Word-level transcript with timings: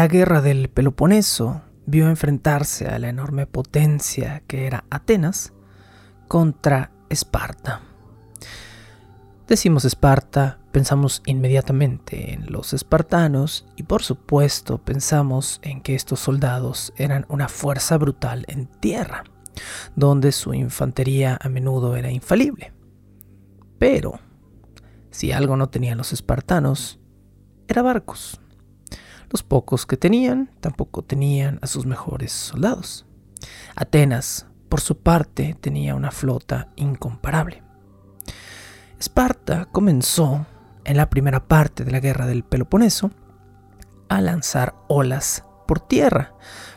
La 0.00 0.08
guerra 0.08 0.40
del 0.40 0.70
Peloponeso 0.70 1.60
vio 1.84 2.08
enfrentarse 2.08 2.88
a 2.88 2.98
la 2.98 3.10
enorme 3.10 3.46
potencia 3.46 4.42
que 4.46 4.66
era 4.66 4.86
Atenas 4.88 5.52
contra 6.26 6.90
Esparta. 7.10 7.82
Decimos 9.46 9.84
Esparta, 9.84 10.58
pensamos 10.72 11.20
inmediatamente 11.26 12.32
en 12.32 12.50
los 12.50 12.72
espartanos 12.72 13.66
y 13.76 13.82
por 13.82 14.02
supuesto 14.02 14.78
pensamos 14.78 15.60
en 15.62 15.82
que 15.82 15.94
estos 15.94 16.20
soldados 16.20 16.94
eran 16.96 17.26
una 17.28 17.50
fuerza 17.50 17.98
brutal 17.98 18.46
en 18.48 18.68
tierra, 18.68 19.24
donde 19.96 20.32
su 20.32 20.54
infantería 20.54 21.36
a 21.38 21.50
menudo 21.50 21.94
era 21.94 22.10
infalible. 22.10 22.72
Pero, 23.78 24.18
si 25.10 25.30
algo 25.30 25.58
no 25.58 25.68
tenían 25.68 25.98
los 25.98 26.14
espartanos, 26.14 26.98
era 27.68 27.82
barcos. 27.82 28.39
Los 29.30 29.44
pocos 29.44 29.86
que 29.86 29.96
tenían 29.96 30.50
tampoco 30.60 31.02
tenían 31.02 31.60
a 31.62 31.68
sus 31.68 31.86
mejores 31.86 32.32
soldados. 32.32 33.06
Atenas, 33.76 34.46
por 34.68 34.80
su 34.80 34.98
parte, 34.98 35.56
tenía 35.60 35.94
una 35.94 36.10
flota 36.10 36.68
incomparable. 36.76 37.62
Esparta 38.98 39.66
comenzó, 39.66 40.46
en 40.84 40.96
la 40.96 41.08
primera 41.08 41.46
parte 41.46 41.84
de 41.84 41.92
la 41.92 42.00
guerra 42.00 42.26
del 42.26 42.42
Peloponeso, 42.42 43.12
a 44.08 44.20
lanzar 44.20 44.74
olas 44.88 45.44
por 45.66 45.78
tierra, 45.78 46.34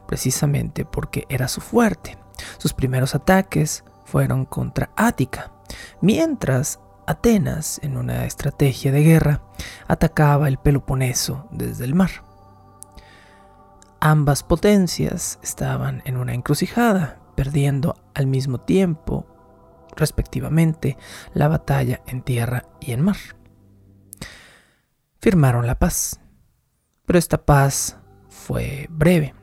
precisamente 0.07 0.85
porque 0.85 1.25
era 1.29 1.47
su 1.47 1.59
fuerte. 1.59 2.17
Sus 2.59 2.73
primeros 2.73 3.15
ataques 3.15 3.83
fueron 4.05 4.45
contra 4.45 4.91
Ática, 4.95 5.51
mientras 6.01 6.79
Atenas, 7.07 7.79
en 7.83 7.97
una 7.97 8.25
estrategia 8.25 8.91
de 8.91 9.03
guerra, 9.03 9.41
atacaba 9.87 10.47
el 10.47 10.57
Peloponeso 10.57 11.47
desde 11.51 11.85
el 11.85 11.95
mar. 11.95 12.32
Ambas 14.05 14.43
potencias 14.43 15.39
estaban 15.43 16.01
en 16.03 16.17
una 16.17 16.33
encrucijada, 16.33 17.21
perdiendo 17.37 17.95
al 18.13 18.27
mismo 18.27 18.59
tiempo, 18.59 19.25
respectivamente, 19.95 20.97
la 21.33 21.47
batalla 21.47 22.01
en 22.05 22.21
tierra 22.21 22.65
y 22.81 22.91
en 22.91 22.99
mar. 22.99 23.15
Firmaron 25.21 25.67
la 25.67 25.79
paz, 25.79 26.19
pero 27.05 27.17
esta 27.17 27.45
paz 27.45 27.97
fue 28.27 28.87
breve. 28.89 29.35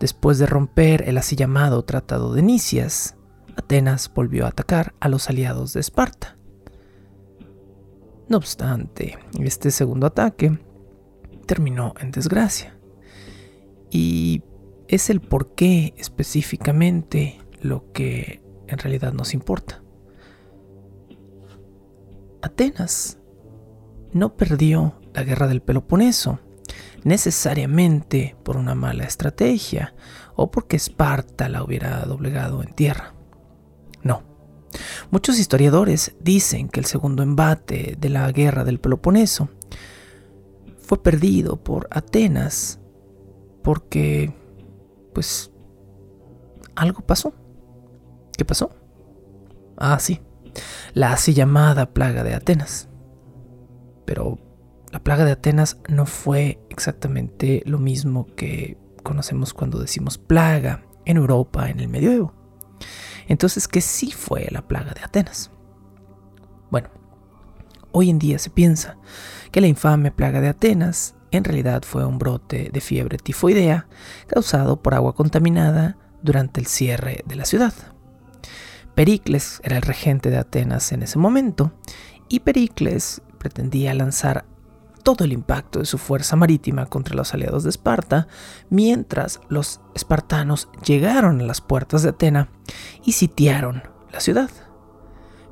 Después 0.00 0.40
de 0.40 0.46
romper 0.46 1.08
el 1.08 1.16
así 1.16 1.36
llamado 1.36 1.84
Tratado 1.84 2.34
de 2.34 2.42
Nicias, 2.42 3.14
Atenas 3.56 4.12
volvió 4.12 4.46
a 4.46 4.48
atacar 4.48 4.96
a 4.98 5.08
los 5.08 5.30
aliados 5.30 5.74
de 5.74 5.78
Esparta. 5.78 6.38
No 8.28 8.36
obstante, 8.36 9.16
este 9.38 9.70
segundo 9.70 10.08
ataque 10.08 10.58
terminó 11.46 11.94
en 12.00 12.10
desgracia. 12.10 12.81
Y 13.92 14.42
es 14.88 15.10
el 15.10 15.20
por 15.20 15.54
qué 15.54 15.92
específicamente 15.98 17.38
lo 17.60 17.92
que 17.92 18.42
en 18.66 18.78
realidad 18.78 19.12
nos 19.12 19.34
importa. 19.34 19.82
Atenas 22.40 23.18
no 24.12 24.34
perdió 24.34 24.94
la 25.12 25.22
guerra 25.24 25.46
del 25.46 25.60
Peloponeso 25.60 26.40
necesariamente 27.04 28.34
por 28.42 28.56
una 28.56 28.74
mala 28.74 29.04
estrategia 29.04 29.94
o 30.36 30.50
porque 30.50 30.76
Esparta 30.76 31.48
la 31.50 31.62
hubiera 31.62 32.00
doblegado 32.06 32.62
en 32.62 32.72
tierra. 32.72 33.14
No. 34.02 34.22
Muchos 35.10 35.38
historiadores 35.38 36.14
dicen 36.20 36.68
que 36.68 36.80
el 36.80 36.86
segundo 36.86 37.22
embate 37.22 37.96
de 37.98 38.08
la 38.08 38.30
guerra 38.32 38.64
del 38.64 38.80
Peloponeso 38.80 39.50
fue 40.80 41.02
perdido 41.02 41.62
por 41.62 41.88
Atenas 41.90 42.80
porque, 43.62 44.34
pues, 45.14 45.50
algo 46.74 47.02
pasó. 47.02 47.32
¿Qué 48.36 48.44
pasó? 48.44 48.70
Ah, 49.76 49.98
sí, 49.98 50.20
la 50.94 51.12
así 51.12 51.34
llamada 51.34 51.92
plaga 51.92 52.24
de 52.24 52.34
Atenas. 52.34 52.88
Pero 54.04 54.38
la 54.90 55.02
plaga 55.02 55.24
de 55.24 55.32
Atenas 55.32 55.78
no 55.88 56.06
fue 56.06 56.60
exactamente 56.68 57.62
lo 57.66 57.78
mismo 57.78 58.26
que 58.36 58.78
conocemos 59.02 59.54
cuando 59.54 59.78
decimos 59.78 60.18
plaga 60.18 60.84
en 61.04 61.16
Europa 61.16 61.70
en 61.70 61.80
el 61.80 61.88
medioevo. 61.88 62.34
Entonces, 63.28 63.68
¿qué 63.68 63.80
sí 63.80 64.10
fue 64.10 64.48
la 64.50 64.66
plaga 64.66 64.92
de 64.92 65.02
Atenas? 65.02 65.50
Bueno, 66.70 66.88
hoy 67.92 68.10
en 68.10 68.18
día 68.18 68.38
se 68.38 68.50
piensa 68.50 68.98
que 69.50 69.60
la 69.60 69.66
infame 69.66 70.10
plaga 70.10 70.40
de 70.40 70.48
Atenas 70.48 71.14
en 71.32 71.44
realidad 71.44 71.82
fue 71.84 72.04
un 72.04 72.18
brote 72.18 72.70
de 72.72 72.80
fiebre 72.80 73.18
tifoidea 73.18 73.88
causado 74.26 74.82
por 74.82 74.94
agua 74.94 75.14
contaminada 75.14 75.96
durante 76.22 76.60
el 76.60 76.66
cierre 76.66 77.24
de 77.26 77.34
la 77.34 77.44
ciudad. 77.44 77.72
Pericles 78.94 79.60
era 79.64 79.76
el 79.76 79.82
regente 79.82 80.30
de 80.30 80.38
Atenas 80.38 80.92
en 80.92 81.02
ese 81.02 81.18
momento 81.18 81.72
y 82.28 82.40
Pericles 82.40 83.22
pretendía 83.38 83.94
lanzar 83.94 84.44
todo 85.02 85.24
el 85.24 85.32
impacto 85.32 85.80
de 85.80 85.86
su 85.86 85.98
fuerza 85.98 86.36
marítima 86.36 86.86
contra 86.86 87.16
los 87.16 87.34
aliados 87.34 87.64
de 87.64 87.70
Esparta, 87.70 88.28
mientras 88.70 89.40
los 89.48 89.80
espartanos 89.94 90.68
llegaron 90.84 91.40
a 91.40 91.44
las 91.44 91.60
puertas 91.60 92.02
de 92.02 92.10
Atena 92.10 92.50
y 93.04 93.12
sitiaron 93.12 93.82
la 94.12 94.20
ciudad. 94.20 94.50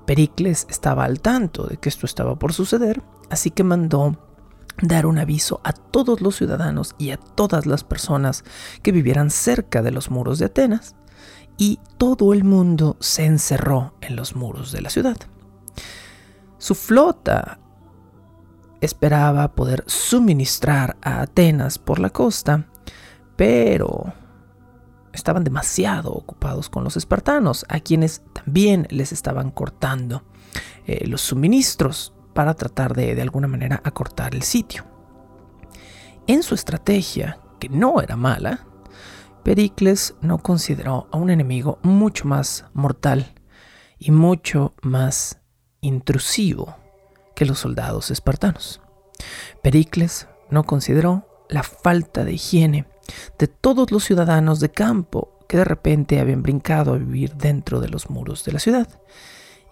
Pericles 0.06 0.66
estaba 0.70 1.04
al 1.04 1.20
tanto 1.20 1.66
de 1.66 1.78
que 1.78 1.88
esto 1.88 2.06
estaba 2.06 2.38
por 2.38 2.52
suceder, 2.52 3.02
así 3.28 3.50
que 3.50 3.64
mandó 3.64 4.29
dar 4.82 5.06
un 5.06 5.18
aviso 5.18 5.60
a 5.64 5.72
todos 5.72 6.20
los 6.20 6.36
ciudadanos 6.36 6.94
y 6.98 7.10
a 7.10 7.16
todas 7.16 7.66
las 7.66 7.84
personas 7.84 8.44
que 8.82 8.92
vivieran 8.92 9.30
cerca 9.30 9.82
de 9.82 9.90
los 9.90 10.10
muros 10.10 10.38
de 10.38 10.46
Atenas, 10.46 10.94
y 11.56 11.78
todo 11.98 12.32
el 12.32 12.44
mundo 12.44 12.96
se 13.00 13.26
encerró 13.26 13.94
en 14.00 14.16
los 14.16 14.34
muros 14.34 14.72
de 14.72 14.80
la 14.80 14.88
ciudad. 14.88 15.16
Su 16.56 16.74
flota 16.74 17.58
esperaba 18.80 19.52
poder 19.54 19.84
suministrar 19.86 20.96
a 21.02 21.20
Atenas 21.20 21.78
por 21.78 21.98
la 21.98 22.10
costa, 22.10 22.66
pero 23.36 24.12
estaban 25.12 25.44
demasiado 25.44 26.12
ocupados 26.12 26.70
con 26.70 26.84
los 26.84 26.96
espartanos, 26.96 27.66
a 27.68 27.80
quienes 27.80 28.22
también 28.32 28.86
les 28.90 29.12
estaban 29.12 29.50
cortando 29.50 30.22
eh, 30.86 31.06
los 31.06 31.20
suministros 31.20 32.14
para 32.34 32.54
tratar 32.54 32.94
de 32.94 33.14
de 33.14 33.22
alguna 33.22 33.48
manera 33.48 33.80
acortar 33.84 34.34
el 34.34 34.42
sitio. 34.42 34.84
En 36.26 36.42
su 36.42 36.54
estrategia, 36.54 37.40
que 37.58 37.68
no 37.68 38.00
era 38.00 38.16
mala, 38.16 38.66
Pericles 39.42 40.14
no 40.20 40.38
consideró 40.38 41.08
a 41.10 41.16
un 41.16 41.30
enemigo 41.30 41.78
mucho 41.82 42.26
más 42.26 42.66
mortal 42.74 43.34
y 43.98 44.10
mucho 44.10 44.74
más 44.82 45.40
intrusivo 45.80 46.76
que 47.34 47.46
los 47.46 47.58
soldados 47.58 48.10
espartanos. 48.10 48.80
Pericles 49.62 50.28
no 50.50 50.64
consideró 50.64 51.26
la 51.48 51.62
falta 51.62 52.24
de 52.24 52.34
higiene 52.34 52.86
de 53.38 53.48
todos 53.48 53.90
los 53.90 54.04
ciudadanos 54.04 54.60
de 54.60 54.70
campo 54.70 55.38
que 55.48 55.56
de 55.56 55.64
repente 55.64 56.20
habían 56.20 56.42
brincado 56.42 56.94
a 56.94 56.98
vivir 56.98 57.34
dentro 57.34 57.80
de 57.80 57.88
los 57.88 58.08
muros 58.08 58.44
de 58.44 58.52
la 58.52 58.60
ciudad 58.60 58.88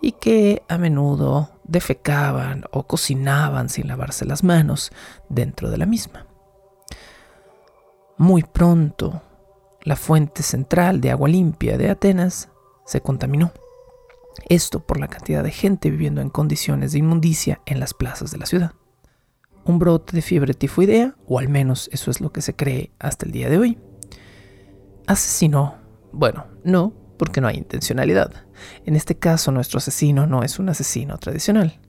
y 0.01 0.13
que 0.13 0.63
a 0.69 0.79
menudo 0.79 1.51
defecaban 1.69 2.65
o 2.73 2.87
cocinaban 2.87 3.69
sin 3.69 3.87
lavarse 3.87 4.25
las 4.25 4.43
manos 4.43 4.91
dentro 5.29 5.71
de 5.71 5.79
la 5.79 5.87
misma. 5.87 6.27
Muy 8.17 8.43
pronto, 8.43 9.23
la 9.83 9.95
fuente 9.95 10.43
central 10.43 11.01
de 11.01 11.13
agua 11.13 11.29
limpia 11.29 11.79
de 11.79 11.91
Atenas 11.91 12.49
se 12.85 13.01
contaminó. 13.01 13.53
Esto 14.49 14.81
por 14.81 14.99
la 14.99 15.09
cantidad 15.09 15.45
de 15.45 15.51
gente 15.51 15.91
viviendo 15.91 16.21
en 16.21 16.31
condiciones 16.31 16.93
de 16.93 16.99
inmundicia 16.99 17.61
en 17.67 17.79
las 17.79 17.95
plazas 17.95 18.31
de 18.31 18.39
la 18.39 18.47
ciudad. 18.47 18.73
Un 19.65 19.79
brote 19.79 20.17
de 20.17 20.23
fiebre 20.23 20.55
tifoidea, 20.55 21.15
o 21.27 21.39
al 21.39 21.49
menos 21.49 21.91
eso 21.93 22.11
es 22.11 22.21
lo 22.21 22.33
que 22.33 22.41
se 22.41 22.57
cree 22.57 22.91
hasta 22.99 23.27
el 23.27 23.33
día 23.33 23.51
de 23.51 23.59
hoy, 23.59 23.79
asesinó, 25.07 25.77
bueno, 26.13 26.47
no, 26.65 26.95
porque 27.19 27.41
no 27.41 27.49
hay 27.49 27.57
intencionalidad. 27.57 28.48
En 28.85 28.97
este 28.97 29.19
caso, 29.19 29.53
nuestro 29.53 29.79
asesino 29.79 30.27
no 30.27 30.43
es 30.43 30.59
un 30.59 30.69
asesino 30.69 31.19
tradicional, 31.19 31.81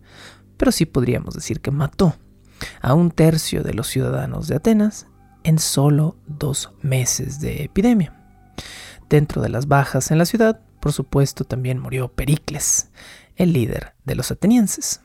pero 0.58 0.72
sí 0.72 0.86
podríamos 0.86 1.34
decir 1.34 1.62
que 1.62 1.72
mató 1.72 2.16
a 2.82 2.94
un 2.94 3.12
tercio 3.12 3.64
de 3.64 3.74
los 3.74 3.88
ciudadanos 3.88 4.48
de 4.48 4.56
Atenas 4.56 5.08
en 5.44 5.60
solo 5.60 6.18
dos 6.28 6.72
meses 6.82 7.40
de 7.40 7.64
epidemia. 7.64 8.14
Dentro 9.10 9.42
de 9.42 9.50
las 9.50 9.68
bajas 9.68 10.12
en 10.12 10.18
la 10.18 10.26
ciudad, 10.26 10.62
por 10.80 10.94
supuesto, 10.94 11.44
también 11.44 11.80
murió 11.80 12.10
Pericles, 12.10 12.90
el 13.36 13.54
líder 13.54 13.96
de 14.06 14.16
los 14.16 14.32
atenienses. 14.32 15.02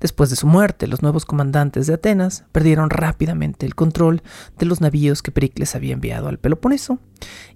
Después 0.00 0.30
de 0.30 0.36
su 0.36 0.46
muerte, 0.46 0.86
los 0.86 1.02
nuevos 1.02 1.24
comandantes 1.24 1.86
de 1.86 1.94
Atenas 1.94 2.44
perdieron 2.52 2.90
rápidamente 2.90 3.66
el 3.66 3.74
control 3.74 4.22
de 4.58 4.66
los 4.66 4.80
navíos 4.80 5.22
que 5.22 5.30
Pericles 5.30 5.74
había 5.74 5.94
enviado 5.94 6.28
al 6.28 6.38
Peloponeso 6.38 6.98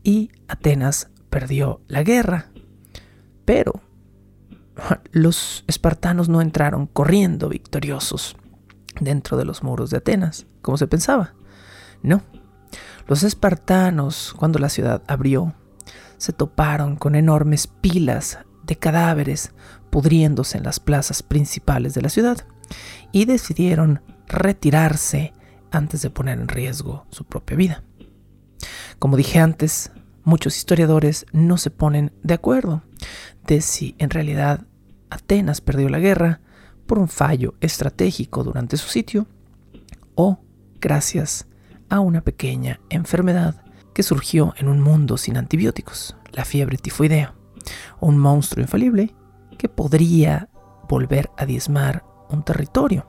y 0.02 0.31
Atenas 0.46 1.10
perdió 1.28 1.81
la 1.88 2.02
guerra. 2.02 2.50
Pero 3.44 3.81
los 5.12 5.64
espartanos 5.67 6.29
no 6.29 6.41
entraron 6.41 6.87
corriendo 6.87 7.49
victoriosos 7.49 8.37
dentro 9.00 9.37
de 9.37 9.44
los 9.44 9.62
muros 9.62 9.91
de 9.91 9.99
Atenas, 9.99 10.46
como 10.62 10.76
se 10.76 10.87
pensaba. 10.87 11.35
No. 12.02 12.23
Los 13.06 13.23
espartanos, 13.23 14.35
cuando 14.37 14.58
la 14.58 14.69
ciudad 14.69 15.02
abrió, 15.06 15.55
se 16.17 16.32
toparon 16.32 16.96
con 16.96 17.14
enormes 17.14 17.67
pilas 17.67 18.38
de 18.64 18.76
cadáveres 18.76 19.52
pudriéndose 19.91 20.58
en 20.58 20.64
las 20.64 20.81
plazas 20.81 21.23
principales 21.23 21.94
de 21.94 22.02
la 22.02 22.08
ciudad 22.08 22.46
y 23.12 23.26
decidieron 23.26 24.02
retirarse 24.26 25.32
antes 25.70 26.02
de 26.02 26.11
poner 26.11 26.41
en 26.41 26.49
riesgo 26.49 27.06
su 27.11 27.25
propia 27.25 27.56
vida. 27.56 27.85
Como 28.99 29.17
dije 29.17 29.38
antes, 29.38 29.93
muchos 30.24 30.56
historiadores 30.56 31.26
no 31.32 31.58
se 31.58 31.70
ponen 31.70 32.12
de 32.22 32.34
acuerdo 32.34 32.82
de 33.46 33.60
si 33.60 33.94
en 33.98 34.10
realidad 34.10 34.66
Atenas 35.10 35.60
perdió 35.60 35.88
la 35.88 35.98
guerra 35.98 36.40
por 36.86 36.98
un 36.98 37.08
fallo 37.08 37.54
estratégico 37.60 38.42
durante 38.42 38.76
su 38.76 38.88
sitio 38.88 39.26
o 40.14 40.40
gracias 40.80 41.46
a 41.88 42.00
una 42.00 42.22
pequeña 42.22 42.80
enfermedad 42.90 43.62
que 43.92 44.02
surgió 44.02 44.54
en 44.56 44.68
un 44.68 44.80
mundo 44.80 45.16
sin 45.16 45.36
antibióticos, 45.36 46.16
la 46.32 46.44
fiebre 46.44 46.78
tifoidea, 46.78 47.34
un 48.00 48.18
monstruo 48.18 48.62
infalible 48.62 49.14
que 49.56 49.68
podría 49.68 50.48
volver 50.88 51.30
a 51.36 51.46
diezmar 51.46 52.04
un 52.28 52.44
territorio 52.44 53.06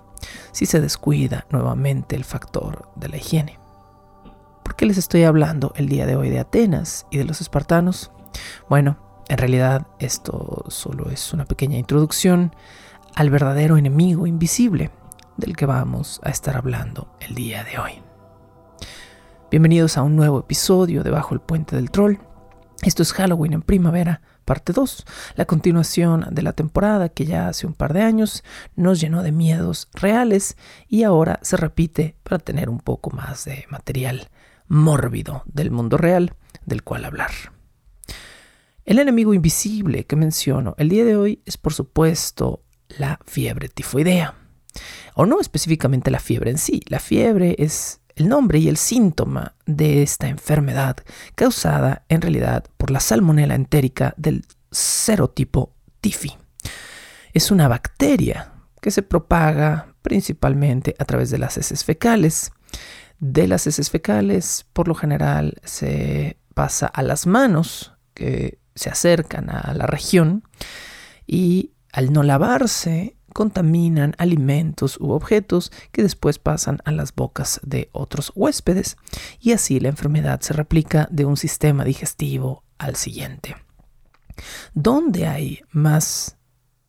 si 0.52 0.66
se 0.66 0.80
descuida 0.80 1.46
nuevamente 1.50 2.16
el 2.16 2.24
factor 2.24 2.90
de 2.96 3.10
la 3.10 3.18
higiene. 3.18 3.65
¿Por 4.66 4.76
qué 4.76 4.88
les 4.88 4.98
estoy 4.98 5.24
hablando 5.24 5.74
el 5.76 5.88
día 5.88 6.08
de 6.08 6.16
hoy 6.16 6.32
de 6.32 6.40
Atenas 6.40 7.06
y 7.12 7.20
de 7.20 7.24
los 7.24 7.40
espartanos? 7.40 8.12
Bueno, 8.68 8.98
en 9.30 9.38
realidad 9.38 9.86
esto 10.00 10.66
solo 10.70 11.12
es 11.12 11.34
una 11.34 11.46
pequeña 11.46 11.78
introducción 11.78 12.52
al 13.14 13.30
verdadero 13.30 13.78
enemigo 13.78 14.26
invisible 14.26 14.90
del 15.38 15.56
que 15.56 15.68
vamos 15.68 16.20
a 16.24 16.32
estar 16.32 16.58
hablando 16.58 17.16
el 17.20 17.36
día 17.36 17.64
de 17.64 17.78
hoy. 17.78 18.02
Bienvenidos 19.52 19.98
a 19.98 20.04
un 20.04 20.16
nuevo 20.16 20.40
episodio 20.40 21.04
de 21.04 21.12
Bajo 21.12 21.36
el 21.36 21.42
Puente 21.42 21.76
del 21.76 21.92
Troll. 21.92 22.18
Esto 22.82 23.04
es 23.04 23.14
Halloween 23.14 23.54
en 23.54 23.62
primavera, 23.62 24.22
parte 24.46 24.74
2, 24.74 25.06
la 25.36 25.46
continuación 25.46 26.26
de 26.32 26.42
la 26.42 26.54
temporada 26.54 27.10
que 27.10 27.26
ya 27.28 27.50
hace 27.50 27.68
un 27.68 27.76
par 27.76 27.94
de 27.94 28.02
años 28.02 28.44
nos 28.76 29.00
llenó 29.00 29.22
de 29.22 29.32
miedos 29.32 29.90
reales 29.94 30.58
y 30.88 31.04
ahora 31.04 31.40
se 31.44 31.56
repite 31.56 32.16
para 32.24 32.40
tener 32.40 32.68
un 32.68 32.80
poco 32.80 33.12
más 33.12 33.46
de 33.46 33.66
material 33.70 34.32
mórbido 34.68 35.44
del 35.46 35.72
mundo 35.72 35.98
real 35.98 36.36
del 36.66 36.84
cual 36.84 37.06
hablar. 37.06 37.32
El 38.86 39.00
enemigo 39.00 39.34
invisible 39.34 40.06
que 40.06 40.16
menciono 40.16 40.76
el 40.78 40.90
día 40.90 41.06
de 41.06 41.16
hoy 41.16 41.42
es 41.46 41.58
por 41.58 41.74
supuesto 41.74 42.64
la 42.88 43.20
fiebre 43.26 43.68
tifoidea. 43.70 44.36
O 45.16 45.26
no 45.26 45.40
específicamente 45.40 46.12
la 46.12 46.20
fiebre 46.20 46.52
en 46.52 46.58
sí, 46.58 46.82
la 46.88 47.00
fiebre 47.00 47.56
es 47.58 48.02
el 48.16 48.30
nombre 48.30 48.60
y 48.60 48.70
el 48.70 48.78
síntoma 48.78 49.56
de 49.66 50.04
esta 50.04 50.28
enfermedad 50.28 50.98
causada 51.36 52.06
en 52.10 52.22
realidad 52.22 52.66
por 52.78 52.92
la 52.92 53.00
salmonela 53.00 53.56
entérica 53.56 54.14
del 54.18 54.46
serotipo 54.72 55.74
tifi. 56.02 56.34
Es 57.34 57.52
una 57.52 57.68
bacteria 57.68 58.54
que 58.82 58.92
se 58.92 59.02
propaga 59.02 59.96
principalmente 60.02 60.96
a 61.00 61.06
través 61.06 61.30
de 61.32 61.40
las 61.40 61.58
heces 61.58 61.84
fecales. 61.84 62.52
De 63.20 63.48
las 63.48 63.68
heces 63.68 63.90
fecales, 63.90 64.66
por 64.74 64.88
lo 64.88 64.96
general, 64.96 65.56
se 65.64 66.38
pasa 66.54 66.88
a 66.88 67.02
las 67.02 67.28
manos 67.28 67.94
que 68.14 68.60
se 68.76 68.90
acercan 68.90 69.50
a 69.50 69.74
la 69.74 69.88
región 69.88 70.44
y 71.26 71.72
al 71.92 72.12
no 72.12 72.24
lavarse 72.24 73.18
contaminan 73.34 74.16
alimentos 74.18 74.98
u 75.00 75.12
objetos 75.12 75.72
que 75.92 76.04
después 76.04 76.40
pasan 76.40 76.80
a 76.86 76.92
las 76.92 77.14
bocas 77.14 77.60
de 77.64 77.90
otros 77.92 78.32
huéspedes 78.36 78.96
y 79.40 79.52
así 79.52 79.80
la 79.80 79.90
enfermedad 79.90 80.40
se 80.42 80.54
replica 80.54 81.08
de 81.12 81.26
un 81.26 81.36
sistema 81.36 81.84
digestivo 81.84 82.64
al 82.78 82.96
siguiente. 82.96 83.56
¿Dónde 84.74 85.28
hay 85.28 85.62
más 85.72 86.38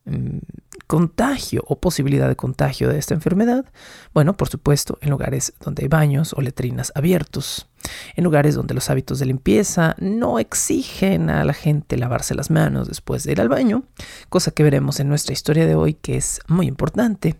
Mm, 0.07 0.37
contagio 0.85 1.63
o 1.67 1.79
posibilidad 1.79 2.27
de 2.27 2.35
contagio 2.35 2.89
de 2.89 2.99
esta 2.99 3.13
enfermedad? 3.13 3.65
Bueno, 4.13 4.37
por 4.37 4.49
supuesto, 4.49 4.97
en 5.01 5.09
lugares 5.09 5.53
donde 5.59 5.83
hay 5.83 5.87
baños 5.87 6.33
o 6.33 6.41
letrinas 6.41 6.91
abiertos, 6.95 7.67
en 8.15 8.23
lugares 8.23 8.55
donde 8.55 8.73
los 8.73 8.89
hábitos 8.89 9.19
de 9.19 9.25
limpieza 9.25 9.95
no 9.99 10.39
exigen 10.39 11.29
a 11.29 11.43
la 11.43 11.53
gente 11.53 11.97
lavarse 11.97 12.35
las 12.35 12.49
manos 12.49 12.87
después 12.87 13.23
de 13.23 13.31
ir 13.31 13.41
al 13.41 13.49
baño, 13.49 13.83
cosa 14.29 14.51
que 14.51 14.63
veremos 14.63 14.99
en 14.99 15.09
nuestra 15.09 15.33
historia 15.33 15.65
de 15.65 15.75
hoy 15.75 15.93
que 15.93 16.17
es 16.17 16.39
muy 16.47 16.67
importante. 16.67 17.35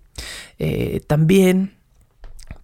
Eh, 0.57 1.01
también 1.07 1.77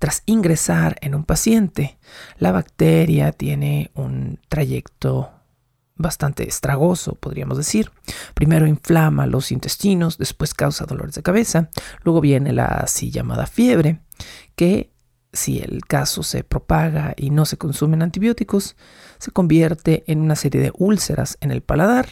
tras 0.04 0.22
ingresar 0.26 0.98
en 1.00 1.16
un 1.16 1.24
paciente, 1.24 1.98
la 2.38 2.52
bacteria 2.52 3.32
tiene 3.32 3.90
un 3.94 4.38
trayecto 4.50 5.32
bastante 5.96 6.48
estragoso, 6.48 7.16
podríamos 7.16 7.58
decir. 7.58 7.92
Primero 8.34 8.68
inflama 8.68 9.28
los 9.28 9.52
intestinos, 9.52 10.18
después 10.18 10.54
causa 10.54 10.86
dolores 10.86 11.16
de 11.16 11.24
cabeza, 11.24 11.70
luego 12.04 12.22
viene 12.22 12.54
la 12.54 12.66
así 12.66 13.12
llamada 13.12 13.46
fiebre, 13.46 14.00
que 14.56 14.92
si 15.32 15.60
el 15.60 15.86
caso 15.86 16.24
se 16.24 16.44
propaga 16.44 17.14
y 17.18 17.32
no 17.32 17.46
se 17.46 17.58
consumen 17.58 18.02
antibióticos, 18.02 18.76
se 19.18 19.32
convierte 19.32 20.04
en 20.08 20.22
una 20.22 20.36
serie 20.36 20.62
de 20.62 20.72
úlceras 20.78 21.38
en 21.42 21.52
el 21.52 21.62
paladar, 21.62 22.08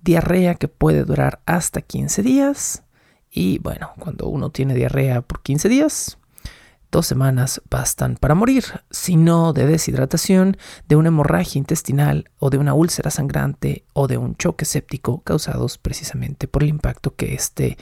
diarrea 0.00 0.54
que 0.54 0.68
puede 0.68 1.04
durar 1.04 1.40
hasta 1.46 1.80
15 1.80 2.22
días, 2.22 2.82
y 3.30 3.58
bueno, 3.58 3.90
cuando 3.98 4.28
uno 4.28 4.50
tiene 4.50 4.74
diarrea 4.74 5.22
por 5.22 5.42
15 5.42 5.68
días, 5.68 6.18
Dos 6.96 7.08
semanas 7.08 7.60
bastan 7.68 8.16
para 8.16 8.34
morir, 8.34 8.64
sino 8.90 9.52
de 9.52 9.66
deshidratación, 9.66 10.56
de 10.88 10.96
una 10.96 11.08
hemorragia 11.08 11.58
intestinal 11.58 12.30
o 12.38 12.48
de 12.48 12.56
una 12.56 12.72
úlcera 12.72 13.10
sangrante 13.10 13.84
o 13.92 14.08
de 14.08 14.16
un 14.16 14.34
choque 14.34 14.64
séptico 14.64 15.20
causados 15.20 15.76
precisamente 15.76 16.48
por 16.48 16.62
el 16.62 16.70
impacto 16.70 17.14
que, 17.14 17.34
este, 17.34 17.76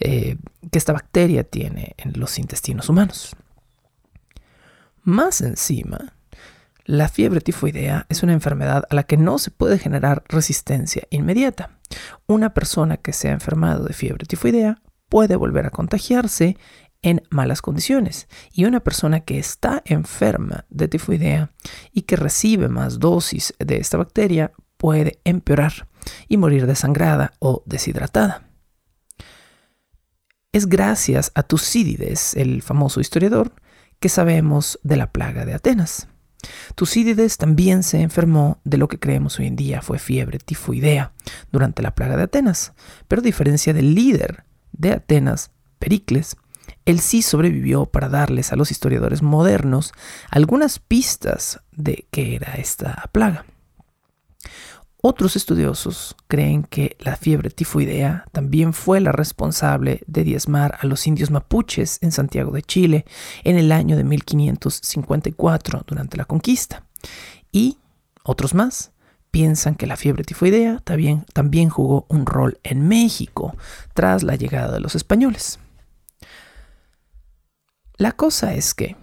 eh, 0.00 0.36
que 0.70 0.78
esta 0.78 0.92
bacteria 0.92 1.44
tiene 1.44 1.94
en 1.96 2.12
los 2.20 2.38
intestinos 2.38 2.90
humanos. 2.90 3.34
Más 5.02 5.40
encima, 5.40 6.12
la 6.84 7.08
fiebre 7.08 7.40
tifoidea 7.40 8.04
es 8.10 8.22
una 8.22 8.34
enfermedad 8.34 8.84
a 8.90 8.94
la 8.94 9.04
que 9.04 9.16
no 9.16 9.38
se 9.38 9.50
puede 9.50 9.78
generar 9.78 10.24
resistencia 10.28 11.04
inmediata. 11.08 11.70
Una 12.26 12.52
persona 12.52 12.98
que 12.98 13.14
se 13.14 13.30
ha 13.30 13.32
enfermado 13.32 13.84
de 13.84 13.94
fiebre 13.94 14.26
tifoidea 14.26 14.82
puede 15.12 15.36
volver 15.36 15.66
a 15.66 15.70
contagiarse 15.70 16.56
en 17.02 17.22
malas 17.30 17.60
condiciones 17.60 18.28
y 18.52 18.64
una 18.64 18.80
persona 18.80 19.20
que 19.20 19.38
está 19.38 19.82
enferma 19.84 20.64
de 20.70 20.88
tifoidea 20.88 21.50
y 21.92 22.02
que 22.02 22.16
recibe 22.16 22.68
más 22.68 22.98
dosis 22.98 23.54
de 23.58 23.78
esta 23.78 23.98
bacteria 23.98 24.52
puede 24.76 25.20
empeorar 25.24 25.88
y 26.28 26.36
morir 26.36 26.66
desangrada 26.66 27.32
o 27.38 27.62
deshidratada. 27.66 28.48
Es 30.52 30.66
gracias 30.66 31.32
a 31.34 31.42
Tucídides, 31.42 32.34
el 32.34 32.62
famoso 32.62 33.00
historiador, 33.00 33.54
que 34.00 34.08
sabemos 34.08 34.78
de 34.82 34.96
la 34.96 35.10
plaga 35.10 35.46
de 35.46 35.54
Atenas. 35.54 36.08
Tucídides 36.74 37.38
también 37.38 37.82
se 37.82 38.00
enfermó 38.00 38.60
de 38.64 38.76
lo 38.76 38.88
que 38.88 38.98
creemos 38.98 39.38
hoy 39.38 39.46
en 39.46 39.56
día 39.56 39.80
fue 39.80 39.98
fiebre 39.98 40.38
tifoidea 40.38 41.12
durante 41.52 41.82
la 41.82 41.94
plaga 41.94 42.16
de 42.16 42.24
Atenas, 42.24 42.72
pero 43.08 43.20
a 43.20 43.24
diferencia 43.24 43.72
del 43.72 43.94
líder 43.94 44.44
de 44.72 44.92
Atenas, 44.92 45.52
Pericles, 45.78 46.36
él 46.84 47.00
sí 47.00 47.22
sobrevivió 47.22 47.86
para 47.86 48.08
darles 48.08 48.52
a 48.52 48.56
los 48.56 48.70
historiadores 48.70 49.22
modernos 49.22 49.92
algunas 50.30 50.78
pistas 50.78 51.60
de 51.72 52.06
qué 52.10 52.36
era 52.36 52.54
esta 52.54 53.08
plaga. 53.12 53.44
Otros 55.04 55.34
estudiosos 55.34 56.14
creen 56.28 56.62
que 56.62 56.96
la 57.00 57.16
fiebre 57.16 57.50
tifoidea 57.50 58.24
también 58.30 58.72
fue 58.72 59.00
la 59.00 59.10
responsable 59.10 60.04
de 60.06 60.22
diezmar 60.22 60.78
a 60.80 60.86
los 60.86 61.08
indios 61.08 61.32
mapuches 61.32 61.98
en 62.02 62.12
Santiago 62.12 62.52
de 62.52 62.62
Chile 62.62 63.04
en 63.42 63.56
el 63.56 63.72
año 63.72 63.96
de 63.96 64.04
1554 64.04 65.82
durante 65.88 66.16
la 66.16 66.24
conquista. 66.24 66.84
Y 67.50 67.78
otros 68.22 68.54
más 68.54 68.92
piensan 69.32 69.74
que 69.74 69.88
la 69.88 69.96
fiebre 69.96 70.22
tifoidea 70.22 70.78
también, 70.84 71.24
también 71.32 71.68
jugó 71.68 72.06
un 72.08 72.24
rol 72.24 72.60
en 72.62 72.86
México 72.86 73.56
tras 73.94 74.22
la 74.22 74.36
llegada 74.36 74.72
de 74.72 74.80
los 74.80 74.94
españoles. 74.94 75.58
La 78.02 78.10
cosa 78.10 78.52
es 78.52 78.74
que 78.74 78.96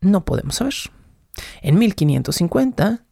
no 0.00 0.24
podemos 0.24 0.54
saber. 0.54 0.74
En 1.60 1.76
1550, 1.76 3.04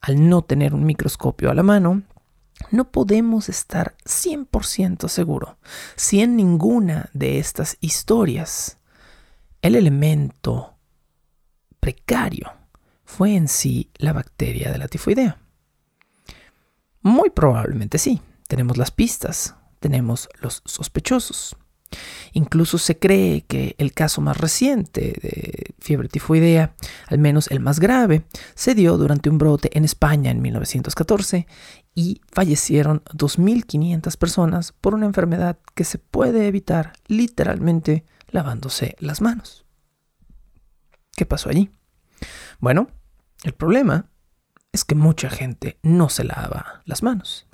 al 0.00 0.28
no 0.28 0.42
tener 0.42 0.74
un 0.74 0.84
microscopio 0.84 1.50
a 1.50 1.54
la 1.54 1.64
mano, 1.64 2.04
no 2.70 2.92
podemos 2.92 3.48
estar 3.48 3.96
100% 4.04 5.08
seguro 5.08 5.58
si 5.96 6.20
en 6.20 6.36
ninguna 6.36 7.10
de 7.14 7.40
estas 7.40 7.78
historias 7.80 8.78
el 9.60 9.74
elemento 9.74 10.76
precario 11.80 12.52
fue 13.04 13.34
en 13.34 13.48
sí 13.48 13.90
la 13.96 14.12
bacteria 14.12 14.70
de 14.70 14.78
la 14.78 14.86
tifoidea. 14.86 15.36
Muy 17.02 17.30
probablemente 17.30 17.98
sí. 17.98 18.22
Tenemos 18.46 18.76
las 18.76 18.92
pistas, 18.92 19.56
tenemos 19.80 20.28
los 20.40 20.62
sospechosos. 20.64 21.56
Incluso 22.32 22.78
se 22.78 22.98
cree 22.98 23.42
que 23.42 23.74
el 23.78 23.92
caso 23.92 24.20
más 24.20 24.36
reciente 24.36 25.14
de 25.22 25.74
fiebre 25.78 26.08
tifoidea, 26.08 26.74
al 27.06 27.18
menos 27.18 27.48
el 27.50 27.60
más 27.60 27.80
grave, 27.80 28.24
se 28.54 28.74
dio 28.74 28.96
durante 28.96 29.30
un 29.30 29.38
brote 29.38 29.76
en 29.76 29.84
España 29.84 30.30
en 30.30 30.42
1914 30.42 31.46
y 31.94 32.20
fallecieron 32.30 33.02
2.500 33.06 34.16
personas 34.16 34.72
por 34.72 34.94
una 34.94 35.06
enfermedad 35.06 35.58
que 35.74 35.84
se 35.84 35.98
puede 35.98 36.46
evitar 36.46 36.92
literalmente 37.06 38.04
lavándose 38.30 38.94
las 39.00 39.20
manos. 39.20 39.64
¿Qué 41.16 41.26
pasó 41.26 41.48
allí? 41.50 41.70
Bueno, 42.60 42.88
el 43.42 43.52
problema 43.52 44.10
es 44.72 44.84
que 44.84 44.94
mucha 44.94 45.30
gente 45.30 45.78
no 45.82 46.08
se 46.08 46.24
lava 46.24 46.82
las 46.84 47.02
manos. 47.02 47.47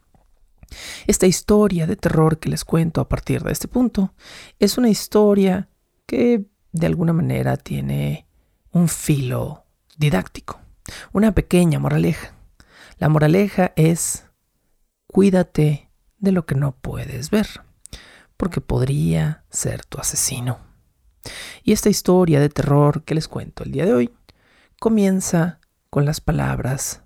Esta 1.07 1.26
historia 1.26 1.87
de 1.87 1.97
terror 1.97 2.38
que 2.38 2.49
les 2.49 2.64
cuento 2.64 3.00
a 3.00 3.09
partir 3.09 3.43
de 3.43 3.52
este 3.52 3.69
punto 3.69 4.14
es 4.59 4.78
una 4.78 4.88
historia 4.88 5.69
que 6.07 6.45
de 6.73 6.87
alguna 6.87 7.12
manera 7.12 7.57
tiene 7.57 8.26
un 8.73 8.88
filo 8.88 9.64
didáctico, 9.97 10.61
una 11.12 11.33
pequeña 11.33 11.78
moraleja. 11.78 12.35
La 12.99 13.09
moraleja 13.09 13.73
es 13.76 14.26
cuídate 15.07 15.90
de 16.19 16.33
lo 16.33 16.47
que 16.47 16.54
no 16.54 16.73
puedes 16.73 17.31
ver, 17.31 17.47
porque 18.37 18.61
podría 18.61 19.45
ser 19.50 19.85
tu 19.85 19.99
asesino. 19.99 20.59
Y 21.62 21.73
esta 21.73 21.88
historia 21.88 22.40
de 22.40 22.49
terror 22.49 23.04
que 23.04 23.14
les 23.14 23.28
cuento 23.28 23.62
el 23.62 23.73
día 23.73 23.87
de 23.87 23.95
hoy 23.95 24.11
comienza 24.81 25.61
con 25.90 26.04
las 26.04 26.21
palabras, 26.21 27.02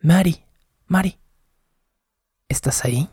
Mari, 0.00 0.44
Mari, 0.86 1.18
¿estás 2.48 2.84
ahí? 2.84 3.08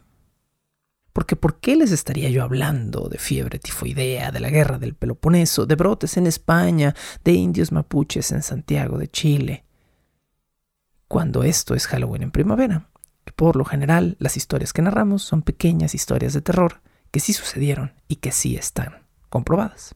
Porque 1.14 1.36
¿por 1.36 1.60
qué 1.60 1.76
les 1.76 1.92
estaría 1.92 2.30
yo 2.30 2.44
hablando 2.44 3.10
de 3.10 3.18
fiebre 3.18 3.60
tifoidea, 3.60 4.32
de 4.32 4.40
la 4.40 4.50
guerra 4.50 4.78
del 4.78 4.96
Peloponeso, 4.96 5.66
de 5.66 5.76
brotes 5.76 6.16
en 6.18 6.26
España, 6.26 6.96
de 7.24 7.34
indios 7.34 7.72
mapuches 7.72 8.32
en 8.32 8.44
Santiago 8.44 8.98
de 8.98 9.10
Chile? 9.10 9.66
Cuando 11.08 11.44
esto 11.44 11.76
es 11.76 11.88
Halloween 11.88 12.24
en 12.24 12.32
primavera. 12.32 12.90
Por 13.36 13.58
lo 13.58 13.66
general, 13.66 14.16
las 14.20 14.38
historias 14.38 14.72
que 14.72 14.82
narramos 14.82 15.24
son 15.24 15.42
pequeñas 15.42 15.94
historias 15.94 16.34
de 16.34 16.42
terror 16.42 16.82
que 17.12 17.20
sí 17.20 17.34
sucedieron 17.34 17.94
y 18.08 18.16
que 18.16 18.32
sí 18.32 18.56
están 18.56 19.06
comprobadas. 19.30 19.94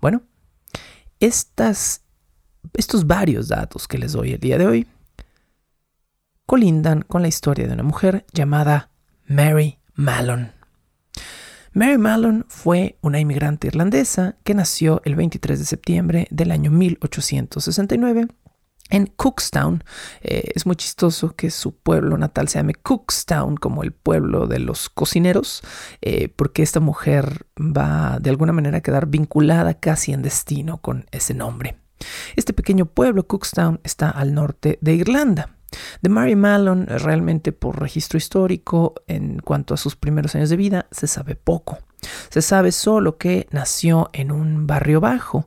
Bueno, 0.00 0.22
estas, 1.20 2.02
estos 2.74 3.06
varios 3.06 3.48
datos 3.48 3.86
que 3.86 3.98
les 3.98 4.12
doy 4.12 4.32
el 4.32 4.40
día 4.40 4.58
de 4.58 4.66
hoy 4.66 4.86
colindan 6.50 7.02
con 7.02 7.22
la 7.22 7.28
historia 7.28 7.68
de 7.68 7.74
una 7.74 7.84
mujer 7.84 8.26
llamada 8.32 8.90
Mary 9.24 9.78
Mallon. 9.94 10.50
Mary 11.72 11.96
Mallon 11.96 12.44
fue 12.48 12.98
una 13.02 13.20
inmigrante 13.20 13.68
irlandesa 13.68 14.34
que 14.42 14.54
nació 14.54 15.00
el 15.04 15.14
23 15.14 15.60
de 15.60 15.64
septiembre 15.64 16.26
del 16.32 16.50
año 16.50 16.72
1869 16.72 18.26
en 18.88 19.06
Cookstown. 19.06 19.84
Eh, 20.22 20.50
es 20.52 20.66
muy 20.66 20.74
chistoso 20.74 21.36
que 21.36 21.52
su 21.52 21.76
pueblo 21.76 22.18
natal 22.18 22.48
se 22.48 22.58
llame 22.58 22.74
Cookstown, 22.74 23.56
como 23.56 23.84
el 23.84 23.92
pueblo 23.92 24.48
de 24.48 24.58
los 24.58 24.88
cocineros, 24.88 25.62
eh, 26.02 26.30
porque 26.34 26.64
esta 26.64 26.80
mujer 26.80 27.46
va 27.60 28.18
de 28.20 28.28
alguna 28.28 28.52
manera 28.52 28.78
a 28.78 28.82
quedar 28.82 29.06
vinculada 29.06 29.74
casi 29.74 30.12
en 30.12 30.22
destino 30.22 30.78
con 30.78 31.06
ese 31.12 31.32
nombre. 31.32 31.76
Este 32.34 32.52
pequeño 32.52 32.86
pueblo, 32.86 33.28
Cookstown, 33.28 33.78
está 33.84 34.10
al 34.10 34.34
norte 34.34 34.80
de 34.80 34.94
Irlanda. 34.94 35.59
De 36.02 36.08
Mary 36.08 36.36
Mallon, 36.36 36.86
realmente 36.86 37.52
por 37.52 37.80
registro 37.80 38.16
histórico, 38.16 38.94
en 39.06 39.38
cuanto 39.40 39.74
a 39.74 39.76
sus 39.76 39.96
primeros 39.96 40.34
años 40.34 40.50
de 40.50 40.56
vida, 40.56 40.86
se 40.90 41.06
sabe 41.06 41.36
poco. 41.36 41.78
Se 42.30 42.42
sabe 42.42 42.72
solo 42.72 43.18
que 43.18 43.46
nació 43.50 44.10
en 44.12 44.32
un 44.32 44.66
barrio 44.66 45.00
bajo, 45.00 45.46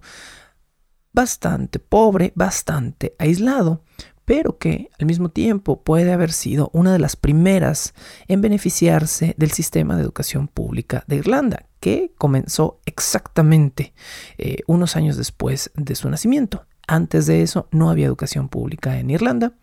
bastante 1.11 1.79
pobre, 1.79 2.31
bastante 2.35 3.15
aislado, 3.19 3.83
pero 4.25 4.57
que 4.57 4.89
al 4.99 5.05
mismo 5.05 5.29
tiempo 5.29 5.83
puede 5.83 6.13
haber 6.13 6.31
sido 6.31 6.69
una 6.73 6.93
de 6.93 6.99
las 6.99 7.15
primeras 7.15 7.93
en 8.27 8.41
beneficiarse 8.41 9.35
del 9.37 9.51
sistema 9.51 9.95
de 9.95 10.03
educación 10.03 10.47
pública 10.47 11.03
de 11.07 11.17
Irlanda, 11.17 11.67
que 11.79 12.13
comenzó 12.17 12.79
exactamente 12.85 13.93
eh, 14.37 14.57
unos 14.67 14.95
años 14.95 15.17
después 15.17 15.71
de 15.75 15.95
su 15.95 16.09
nacimiento. 16.09 16.65
Antes 16.87 17.27
de 17.27 17.41
eso 17.41 17.67
no 17.71 17.89
había 17.89 18.07
educación 18.07 18.49
pública 18.49 18.99
en 18.99 19.09
Irlanda. 19.09 19.53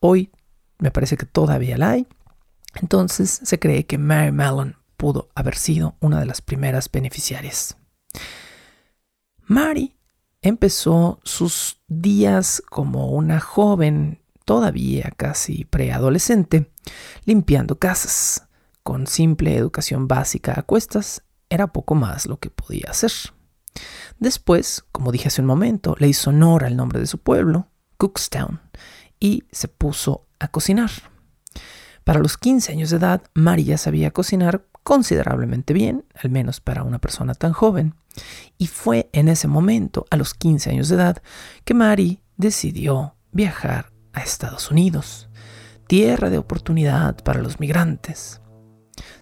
Hoy 0.00 0.30
me 0.78 0.90
parece 0.90 1.16
que 1.16 1.26
todavía 1.26 1.76
la 1.76 1.90
hay. 1.90 2.06
Entonces 2.74 3.40
se 3.42 3.58
cree 3.58 3.84
que 3.84 3.98
Mary 3.98 4.32
Mallon 4.32 4.76
pudo 4.96 5.28
haber 5.34 5.56
sido 5.56 5.96
una 6.00 6.18
de 6.20 6.26
las 6.26 6.40
primeras 6.40 6.90
beneficiarias. 6.90 7.76
Mary 9.42 9.96
empezó 10.42 11.20
sus 11.24 11.80
días 11.86 12.62
como 12.68 13.10
una 13.10 13.40
joven, 13.40 14.22
todavía 14.44 15.12
casi 15.16 15.64
preadolescente, 15.64 16.70
limpiando 17.24 17.78
casas. 17.78 18.46
Con 18.82 19.06
simple 19.06 19.56
educación 19.56 20.08
básica 20.08 20.54
a 20.58 20.62
cuestas, 20.62 21.22
era 21.50 21.66
poco 21.66 21.94
más 21.94 22.26
lo 22.26 22.38
que 22.38 22.48
podía 22.48 22.90
hacer. 22.90 23.12
Después, 24.18 24.84
como 24.92 25.12
dije 25.12 25.28
hace 25.28 25.42
un 25.42 25.46
momento, 25.46 25.94
le 25.98 26.08
hizo 26.08 26.30
honor 26.30 26.64
al 26.64 26.76
nombre 26.76 26.98
de 26.98 27.06
su 27.06 27.18
pueblo, 27.18 27.68
Cookstown, 27.98 28.60
y 29.20 29.44
se 29.52 29.68
puso 29.68 30.26
a 30.38 30.48
cocinar. 30.48 30.90
Para 32.04 32.18
los 32.18 32.36
15 32.38 32.72
años 32.72 32.90
de 32.90 32.96
edad, 32.96 33.22
María 33.34 33.78
sabía 33.78 34.10
cocinar 34.10 34.66
considerablemente 34.82 35.74
bien, 35.74 36.04
al 36.20 36.30
menos 36.30 36.60
para 36.60 36.82
una 36.82 36.98
persona 36.98 37.34
tan 37.34 37.52
joven, 37.52 37.94
y 38.58 38.66
fue 38.66 39.08
en 39.12 39.28
ese 39.28 39.46
momento, 39.46 40.06
a 40.10 40.16
los 40.16 40.34
15 40.34 40.70
años 40.70 40.88
de 40.88 40.96
edad, 40.96 41.22
que 41.64 41.74
Mary 41.74 42.22
decidió 42.36 43.14
viajar 43.30 43.92
a 44.12 44.22
Estados 44.22 44.70
Unidos, 44.70 45.28
tierra 45.86 46.30
de 46.30 46.38
oportunidad 46.38 47.22
para 47.22 47.40
los 47.40 47.60
migrantes. 47.60 48.40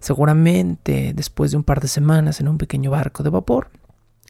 Seguramente, 0.00 1.12
después 1.14 1.50
de 1.50 1.57
un 1.57 1.64
par 1.64 1.81
de 1.81 1.88
semanas 1.88 2.40
en 2.40 2.49
un 2.49 2.59
pequeño 2.59 2.90
barco 2.90 3.23
de 3.23 3.31
vapor, 3.31 3.71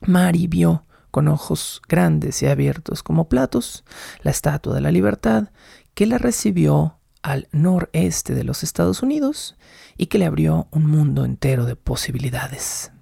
Mary 0.07 0.47
vio 0.47 0.85
con 1.11 1.29
ojos 1.29 1.81
grandes 1.89 2.43
y 2.43 2.47
abiertos 2.47 3.03
como 3.03 3.29
platos 3.29 3.85
la 4.23 4.31
Estatua 4.31 4.75
de 4.75 4.81
la 4.81 4.91
Libertad 4.91 5.51
que 5.99 6.07
la 6.07 6.19
recibió 6.19 7.01
al 7.23 7.49
noreste 7.51 8.37
de 8.37 8.45
los 8.45 8.63
Estados 8.63 9.03
Unidos 9.03 9.57
y 9.97 10.07
que 10.07 10.19
le 10.19 10.27
abrió 10.27 10.69
un 10.71 10.87
mundo 10.87 11.25
entero 11.25 11.67
de 11.67 11.75
posibilidades. 11.75 12.93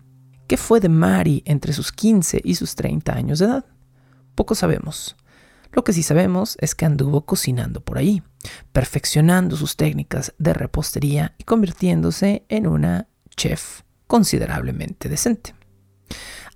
¿Qué 0.47 0.57
fue 0.57 0.81
de 0.81 0.89
Mary 0.89 1.43
entre 1.45 1.75
sus 1.75 1.93
15 1.93 2.41
y 2.43 2.55
sus 2.55 2.75
30 2.75 3.13
años 3.13 3.39
de 3.39 3.45
edad? 3.45 3.67
Poco 4.35 4.55
sabemos. 4.55 5.15
Lo 5.73 5.85
que 5.85 5.93
sí 5.93 6.03
sabemos 6.03 6.57
es 6.59 6.75
que 6.75 6.87
anduvo 6.87 7.27
cocinando 7.27 7.83
por 7.83 7.99
ahí, 7.99 8.23
perfeccionando 8.73 9.59
sus 9.59 9.77
técnicas 9.77 10.33
de 10.39 10.55
repostería 10.55 11.35
y 11.37 11.45
convirtiéndose 11.45 12.47
en 12.49 12.67
una 12.67 13.09
chef 13.37 13.83
considerablemente 14.07 15.11
decente. 15.11 15.55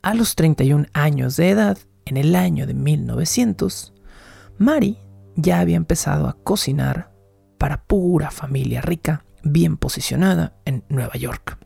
A 0.00 0.14
los 0.14 0.36
31 0.36 0.86
años 0.94 1.36
de 1.36 1.50
edad, 1.50 1.76
en 2.06 2.16
el 2.16 2.34
año 2.34 2.66
de 2.66 2.72
1900, 2.72 3.92
Mary 4.56 4.96
ya 5.42 5.60
había 5.60 5.76
empezado 5.76 6.28
a 6.28 6.36
cocinar 6.42 7.12
para 7.58 7.84
pura 7.84 8.30
familia 8.30 8.80
rica, 8.80 9.24
bien 9.42 9.76
posicionada 9.76 10.54
en 10.64 10.84
Nueva 10.88 11.14
York. 11.14 11.58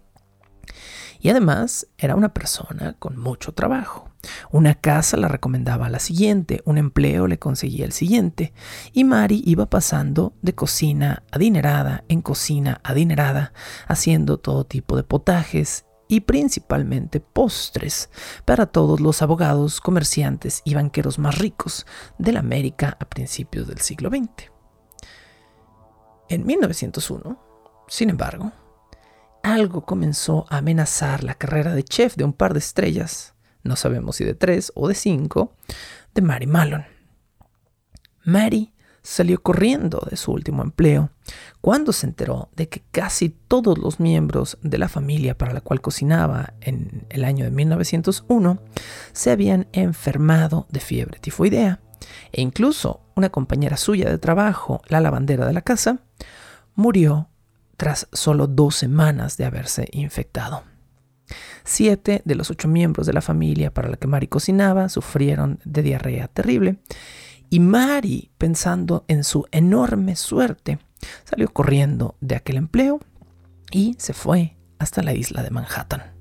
Y 1.20 1.30
además 1.30 1.86
era 1.96 2.16
una 2.16 2.34
persona 2.34 2.96
con 2.98 3.16
mucho 3.16 3.54
trabajo. 3.54 4.10
Una 4.50 4.74
casa 4.74 5.16
la 5.16 5.28
recomendaba 5.28 5.86
a 5.86 5.90
la 5.90 5.98
siguiente, 5.98 6.60
un 6.66 6.76
empleo 6.76 7.26
le 7.26 7.38
conseguía 7.38 7.86
el 7.86 7.92
siguiente, 7.92 8.52
y 8.92 9.04
Mari 9.04 9.42
iba 9.46 9.70
pasando 9.70 10.34
de 10.42 10.54
cocina 10.54 11.22
adinerada 11.30 12.04
en 12.08 12.20
cocina 12.20 12.80
adinerada, 12.84 13.54
haciendo 13.86 14.38
todo 14.38 14.66
tipo 14.66 14.96
de 14.96 15.02
potajes 15.02 15.86
y 16.14 16.21
principalmente 16.21 17.18
postres 17.18 18.09
para 18.44 18.66
todos 18.66 19.00
los 19.00 19.21
abogados, 19.21 19.80
comerciantes 19.80 20.62
y 20.64 20.75
banqueros 20.75 21.18
más 21.18 21.38
ricos 21.38 21.87
de 22.18 22.30
la 22.30 22.38
América 22.38 22.97
a 23.00 23.09
principios 23.09 23.66
del 23.66 23.80
siglo 23.80 24.11
XX. 24.11 24.52
En 26.28 26.47
1901, 26.47 27.37
sin 27.88 28.11
embargo, 28.11 28.52
algo 29.42 29.85
comenzó 29.85 30.47
a 30.50 30.59
amenazar 30.59 31.25
la 31.25 31.35
carrera 31.35 31.75
de 31.75 31.83
chef 31.83 32.14
de 32.14 32.23
un 32.23 32.33
par 32.33 32.52
de 32.52 32.61
estrellas, 32.61 33.35
no 33.64 33.75
sabemos 33.75 34.14
si 34.14 34.25
de 34.25 34.35
tres 34.35 34.71
o 34.76 34.87
de 34.87 34.94
cinco, 34.94 35.56
de 36.14 36.23
Mary 36.23 36.47
Mallon. 36.47 36.85
Mary 38.23 38.73
salió 39.04 39.40
corriendo 39.42 40.04
de 40.11 40.16
su 40.16 40.32
último 40.32 40.62
empleo 40.62 41.11
cuando 41.61 41.92
se 41.92 42.06
enteró 42.06 42.49
de 42.56 42.68
que 42.68 42.82
casi 42.90 43.28
todos 43.28 43.78
los 43.78 44.00
miembros 44.00 44.58
de 44.62 44.78
la 44.78 44.88
familia 44.88 45.37
para 45.37 45.52
la 45.52 45.61
cual 45.61 45.82
cocinaba 45.82 46.54
en 46.62 47.06
el 47.11 47.25
año 47.25 47.44
de 47.44 47.50
1901 47.50 48.58
se 49.12 49.30
habían 49.30 49.68
enfermado 49.73 50.66
de 50.70 50.80
fiebre 50.80 51.18
tifoidea 51.20 51.80
e 52.32 52.40
incluso 52.40 53.02
una 53.14 53.28
compañera 53.28 53.76
suya 53.76 54.11
de 54.11 54.18
trabajo, 54.18 54.82
la 54.88 55.00
lavandera 55.00 55.46
de 55.46 55.52
la 55.52 55.62
casa, 55.62 56.00
murió 56.75 57.28
tras 57.76 58.08
solo 58.12 58.46
dos 58.46 58.75
semanas 58.75 59.37
de 59.37 59.44
haberse 59.44 59.88
infectado. 59.92 60.64
Siete 61.64 62.23
de 62.25 62.34
los 62.34 62.50
ocho 62.50 62.68
miembros 62.68 63.06
de 63.06 63.12
la 63.12 63.20
familia 63.20 63.73
para 63.73 63.88
la 63.88 63.96
que 63.96 64.06
Mari 64.06 64.28
cocinaba 64.28 64.88
sufrieron 64.88 65.61
de 65.64 65.82
diarrea 65.82 66.28
terrible 66.28 66.78
y 67.50 67.60
Mari, 67.60 68.30
pensando 68.38 69.04
en 69.08 69.24
su 69.24 69.46
enorme 69.50 70.16
suerte, 70.16 70.78
salió 71.24 71.52
corriendo 71.52 72.16
de 72.20 72.36
aquel 72.36 72.56
empleo 72.56 73.00
y 73.70 73.94
se 73.98 74.12
fue 74.12 74.56
hasta 74.78 75.02
la 75.02 75.14
isla 75.14 75.42
de 75.42 75.50
Manhattan. 75.50 76.14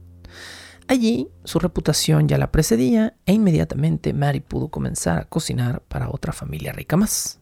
Allí 0.88 1.30
su 1.44 1.60
reputación 1.60 2.28
ya 2.28 2.38
la 2.38 2.52
precedía 2.52 3.16
e 3.26 3.34
inmediatamente 3.34 4.14
Mary 4.14 4.42
pudo 4.42 4.68
comenzar 4.68 5.18
a 5.18 5.26
cocinar 5.26 5.82
para 5.84 6.10
otra 6.10 6.34
familia 6.34 6.74
rica 6.74 6.98
más. 6.98 7.40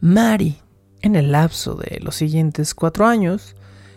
Mary, 0.00 0.58
en 1.00 1.16
el 1.16 1.32
lapso 1.32 1.74
de 1.74 2.00
los 2.00 2.16
siguientes 2.16 2.74
cuatro 2.74 3.06
años, 3.06 3.56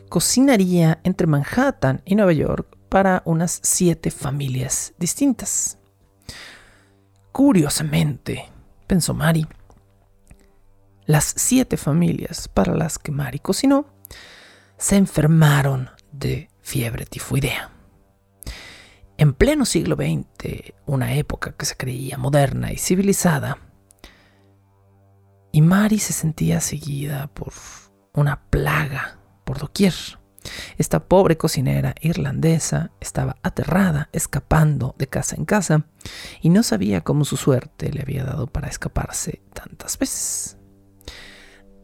cocinaría 0.09 0.99
entre 1.03 1.27
Manhattan 1.27 2.01
y 2.05 2.15
Nueva 2.15 2.33
York 2.33 2.77
para 2.89 3.21
unas 3.25 3.59
siete 3.63 4.11
familias 4.11 4.93
distintas. 4.99 5.77
Curiosamente, 7.31 8.49
pensó 8.87 9.13
Mary, 9.13 9.47
las 11.05 11.33
siete 11.37 11.77
familias 11.77 12.47
para 12.47 12.75
las 12.75 12.99
que 12.99 13.11
Mary 13.11 13.39
cocinó 13.39 13.85
se 14.77 14.97
enfermaron 14.97 15.89
de 16.11 16.49
fiebre 16.61 17.05
tifoidea. 17.05 17.71
En 19.17 19.33
pleno 19.33 19.65
siglo 19.65 19.95
XX, 19.95 20.73
una 20.85 21.13
época 21.13 21.53
que 21.55 21.65
se 21.65 21.77
creía 21.77 22.17
moderna 22.17 22.71
y 22.71 22.77
civilizada, 22.77 23.57
y 25.51 25.61
Mary 25.61 25.99
se 25.99 26.13
sentía 26.13 26.59
seguida 26.61 27.27
por 27.27 27.53
una 28.13 28.49
plaga 28.49 29.19
por 29.43 29.59
doquier. 29.59 29.93
Esta 30.77 31.07
pobre 31.07 31.37
cocinera 31.37 31.95
irlandesa 32.01 32.91
estaba 32.99 33.37
aterrada, 33.43 34.09
escapando 34.11 34.95
de 34.97 35.07
casa 35.07 35.35
en 35.35 35.45
casa, 35.45 35.85
y 36.41 36.49
no 36.49 36.63
sabía 36.63 37.01
cómo 37.01 37.25
su 37.25 37.37
suerte 37.37 37.91
le 37.91 38.01
había 38.01 38.23
dado 38.23 38.47
para 38.47 38.67
escaparse 38.67 39.41
tantas 39.53 39.97
veces. 39.97 40.57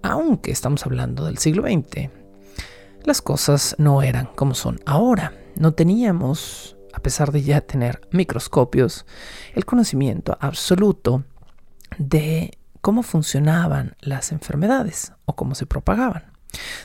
Aunque 0.01 0.51
estamos 0.51 0.85
hablando 0.85 1.25
del 1.25 1.37
siglo 1.37 1.63
XX, 1.63 2.09
las 3.03 3.21
cosas 3.21 3.75
no 3.77 4.01
eran 4.01 4.27
como 4.35 4.53
son 4.53 4.79
ahora. 4.85 5.33
No 5.55 5.73
teníamos 5.73 6.77
a 6.97 6.99
pesar 6.99 7.31
de 7.31 7.43
ya 7.43 7.61
tener 7.61 8.01
microscopios, 8.11 9.05
el 9.53 9.65
conocimiento 9.65 10.35
absoluto 10.41 11.25
de 11.99 12.57
cómo 12.81 13.03
funcionaban 13.03 13.95
las 13.99 14.31
enfermedades 14.31 15.13
o 15.25 15.35
cómo 15.35 15.53
se 15.53 15.67
propagaban. 15.67 16.31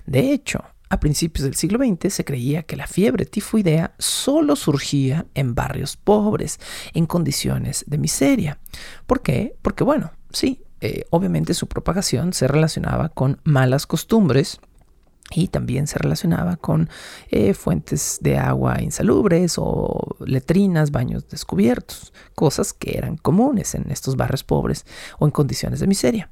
De 0.05 0.33
hecho, 0.33 0.64
a 0.92 1.00
principios 1.00 1.44
del 1.44 1.55
siglo 1.55 1.78
XX 1.78 2.12
se 2.12 2.24
creía 2.26 2.64
que 2.64 2.76
la 2.76 2.87
fiebre 2.87 3.24
tifoidea 3.24 3.94
solo 3.98 4.57
surgía 4.57 5.24
en 5.33 5.55
barrios 5.55 5.96
pobres, 5.96 6.61
en 6.92 7.07
condiciones 7.07 7.87
de 7.87 7.96
miseria. 7.96 8.59
¿Por 9.07 9.22
qué? 9.22 9.57
Porque, 9.62 9.85
bueno, 9.85 10.12
sí, 10.35 10.62
eh, 10.83 11.05
obviamente 11.09 11.55
su 11.55 11.66
propagación 11.66 12.35
se 12.35 12.46
relacionaba 12.46 13.09
con 13.09 13.40
malas 13.42 13.87
costumbres, 13.87 14.61
y 15.35 15.48
también 15.48 15.87
se 15.87 15.98
relacionaba 15.98 16.57
con 16.57 16.90
eh, 17.31 17.55
fuentes 17.55 18.18
de 18.20 18.37
agua 18.37 18.83
insalubres 18.83 19.55
o 19.57 20.16
letrinas, 20.26 20.90
baños 20.90 21.26
descubiertos, 21.26 22.12
cosas 22.35 22.74
que 22.74 22.98
eran 22.98 23.16
comunes 23.16 23.74
en 23.74 23.90
estos 23.90 24.16
barrios 24.16 24.44
pobres 24.44 24.85
o 25.18 25.24
en 25.24 25.31
condiciones 25.31 25.81
de 25.81 25.87
miseria. 25.87 26.31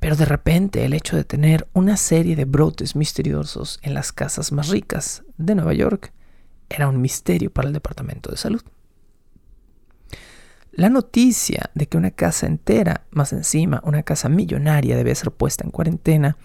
Pero 0.00 0.16
de 0.16 0.24
repente 0.24 0.84
el 0.84 0.94
hecho 0.94 1.16
de 1.16 1.24
tener 1.24 1.68
una 1.72 1.96
serie 1.96 2.36
de 2.36 2.44
brotes 2.44 2.94
misteriosos 2.94 3.80
en 3.82 3.94
las 3.94 4.12
casas 4.12 4.52
más 4.52 4.68
ricas 4.68 5.24
de 5.36 5.54
Nueva 5.54 5.74
York 5.74 6.12
era 6.68 6.88
un 6.88 7.00
misterio 7.00 7.52
para 7.52 7.68
el 7.68 7.74
Departamento 7.74 8.30
de 8.30 8.36
Salud. 8.36 8.62
La 10.78 10.90
noticia 10.90 11.70
de 11.74 11.88
que 11.88 11.96
una 11.96 12.12
casa 12.12 12.46
entera, 12.46 13.04
más 13.10 13.32
encima 13.32 13.82
una 13.84 14.04
casa 14.04 14.28
millonaria, 14.28 14.96
debía 14.96 15.14
ser 15.14 15.32
puesta 15.32 15.64
en 15.64 15.72
cuarentena 15.72 16.36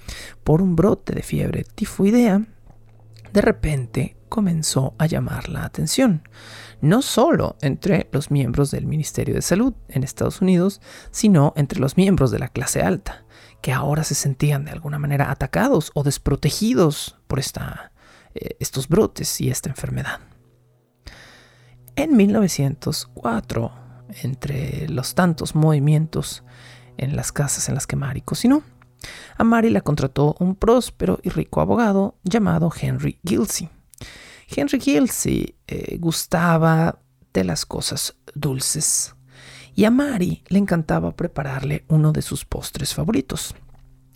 por 0.43 0.61
un 0.61 0.75
brote 0.75 1.13
de 1.13 1.21
fiebre 1.21 1.63
tifoidea, 1.75 2.41
de 3.31 3.41
repente 3.41 4.17
comenzó 4.29 4.95
a 4.97 5.05
llamar 5.05 5.49
la 5.49 5.65
atención, 5.65 6.27
no 6.81 7.03
solo 7.03 7.57
entre 7.61 8.09
los 8.11 8.31
miembros 8.31 8.71
del 8.71 8.87
Ministerio 8.87 9.35
de 9.35 9.43
Salud 9.43 9.75
en 9.87 10.03
Estados 10.03 10.41
Unidos, 10.41 10.81
sino 11.11 11.53
entre 11.55 11.79
los 11.79 11.95
miembros 11.97 12.31
de 12.31 12.39
la 12.39 12.47
clase 12.47 12.81
alta, 12.81 13.22
que 13.63 13.71
ahora 13.71 14.03
se 14.03 14.13
sentían 14.13 14.65
de 14.65 14.71
alguna 14.71 14.99
manera 14.99 15.31
atacados 15.31 15.89
o 15.93 16.03
desprotegidos 16.03 17.17
por 17.27 17.39
esta, 17.39 17.93
eh, 18.35 18.57
estos 18.59 18.89
brotes 18.89 19.39
y 19.39 19.49
esta 19.49 19.69
enfermedad. 19.69 20.19
En 21.95 22.17
1904, 22.17 23.71
entre 24.21 24.89
los 24.89 25.15
tantos 25.15 25.55
movimientos 25.55 26.43
en 26.97 27.15
las 27.15 27.31
casas 27.31 27.69
en 27.69 27.75
las 27.75 27.87
que 27.87 27.95
Mary 27.95 28.19
cocinó. 28.19 28.63
A 29.37 29.45
Mary 29.45 29.69
la 29.69 29.79
contrató 29.79 30.35
un 30.39 30.55
próspero 30.55 31.21
y 31.23 31.29
rico 31.29 31.61
abogado 31.61 32.17
llamado 32.23 32.69
Henry 32.77 33.17
Gilsey. 33.25 33.69
Henry 34.53 34.81
Gilsey 34.81 35.55
eh, 35.67 35.97
gustaba 35.99 36.99
de 37.31 37.45
las 37.45 37.65
cosas 37.65 38.17
dulces 38.35 39.15
y 39.75 39.85
a 39.85 39.91
Mary 39.91 40.43
le 40.47 40.59
encantaba 40.59 41.15
prepararle 41.15 41.85
uno 41.87 42.11
de 42.11 42.21
sus 42.21 42.45
postres 42.45 42.93
favoritos, 42.93 43.55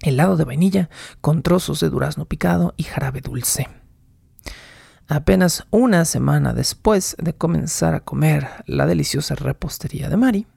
helado 0.01 0.37
de 0.37 0.43
vainilla 0.43 0.89
con 1.21 1.41
trozos 1.43 1.79
de 1.79 1.89
durazno 1.89 2.25
picado 2.25 2.73
y 2.77 2.83
jarabe 2.83 3.21
dulce. 3.21 3.67
Apenas 5.07 5.65
una 5.71 6.03
semana 6.05 6.53
después 6.53 7.15
de 7.17 7.33
comenzar 7.33 7.93
a 7.95 8.01
comer 8.01 8.47
la 8.65 8.85
deliciosa 8.85 9.35
repostería 9.35 10.09
de 10.09 10.17
Mari, 10.17 10.47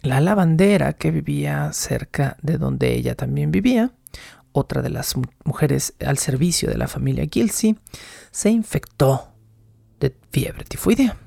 la 0.00 0.20
lavandera 0.20 0.94
que 0.94 1.10
vivía 1.10 1.72
cerca 1.72 2.36
de 2.42 2.58
donde 2.58 2.94
ella 2.94 3.14
también 3.14 3.50
vivía, 3.50 3.92
otra 4.52 4.82
de 4.82 4.90
las 4.90 5.14
mujeres 5.44 5.94
al 6.04 6.18
servicio 6.18 6.70
de 6.70 6.78
la 6.78 6.88
familia 6.88 7.26
Gilsey, 7.30 7.78
se 8.30 8.50
infectó 8.50 9.32
de 10.00 10.16
fiebre 10.30 10.64
tifoidea. 10.64 11.23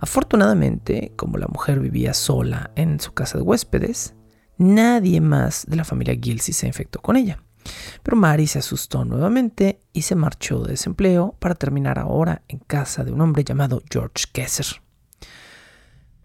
Afortunadamente, 0.00 1.12
como 1.16 1.38
la 1.38 1.46
mujer 1.46 1.80
vivía 1.80 2.14
sola 2.14 2.70
en 2.76 3.00
su 3.00 3.12
casa 3.12 3.38
de 3.38 3.44
huéspedes, 3.44 4.14
nadie 4.58 5.20
más 5.20 5.66
de 5.66 5.76
la 5.76 5.84
familia 5.84 6.18
Gilsey 6.20 6.54
se 6.54 6.66
infectó 6.66 7.00
con 7.00 7.16
ella. 7.16 7.42
Pero 8.02 8.16
Mary 8.16 8.46
se 8.46 8.58
asustó 8.58 9.04
nuevamente 9.04 9.80
y 9.92 10.02
se 10.02 10.14
marchó 10.14 10.60
de 10.60 10.72
desempleo 10.72 11.36
para 11.38 11.54
terminar 11.54 11.98
ahora 11.98 12.42
en 12.48 12.58
casa 12.58 13.04
de 13.04 13.12
un 13.12 13.20
hombre 13.20 13.44
llamado 13.44 13.82
George 13.90 14.26
Kessler. 14.32 14.82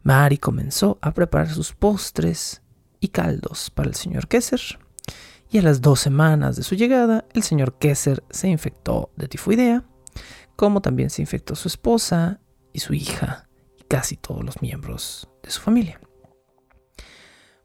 Mary 0.04 0.38
comenzó 0.38 1.00
a 1.02 1.14
preparar 1.14 1.50
sus 1.50 1.74
postres 1.74 2.62
y 3.00 3.10
caldos 3.10 3.70
para 3.72 3.90
el 3.90 3.96
señor 3.96 4.28
Kessler 4.28 4.80
y 5.50 5.58
a 5.58 5.62
las 5.62 5.82
dos 5.82 6.00
semanas 6.00 6.56
de 6.56 6.64
su 6.64 6.76
llegada 6.76 7.26
el 7.34 7.44
señor 7.44 7.78
Kessler 7.78 8.24
se 8.30 8.48
infectó 8.48 9.12
de 9.16 9.28
tifoidea, 9.28 9.84
como 10.56 10.82
también 10.82 11.10
se 11.10 11.22
infectó 11.22 11.56
su 11.56 11.68
esposa 11.68 12.40
y 12.76 12.80
su 12.80 12.94
hija 12.94 13.48
y 13.80 13.84
casi 13.84 14.18
todos 14.18 14.44
los 14.44 14.62
miembros 14.62 15.30
de 15.42 15.50
su 15.50 15.62
familia. 15.62 16.00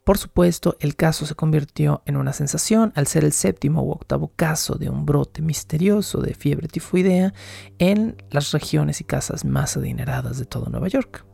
Por 0.05 0.18
supuesto, 0.18 0.77
el 0.81 0.96
caso 0.96 1.27
se 1.27 1.35
convirtió 1.35 2.03
en 2.07 2.16
una 2.16 2.33
sensación 2.33 2.92
al 2.96 3.07
ser 3.07 3.25
el 3.25 3.33
séptimo 3.33 3.83
u 3.83 3.90
octavo 3.92 4.33
caso 4.35 4.77
de 4.77 4.88
un 4.88 5.05
brote 5.05 5.42
misterioso 5.42 6.20
de 6.20 6.35
fiebre 6.35 6.68
tifoidea 6.68 7.35
en 7.79 8.16
las 8.31 8.53
regiones 8.53 9.01
y 9.01 9.05
casas 9.05 9.44
más 9.44 9.77
adineradas 9.77 10.38
de 10.38 10.46
todo 10.46 10.70
Nueva 10.70 10.88
York. 10.88 11.27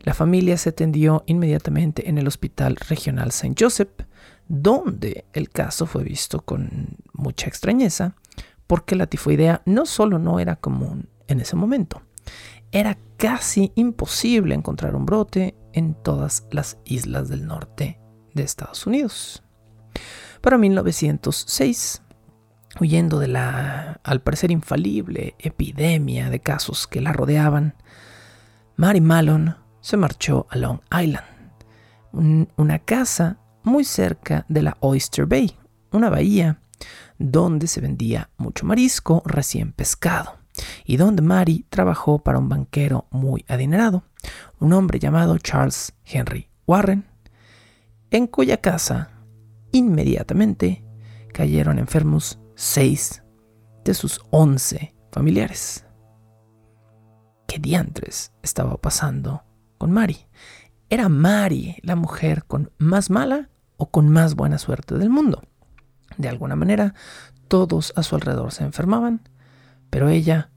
La 0.00 0.14
familia 0.14 0.56
se 0.58 0.70
atendió 0.70 1.22
inmediatamente 1.26 2.08
en 2.08 2.18
el 2.18 2.26
Hospital 2.26 2.76
Regional 2.76 3.28
St. 3.28 3.54
Joseph, 3.58 3.90
donde 4.48 5.24
el 5.32 5.50
caso 5.50 5.86
fue 5.86 6.02
visto 6.02 6.40
con 6.40 6.96
mucha 7.12 7.46
extrañeza, 7.46 8.16
porque 8.66 8.96
la 8.96 9.06
tifoidea 9.06 9.62
no 9.64 9.86
solo 9.86 10.18
no 10.18 10.40
era 10.40 10.56
común 10.56 11.08
en 11.28 11.40
ese 11.40 11.56
momento, 11.56 12.02
era 12.72 12.96
casi 13.18 13.70
imposible 13.74 14.54
encontrar 14.54 14.96
un 14.96 15.06
brote 15.06 15.54
en 15.74 15.94
todas 15.94 16.46
las 16.50 16.78
islas 16.84 17.28
del 17.28 17.46
norte 17.46 18.00
de 18.34 18.42
Estados 18.42 18.86
Unidos. 18.86 19.42
Para 20.40 20.58
1906, 20.58 22.02
huyendo 22.80 23.18
de 23.18 23.28
la, 23.28 24.00
al 24.02 24.22
parecer 24.22 24.50
infalible, 24.50 25.36
epidemia 25.38 26.30
de 26.30 26.40
casos 26.40 26.86
que 26.86 27.02
la 27.02 27.12
rodeaban, 27.12 27.74
Mary 28.76 29.02
Malone 29.02 29.54
se 29.80 29.98
marchó 29.98 30.46
a 30.50 30.56
Long 30.56 30.80
Island, 30.90 31.26
una 32.56 32.78
casa 32.78 33.38
muy 33.62 33.84
cerca 33.84 34.46
de 34.48 34.62
la 34.62 34.76
Oyster 34.80 35.26
Bay, 35.26 35.56
una 35.92 36.08
bahía 36.08 36.58
donde 37.18 37.66
se 37.66 37.80
vendía 37.80 38.30
mucho 38.38 38.66
marisco 38.66 39.22
recién 39.26 39.72
pescado 39.72 40.41
y 40.84 40.96
donde 40.96 41.22
Mary 41.22 41.66
trabajó 41.68 42.22
para 42.22 42.38
un 42.38 42.48
banquero 42.48 43.06
muy 43.10 43.44
adinerado, 43.48 44.04
un 44.58 44.72
hombre 44.72 44.98
llamado 44.98 45.38
Charles 45.38 45.94
Henry 46.04 46.50
Warren, 46.66 47.06
en 48.10 48.26
cuya 48.26 48.58
casa 48.58 49.10
inmediatamente 49.72 50.84
cayeron 51.32 51.78
enfermos 51.78 52.38
seis 52.54 53.22
de 53.84 53.94
sus 53.94 54.20
once 54.30 54.94
familiares. 55.10 55.86
¿Qué 57.46 57.58
diantres 57.58 58.32
estaba 58.42 58.76
pasando 58.76 59.44
con 59.78 59.90
Mary? 59.92 60.26
¿Era 60.88 61.08
Mary 61.08 61.76
la 61.82 61.96
mujer 61.96 62.44
con 62.44 62.70
más 62.78 63.10
mala 63.10 63.50
o 63.76 63.90
con 63.90 64.08
más 64.08 64.34
buena 64.34 64.58
suerte 64.58 64.96
del 64.96 65.10
mundo? 65.10 65.42
De 66.16 66.28
alguna 66.28 66.56
manera, 66.56 66.94
todos 67.48 67.92
a 67.96 68.02
su 68.02 68.14
alrededor 68.14 68.52
se 68.52 68.64
enfermaban, 68.64 69.28
pero 69.92 70.08
ella 70.08 70.48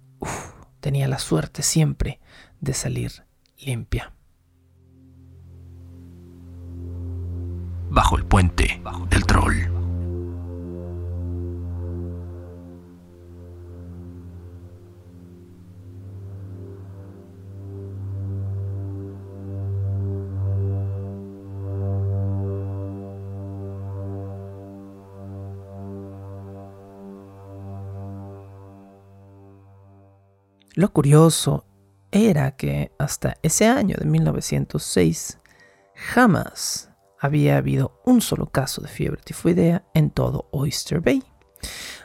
tenía 0.80 1.10
la 1.10 1.20
suerte 1.20 1.62
siempre 1.62 2.22
de 2.62 2.74
salir 2.74 3.26
limpia. 3.60 4.14
Bajo 7.90 8.18
el 8.18 8.24
puente 8.24 8.82
del 9.10 9.26
troll. 9.26 9.75
Lo 30.76 30.92
curioso 30.92 31.66
era 32.12 32.58
que 32.58 32.92
hasta 33.00 33.38
ese 33.44 33.66
año 33.66 33.96
de 33.98 34.06
1906 34.06 35.40
jamás 35.96 36.92
había 37.18 37.56
habido 37.56 38.02
un 38.04 38.20
solo 38.20 38.48
caso 38.48 38.82
de 38.82 38.90
fiebre 38.90 39.22
tifoidea 39.24 39.86
en 39.94 40.12
todo 40.12 40.50
Oyster 40.52 41.00
Bay. 41.00 41.24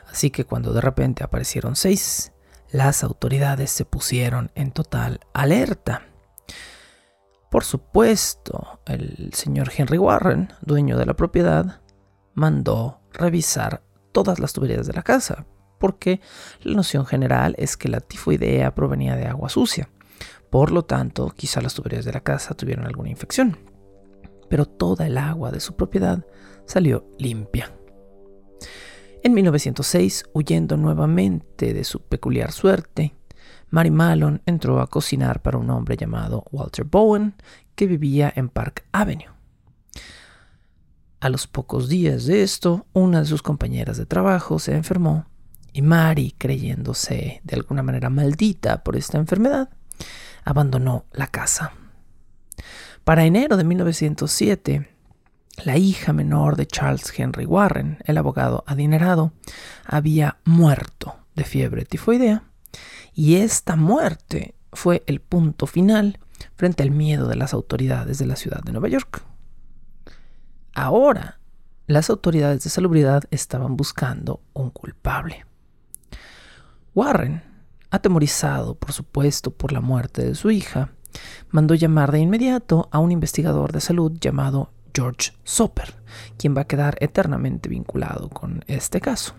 Así 0.09 0.31
que 0.31 0.45
cuando 0.45 0.71
de 0.71 0.79
repente 0.79 1.21
aparecieron 1.21 1.75
seis, 1.75 2.31
las 2.71 3.03
autoridades 3.03 3.71
se 3.71 3.83
pusieron 3.83 4.51
en 4.55 4.71
total 4.71 5.19
alerta. 5.33 6.03
Por 7.49 7.65
supuesto, 7.65 8.79
el 8.85 9.33
señor 9.33 9.69
Henry 9.75 9.97
Warren, 9.97 10.53
dueño 10.61 10.97
de 10.97 11.05
la 11.05 11.15
propiedad, 11.15 11.81
mandó 12.35 13.01
revisar 13.11 13.83
todas 14.13 14.39
las 14.39 14.53
tuberías 14.53 14.87
de 14.87 14.93
la 14.93 15.03
casa, 15.03 15.45
porque 15.81 16.21
la 16.61 16.75
noción 16.75 17.05
general 17.05 17.55
es 17.57 17.75
que 17.75 17.89
la 17.89 17.99
tifoidea 17.99 18.73
provenía 18.73 19.17
de 19.17 19.25
agua 19.25 19.49
sucia. 19.49 19.89
Por 20.49 20.71
lo 20.71 20.85
tanto, 20.85 21.33
quizá 21.35 21.59
las 21.59 21.73
tuberías 21.73 22.05
de 22.05 22.13
la 22.13 22.21
casa 22.21 22.53
tuvieron 22.53 22.85
alguna 22.85 23.09
infección. 23.09 23.57
Pero 24.47 24.65
toda 24.65 25.07
el 25.07 25.17
agua 25.17 25.51
de 25.51 25.59
su 25.59 25.75
propiedad 25.75 26.25
salió 26.65 27.05
limpia. 27.17 27.73
En 29.23 29.33
1906, 29.33 30.25
huyendo 30.33 30.77
nuevamente 30.77 31.73
de 31.73 31.83
su 31.83 32.01
peculiar 32.01 32.51
suerte, 32.51 33.15
Mary 33.69 33.91
Malone 33.91 34.41
entró 34.45 34.81
a 34.81 34.87
cocinar 34.87 35.41
para 35.41 35.57
un 35.57 35.69
hombre 35.69 35.97
llamado 35.97 36.43
Walter 36.51 36.85
Bowen, 36.85 37.35
que 37.75 37.87
vivía 37.87 38.31
en 38.35 38.49
Park 38.49 38.85
Avenue. 38.91 39.31
A 41.21 41.29
los 41.29 41.47
pocos 41.47 41.87
días 41.87 42.25
de 42.25 42.43
esto, 42.43 42.87
una 42.93 43.21
de 43.21 43.25
sus 43.25 43.41
compañeras 43.41 43.97
de 43.97 44.05
trabajo 44.05 44.59
se 44.59 44.75
enfermó 44.75 45.30
y 45.73 45.81
Mary, 45.81 46.35
creyéndose 46.37 47.41
de 47.43 47.55
alguna 47.55 47.83
manera 47.83 48.09
maldita 48.09 48.83
por 48.83 48.95
esta 48.95 49.17
enfermedad, 49.17 49.69
abandonó 50.43 51.05
la 51.11 51.27
casa. 51.27 51.73
Para 53.03 53.25
enero 53.25 53.57
de 53.57 53.63
1907, 53.63 54.89
la 55.63 55.77
hija 55.77 56.13
menor 56.13 56.55
de 56.55 56.65
Charles 56.65 57.11
Henry 57.17 57.45
Warren, 57.45 57.99
el 58.05 58.17
abogado 58.17 58.63
adinerado, 58.67 59.33
había 59.85 60.37
muerto 60.45 61.15
de 61.35 61.43
fiebre 61.43 61.85
tifoidea 61.85 62.43
y 63.13 63.35
esta 63.35 63.75
muerte 63.75 64.55
fue 64.73 65.03
el 65.07 65.19
punto 65.19 65.67
final 65.67 66.19
frente 66.55 66.83
al 66.83 66.91
miedo 66.91 67.27
de 67.27 67.35
las 67.35 67.53
autoridades 67.53 68.17
de 68.17 68.25
la 68.25 68.35
ciudad 68.35 68.61
de 68.63 68.71
Nueva 68.71 68.87
York. 68.87 69.23
Ahora, 70.73 71.39
las 71.87 72.09
autoridades 72.09 72.63
de 72.63 72.69
salubridad 72.69 73.23
estaban 73.31 73.75
buscando 73.75 74.41
un 74.53 74.69
culpable. 74.69 75.45
Warren, 76.93 77.41
atemorizado 77.89 78.75
por 78.75 78.91
supuesto 78.91 79.51
por 79.51 79.71
la 79.71 79.79
muerte 79.79 80.25
de 80.25 80.35
su 80.35 80.51
hija, 80.51 80.89
mandó 81.49 81.73
llamar 81.73 82.11
de 82.11 82.19
inmediato 82.19 82.89
a 82.91 82.99
un 82.99 83.13
investigador 83.13 83.71
de 83.71 83.79
salud 83.79 84.11
llamado 84.19 84.73
George 84.93 85.31
Soper, 85.45 85.95
quien 86.37 86.55
va 86.55 86.61
a 86.61 86.67
quedar 86.67 86.97
eternamente 86.99 87.69
vinculado 87.69 88.27
con 88.27 88.65
este 88.67 88.99
caso. 88.99 89.35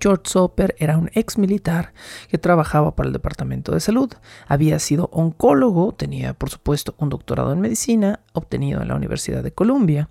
George 0.00 0.22
Soper 0.24 0.74
era 0.78 0.96
un 0.96 1.10
ex 1.12 1.36
militar 1.36 1.92
que 2.28 2.38
trabajaba 2.38 2.96
para 2.96 3.08
el 3.08 3.12
Departamento 3.12 3.72
de 3.72 3.80
Salud, 3.80 4.10
había 4.46 4.78
sido 4.78 5.10
oncólogo, 5.12 5.92
tenía 5.92 6.32
por 6.32 6.48
supuesto 6.48 6.94
un 6.98 7.10
doctorado 7.10 7.52
en 7.52 7.60
medicina 7.60 8.20
obtenido 8.32 8.80
en 8.80 8.88
la 8.88 8.94
Universidad 8.94 9.42
de 9.42 9.52
Columbia, 9.52 10.08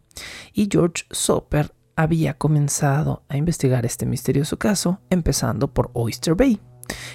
y 0.54 0.70
George 0.72 1.06
Soper 1.10 1.75
había 1.96 2.38
comenzado 2.38 3.24
a 3.30 3.38
investigar 3.38 3.86
este 3.86 4.06
misterioso 4.06 4.58
caso, 4.58 5.02
empezando 5.10 5.74
por 5.74 5.92
Oyster 5.94 6.36
Bay, 6.36 6.60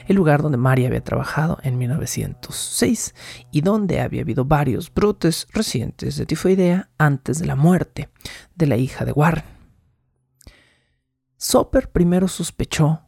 el 0.06 0.16
lugar 0.16 0.42
donde 0.42 0.58
Mary 0.58 0.86
había 0.86 1.04
trabajado 1.04 1.58
en 1.62 1.78
1906 1.78 3.14
y 3.52 3.60
donde 3.60 4.00
había 4.00 4.22
habido 4.22 4.44
varios 4.44 4.92
brotes 4.92 5.46
recientes 5.52 6.16
de 6.16 6.26
tifoidea 6.26 6.90
antes 6.98 7.38
de 7.38 7.46
la 7.46 7.56
muerte 7.56 8.08
de 8.54 8.66
la 8.66 8.76
hija 8.76 9.04
de 9.04 9.12
Warren. 9.12 9.44
Soper 11.36 11.90
primero 11.90 12.28
sospechó 12.28 13.02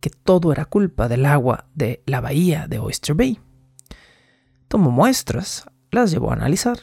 que 0.00 0.10
todo 0.10 0.52
era 0.52 0.64
culpa 0.64 1.08
del 1.08 1.26
agua 1.26 1.68
de 1.74 2.02
la 2.06 2.20
bahía 2.20 2.66
de 2.66 2.78
Oyster 2.78 3.14
Bay. 3.14 3.38
Tomó 4.68 4.90
muestras, 4.90 5.66
las 5.90 6.10
llevó 6.10 6.30
a 6.30 6.34
analizar 6.34 6.78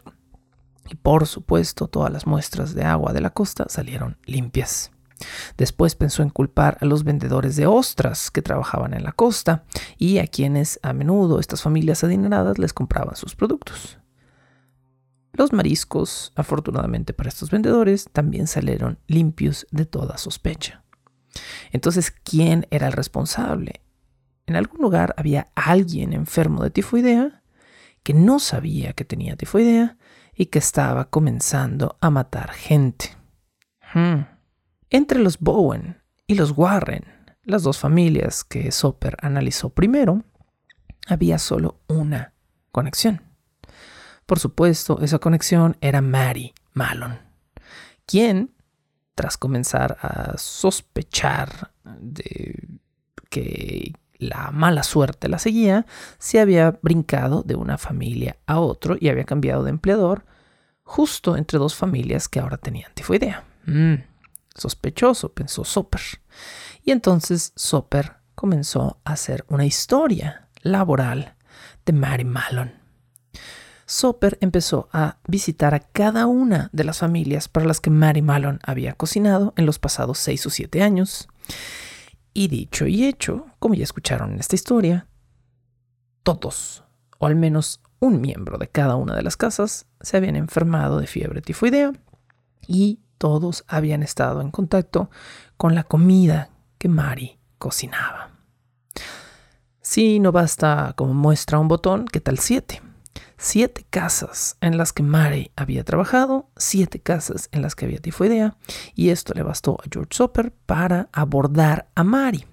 y 0.90 0.96
por 0.96 1.28
supuesto, 1.28 1.88
todas 1.88 2.12
las 2.12 2.28
muestras 2.28 2.74
de 2.74 2.84
agua 2.84 3.14
de 3.14 3.22
la 3.22 3.30
costa 3.30 3.66
salieron 3.70 4.18
limpias. 4.26 4.92
Después 5.58 5.96
pensó 5.96 6.22
en 6.22 6.30
culpar 6.30 6.78
a 6.82 6.86
los 6.86 7.04
vendedores 7.04 7.56
de 7.56 7.66
ostras 7.66 8.30
que 8.30 8.42
trabajaban 8.42 8.94
en 8.94 9.04
la 9.04 9.12
costa 9.12 9.64
y 9.98 10.20
a 10.20 10.28
quienes 10.28 10.80
a 10.84 10.94
menudo 10.94 11.40
estas 11.40 11.62
familias 11.62 12.04
adineradas 12.04 12.60
les 12.60 12.74
compraban 12.74 13.16
sus 13.16 13.36
productos. 13.36 13.98
Los 15.34 15.54
mariscos, 15.54 16.34
afortunadamente 16.36 17.14
para 17.14 17.30
estos 17.30 17.52
vendedores, 17.52 18.10
también 18.12 18.48
salieron 18.48 19.00
limpios 19.08 19.68
de 19.72 19.86
toda 19.86 20.18
sospecha. 20.18 20.84
Entonces, 21.72 22.12
¿quién 22.12 22.66
era 22.72 22.88
el 22.88 22.94
responsable? 22.94 23.82
En 24.48 24.56
algún 24.56 24.82
lugar 24.82 25.14
había 25.18 25.50
alguien 25.56 26.14
enfermo 26.14 26.64
de 26.64 26.72
tifoidea 26.72 27.44
que 28.02 28.14
no 28.14 28.40
sabía 28.40 28.94
que 28.94 29.06
tenía 29.06 29.36
tifoidea 29.36 29.97
y 30.38 30.46
que 30.46 30.60
estaba 30.60 31.10
comenzando 31.10 31.98
a 32.00 32.10
matar 32.12 32.52
gente. 32.52 33.18
Hmm. 33.94 34.22
Entre 34.90 35.20
los 35.20 35.40
Bowen 35.40 36.02
y 36.28 36.36
los 36.36 36.52
Warren, 36.56 37.06
las 37.44 37.64
dos 37.64 37.80
familias 37.80 38.44
que 38.44 38.72
Soper 38.72 39.18
analizó 39.22 39.72
primero, 39.72 40.24
había 41.08 41.40
solo 41.40 41.82
una 41.88 42.34
conexión. 42.72 43.22
Por 44.26 44.40
supuesto, 44.40 45.00
esa 45.02 45.20
conexión 45.20 45.78
era 45.82 46.02
Mary 46.02 46.54
Malone, 46.74 47.20
quien, 48.06 48.54
tras 49.16 49.38
comenzar 49.38 49.98
a 50.02 50.38
sospechar 50.38 51.72
de 52.00 52.80
que 53.30 53.94
la 54.20 54.52
mala 54.52 54.84
suerte 54.84 55.28
la 55.28 55.40
seguía, 55.40 55.86
se 56.18 56.40
había 56.40 56.80
brincado 56.82 57.44
de 57.44 57.56
una 57.56 57.78
familia 57.78 58.38
a 58.46 58.60
otro 58.60 58.98
y 59.00 59.10
había 59.10 59.26
cambiado 59.26 59.64
de 59.64 59.70
empleador 59.70 60.26
justo 60.84 61.36
entre 61.36 61.60
dos 61.60 61.76
familias 61.76 62.28
que 62.30 62.40
ahora 62.40 62.58
tenían 62.58 62.92
tifoidea. 62.94 63.44
Mm, 63.66 63.96
sospechoso, 64.56 65.34
pensó 65.34 65.64
Soper. 65.64 66.02
Y 66.84 66.92
entonces 66.92 67.52
Soper 67.56 68.14
comenzó 68.36 69.00
a 69.04 69.14
hacer 69.14 69.46
una 69.50 69.66
historia 69.66 70.48
laboral 70.62 71.36
de 71.86 71.94
Mary 71.94 72.24
Malone. 72.24 72.76
Soper 73.86 74.38
empezó 74.42 74.90
a 74.92 75.18
visitar 75.28 75.74
a 75.74 75.80
cada 75.80 76.28
una 76.28 76.70
de 76.74 76.84
las 76.84 77.00
familias 77.00 77.48
para 77.48 77.66
las 77.66 77.80
que 77.80 77.90
Mary 77.90 78.22
Malone 78.22 78.60
había 78.64 78.94
cocinado 78.94 79.54
en 79.56 79.66
los 79.66 79.80
pasados 79.80 80.18
seis 80.20 80.46
o 80.46 80.50
siete 80.50 80.84
años. 80.84 81.30
Y 82.38 82.50
dicho 82.50 82.86
y 82.86 83.04
hecho, 83.04 83.48
como 83.58 83.74
ya 83.74 83.84
escucharon 83.84 84.34
en 84.34 84.40
esta 84.40 84.54
historia, 84.54 85.08
todos, 86.22 86.84
o 87.18 87.26
al 87.26 87.36
menos 87.36 87.82
un 87.98 88.22
miembro 88.22 88.60
de 88.60 88.68
cada 88.68 88.96
una 88.96 89.16
de 89.16 89.24
las 89.24 89.36
casas, 89.36 89.88
se 90.02 90.18
habían 90.18 90.36
enfermado 90.36 91.00
de 91.00 91.08
fiebre 91.08 91.42
tifoidea 91.42 91.94
y 92.68 93.00
todos 93.18 93.66
habían 93.68 94.04
estado 94.04 94.42
en 94.42 94.52
contacto 94.52 95.10
con 95.58 95.74
la 95.74 95.84
comida 95.84 96.52
que 96.78 96.90
Mary 96.90 97.40
cocinaba. 97.58 98.30
Si 99.82 100.20
no 100.20 100.32
basta 100.32 100.94
como 100.96 101.16
muestra 101.16 101.58
un 101.58 101.68
botón, 101.68 102.06
¿qué 102.06 102.20
tal 102.20 102.38
siete? 102.38 102.84
Siete 103.40 103.86
casas 103.90 104.58
en 104.62 104.78
las 104.78 104.94
que 104.94 105.04
Mary 105.04 105.52
había 105.56 105.84
trabajado, 105.84 106.50
siete 106.58 107.00
casas 107.00 107.50
en 107.52 107.62
las 107.62 107.76
que 107.76 107.86
había 107.86 108.00
tifoidea, 108.00 108.58
y 108.96 109.10
esto 109.10 109.34
le 109.36 109.44
bastó 109.44 109.78
a 109.80 109.88
George 109.92 110.10
Soper 110.12 110.52
para 110.66 111.10
abordar 111.12 111.90
a 111.94 112.04
Mary. 112.04 112.46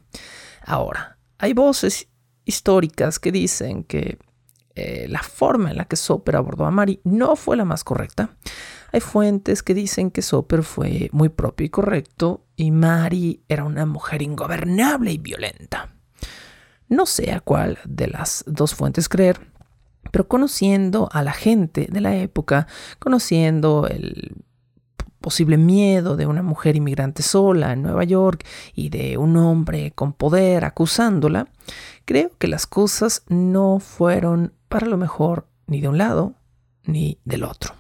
Ahora, 0.63 1.19
hay 1.39 1.55
voces 1.55 2.09
históricas 2.45 3.19
que 3.19 3.33
dicen 3.33 3.85
que 3.85 4.19
eh, 4.75 5.07
la 5.09 5.23
forma 5.23 5.71
en 5.71 5.79
la 5.79 5.87
que 5.87 5.97
Soper 5.97 6.37
abordó 6.37 6.67
a 6.67 6.71
Mary 6.71 7.01
no 7.05 7.37
fue 7.37 7.57
la 7.57 7.65
más 7.65 7.83
correcta. 7.83 8.37
Hay 8.93 9.01
fuentes 9.01 9.63
que 9.63 9.73
dicen 9.73 10.11
que 10.11 10.21
Soper 10.21 10.63
fue 10.63 11.09
muy 11.13 11.29
propio 11.29 11.67
y 11.67 11.71
correcto 11.71 12.45
y 12.57 12.71
Mary 12.71 13.43
era 13.49 13.65
una 13.65 13.87
mujer 13.87 14.23
ingobernable 14.23 15.13
y 15.13 15.19
violenta. 15.19 15.95
No 16.89 17.07
sé 17.07 17.33
a 17.33 17.41
cuál 17.41 17.79
de 17.87 18.09
las 18.09 18.45
dos 18.47 18.75
fuentes 18.75 19.09
creer, 19.09 19.41
pero 20.15 20.29
conociendo 20.29 21.09
a 21.11 21.25
la 21.25 21.33
gente 21.33 21.89
de 21.91 22.01
la 22.01 22.15
época, 22.15 22.69
conociendo 23.01 23.89
el 23.91 24.37
posible 25.21 25.57
miedo 25.57 26.15
de 26.17 26.27
una 26.27 26.41
mujer 26.41 26.77
inmigrante 26.77 27.25
sola 27.25 27.73
en 27.73 27.83
Nueva 27.83 28.05
York 28.05 28.47
y 28.77 28.91
de 28.91 29.19
un 29.19 29.37
hombre 29.37 29.91
con 29.91 30.13
poder 30.13 30.65
acusándola, 30.65 31.49
creo 32.05 32.31
que 32.39 32.47
las 32.47 32.69
cosas 32.69 33.25
no 33.27 33.81
fueron 33.81 34.53
para 34.69 34.87
lo 34.87 34.99
mejor 34.99 35.49
ni 35.67 35.81
de 35.81 35.89
un 35.89 35.99
lado 35.99 36.35
ni 36.85 37.19
del 37.25 37.43
otro. 37.43 37.75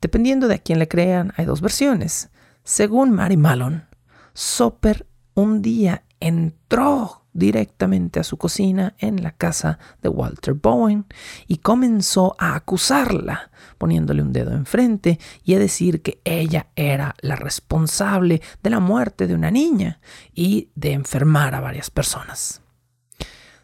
Dependiendo 0.00 0.48
de 0.48 0.54
a 0.54 0.58
quién 0.60 0.78
le 0.78 0.88
crean, 0.88 1.34
hay 1.36 1.44
dos 1.44 1.60
versiones. 1.60 2.30
Según 2.62 3.10
Mary 3.10 3.36
Malone, 3.36 3.84
Soper 4.32 5.06
un 5.34 5.60
día 5.60 6.04
entró 6.20 7.23
directamente 7.34 8.20
a 8.20 8.24
su 8.24 8.38
cocina 8.38 8.94
en 8.98 9.22
la 9.22 9.32
casa 9.32 9.78
de 10.00 10.08
Walter 10.08 10.54
Bowen 10.54 11.04
y 11.46 11.58
comenzó 11.58 12.34
a 12.38 12.54
acusarla, 12.54 13.50
poniéndole 13.76 14.22
un 14.22 14.32
dedo 14.32 14.52
enfrente 14.52 15.18
y 15.42 15.54
a 15.54 15.58
decir 15.58 16.00
que 16.00 16.20
ella 16.24 16.68
era 16.76 17.16
la 17.20 17.36
responsable 17.36 18.40
de 18.62 18.70
la 18.70 18.80
muerte 18.80 19.26
de 19.26 19.34
una 19.34 19.50
niña 19.50 20.00
y 20.32 20.70
de 20.76 20.92
enfermar 20.92 21.54
a 21.54 21.60
varias 21.60 21.90
personas. 21.90 22.62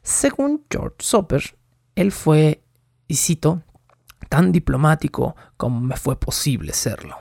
Según 0.03 0.65
George 0.69 0.97
Soper, 0.99 1.57
él 1.95 2.13
fue, 2.13 2.63
y 3.07 3.15
cito, 3.15 3.63
tan 4.29 4.53
diplomático 4.53 5.37
como 5.57 5.81
me 5.81 5.97
fue 5.97 6.19
posible 6.19 6.73
serlo. 6.73 7.17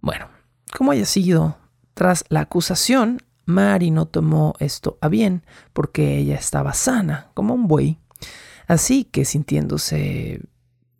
Bueno, 0.00 0.28
como 0.76 0.92
haya 0.92 1.04
sido, 1.04 1.58
tras 1.94 2.24
la 2.28 2.40
acusación, 2.40 3.22
Mary 3.50 3.90
no 3.90 4.06
tomó 4.06 4.54
esto 4.58 4.98
a 5.00 5.08
bien 5.08 5.44
porque 5.72 6.16
ella 6.18 6.36
estaba 6.36 6.72
sana 6.72 7.30
como 7.34 7.54
un 7.54 7.68
buey. 7.68 7.98
Así 8.66 9.04
que 9.04 9.24
sintiéndose 9.24 10.40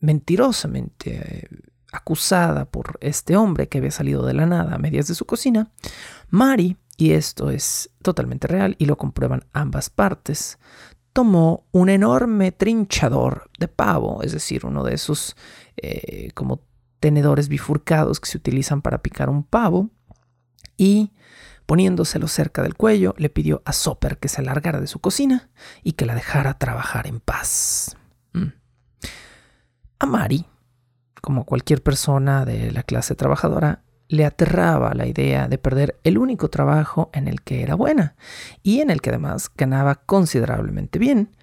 mentirosamente 0.00 1.44
eh, 1.44 1.48
acusada 1.92 2.64
por 2.64 2.98
este 3.00 3.36
hombre 3.36 3.68
que 3.68 3.78
había 3.78 3.90
salido 3.90 4.24
de 4.26 4.34
la 4.34 4.46
nada 4.46 4.74
a 4.74 4.78
medias 4.78 5.06
de 5.06 5.14
su 5.14 5.24
cocina, 5.24 5.70
Mary, 6.30 6.76
y 6.96 7.12
esto 7.12 7.50
es 7.50 7.90
totalmente 8.02 8.46
real 8.46 8.76
y 8.78 8.86
lo 8.86 8.96
comprueban 8.96 9.44
ambas 9.52 9.90
partes, 9.90 10.58
tomó 11.12 11.66
un 11.72 11.88
enorme 11.88 12.52
trinchador 12.52 13.50
de 13.58 13.68
pavo, 13.68 14.22
es 14.22 14.32
decir, 14.32 14.66
uno 14.66 14.84
de 14.84 14.94
esos 14.94 15.36
eh, 15.76 16.30
como 16.34 16.60
tenedores 17.00 17.48
bifurcados 17.48 18.20
que 18.20 18.28
se 18.28 18.38
utilizan 18.38 18.82
para 18.82 19.02
picar 19.02 19.30
un 19.30 19.42
pavo, 19.42 19.90
y 20.76 21.12
Poniéndoselo 21.70 22.26
cerca 22.26 22.64
del 22.64 22.74
cuello, 22.74 23.14
le 23.16 23.30
pidió 23.30 23.62
a 23.64 23.72
Soper 23.72 24.18
que 24.18 24.26
se 24.26 24.42
largara 24.42 24.80
de 24.80 24.88
su 24.88 24.98
cocina 24.98 25.50
y 25.84 25.92
que 25.92 26.04
la 26.04 26.16
dejara 26.16 26.54
trabajar 26.54 27.06
en 27.06 27.20
paz. 27.20 27.96
Mm. 28.32 28.48
A 30.00 30.06
Mari, 30.06 30.46
como 31.20 31.44
cualquier 31.44 31.80
persona 31.80 32.44
de 32.44 32.72
la 32.72 32.82
clase 32.82 33.14
trabajadora, 33.14 33.84
le 34.08 34.24
aterraba 34.24 34.94
la 34.94 35.06
idea 35.06 35.46
de 35.46 35.58
perder 35.58 35.96
el 36.02 36.18
único 36.18 36.50
trabajo 36.50 37.08
en 37.12 37.28
el 37.28 37.40
que 37.40 37.62
era 37.62 37.76
buena 37.76 38.16
y 38.64 38.80
en 38.80 38.90
el 38.90 39.00
que 39.00 39.10
además 39.10 39.48
ganaba 39.56 39.94
considerablemente 39.94 40.98
bien 40.98 41.36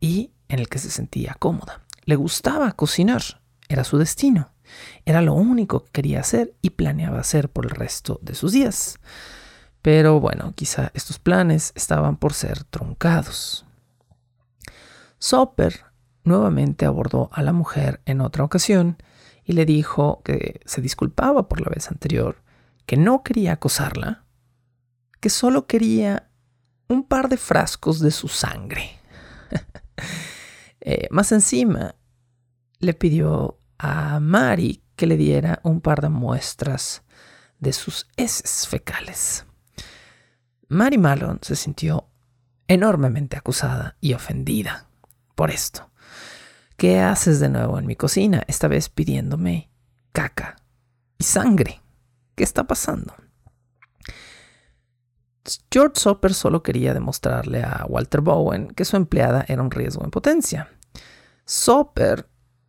y 0.00 0.32
en 0.48 0.60
el 0.60 0.70
que 0.70 0.78
se 0.78 0.88
sentía 0.88 1.36
cómoda. 1.38 1.82
Le 2.06 2.16
gustaba 2.16 2.72
cocinar, 2.72 3.42
era 3.68 3.84
su 3.84 3.98
destino, 3.98 4.50
era 5.04 5.20
lo 5.20 5.34
único 5.34 5.84
que 5.84 5.92
quería 5.92 6.20
hacer 6.20 6.54
y 6.62 6.70
planeaba 6.70 7.20
hacer 7.20 7.50
por 7.50 7.66
el 7.66 7.72
resto 7.72 8.18
de 8.22 8.34
sus 8.34 8.52
días. 8.52 8.98
Pero 9.84 10.18
bueno, 10.18 10.54
quizá 10.56 10.90
estos 10.94 11.18
planes 11.18 11.72
estaban 11.74 12.16
por 12.16 12.32
ser 12.32 12.64
truncados. 12.64 13.66
Soper 15.18 15.84
nuevamente 16.22 16.86
abordó 16.86 17.28
a 17.34 17.42
la 17.42 17.52
mujer 17.52 18.00
en 18.06 18.22
otra 18.22 18.44
ocasión 18.44 18.96
y 19.44 19.52
le 19.52 19.66
dijo 19.66 20.22
que 20.24 20.62
se 20.64 20.80
disculpaba 20.80 21.50
por 21.50 21.60
la 21.60 21.68
vez 21.68 21.90
anterior, 21.90 22.42
que 22.86 22.96
no 22.96 23.22
quería 23.22 23.52
acosarla, 23.52 24.24
que 25.20 25.28
solo 25.28 25.66
quería 25.66 26.30
un 26.88 27.06
par 27.06 27.28
de 27.28 27.36
frascos 27.36 28.00
de 28.00 28.10
su 28.10 28.28
sangre. 28.28 28.98
Eh, 30.86 31.08
más 31.10 31.32
encima, 31.32 31.94
le 32.78 32.92
pidió 32.92 33.58
a 33.78 34.20
Mari 34.20 34.82
que 34.96 35.06
le 35.06 35.16
diera 35.16 35.60
un 35.62 35.80
par 35.80 36.02
de 36.02 36.10
muestras 36.10 37.02
de 37.58 37.72
sus 37.72 38.06
heces 38.18 38.68
fecales. 38.68 39.46
Mary 40.68 40.98
Malone 40.98 41.40
se 41.42 41.56
sintió 41.56 42.08
enormemente 42.68 43.36
acusada 43.36 43.96
y 44.00 44.14
ofendida 44.14 44.88
por 45.34 45.50
esto. 45.50 45.90
¿Qué 46.76 47.00
haces 47.00 47.40
de 47.40 47.48
nuevo 47.48 47.78
en 47.78 47.86
mi 47.86 47.96
cocina? 47.96 48.42
Esta 48.46 48.68
vez 48.68 48.88
pidiéndome 48.88 49.70
caca 50.12 50.56
y 51.18 51.24
sangre. 51.24 51.80
¿Qué 52.34 52.42
está 52.42 52.64
pasando? 52.64 53.14
George 55.70 56.00
Soper 56.00 56.32
solo 56.32 56.62
quería 56.62 56.94
demostrarle 56.94 57.62
a 57.62 57.84
Walter 57.88 58.22
Bowen 58.22 58.68
que 58.68 58.84
su 58.84 58.96
empleada 58.96 59.44
era 59.46 59.62
un 59.62 59.70
riesgo 59.70 60.04
en 60.04 60.10
potencia. 60.10 60.70
Soper, 61.44 62.28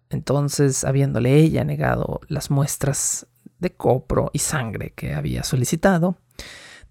entonces, 0.10 0.84
habiéndole 0.84 1.36
ella 1.38 1.63
negado 1.63 2.19
las 2.27 2.51
muestras 2.51 3.27
de 3.60 3.73
copro 3.73 4.29
y 4.34 4.39
sangre 4.39 4.91
que 4.93 5.13
había 5.13 5.43
solicitado, 5.43 6.17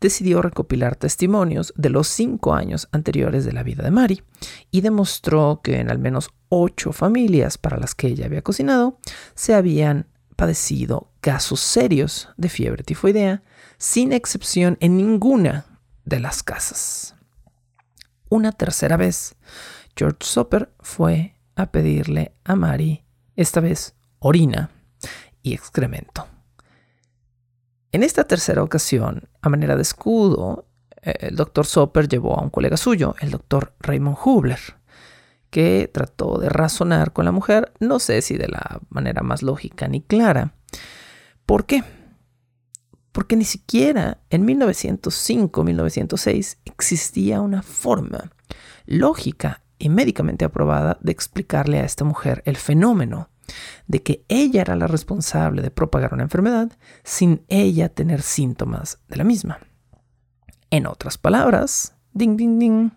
decidió 0.00 0.42
recopilar 0.42 0.96
testimonios 0.96 1.72
de 1.76 1.90
los 1.90 2.08
cinco 2.08 2.54
años 2.54 2.88
anteriores 2.92 3.44
de 3.44 3.52
la 3.52 3.62
vida 3.62 3.82
de 3.82 3.90
Mary 3.90 4.22
y 4.70 4.80
demostró 4.80 5.60
que 5.62 5.80
en 5.80 5.90
al 5.90 5.98
menos 5.98 6.30
ocho 6.48 6.92
familias 6.92 7.58
para 7.58 7.78
las 7.78 7.94
que 7.94 8.08
ella 8.08 8.26
había 8.26 8.42
cocinado 8.42 8.98
se 9.34 9.54
habían 9.54 10.06
padecido 10.36 11.10
casos 11.20 11.60
serios 11.60 12.28
de 12.36 12.48
fiebre 12.48 12.82
tifoidea, 12.82 13.42
sin 13.78 14.12
excepción 14.12 14.76
en 14.80 14.96
ninguna 14.96 15.66
de 16.04 16.20
las 16.20 16.42
casas. 16.42 17.14
Una 18.28 18.52
tercera 18.52 18.96
vez, 18.96 19.36
George 19.96 20.18
Soper 20.20 20.72
fue 20.80 21.36
a 21.56 21.70
pedirle 21.70 22.34
a 22.44 22.56
Mary, 22.56 23.04
esta 23.36 23.60
vez 23.60 23.94
orina 24.18 24.70
y 25.42 25.54
excremento. 25.54 26.33
En 27.94 28.02
esta 28.02 28.24
tercera 28.24 28.62
ocasión, 28.64 29.28
a 29.40 29.48
manera 29.48 29.76
de 29.76 29.82
escudo, 29.82 30.66
eh, 31.00 31.14
el 31.20 31.36
doctor 31.36 31.64
Soper 31.64 32.08
llevó 32.08 32.36
a 32.36 32.42
un 32.42 32.50
colega 32.50 32.76
suyo, 32.76 33.14
el 33.20 33.30
doctor 33.30 33.72
Raymond 33.78 34.16
Hubler, 34.24 34.58
que 35.48 35.88
trató 35.94 36.40
de 36.40 36.48
razonar 36.48 37.12
con 37.12 37.24
la 37.24 37.30
mujer, 37.30 37.72
no 37.78 38.00
sé 38.00 38.20
si 38.20 38.36
de 38.36 38.48
la 38.48 38.80
manera 38.88 39.22
más 39.22 39.44
lógica 39.44 39.86
ni 39.86 40.00
clara. 40.00 40.56
¿Por 41.46 41.66
qué? 41.66 41.84
Porque 43.12 43.36
ni 43.36 43.44
siquiera 43.44 44.18
en 44.28 44.44
1905-1906 44.44 46.56
existía 46.64 47.42
una 47.42 47.62
forma 47.62 48.32
lógica 48.86 49.62
y 49.78 49.88
médicamente 49.88 50.44
aprobada 50.44 50.98
de 51.00 51.12
explicarle 51.12 51.78
a 51.78 51.84
esta 51.84 52.04
mujer 52.04 52.42
el 52.44 52.56
fenómeno 52.56 53.30
de 53.86 54.02
que 54.02 54.24
ella 54.28 54.62
era 54.62 54.76
la 54.76 54.86
responsable 54.86 55.62
de 55.62 55.70
propagar 55.70 56.14
una 56.14 56.24
enfermedad 56.24 56.72
sin 57.02 57.44
ella 57.48 57.88
tener 57.88 58.22
síntomas 58.22 58.98
de 59.08 59.16
la 59.16 59.24
misma. 59.24 59.58
En 60.70 60.86
otras 60.86 61.18
palabras, 61.18 61.94
ding, 62.12 62.36
ding, 62.36 62.58
ding, 62.58 62.90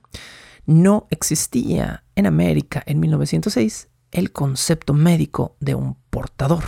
no 0.66 1.08
existía 1.10 2.04
en 2.16 2.26
América 2.26 2.84
en 2.86 3.00
1906 3.00 3.90
el 4.12 4.32
concepto 4.32 4.94
médico 4.94 5.56
de 5.60 5.76
un 5.76 5.96
portador, 6.10 6.64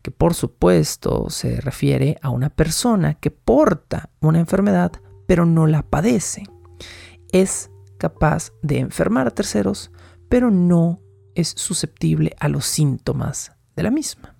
que 0.00 0.10
por 0.10 0.34
supuesto 0.34 1.28
se 1.30 1.60
refiere 1.60 2.18
a 2.22 2.30
una 2.30 2.50
persona 2.50 3.14
que 3.14 3.30
porta 3.30 4.10
una 4.20 4.38
enfermedad 4.38 4.92
pero 5.26 5.46
no 5.46 5.66
la 5.66 5.82
padece. 5.82 6.44
Es 7.32 7.70
capaz 7.98 8.52
de 8.62 8.78
enfermar 8.78 9.26
a 9.26 9.30
terceros, 9.30 9.90
pero 10.28 10.50
no 10.50 11.01
es 11.34 11.48
susceptible 11.48 12.34
a 12.38 12.48
los 12.48 12.66
síntomas 12.66 13.52
de 13.76 13.82
la 13.82 13.90
misma. 13.90 14.36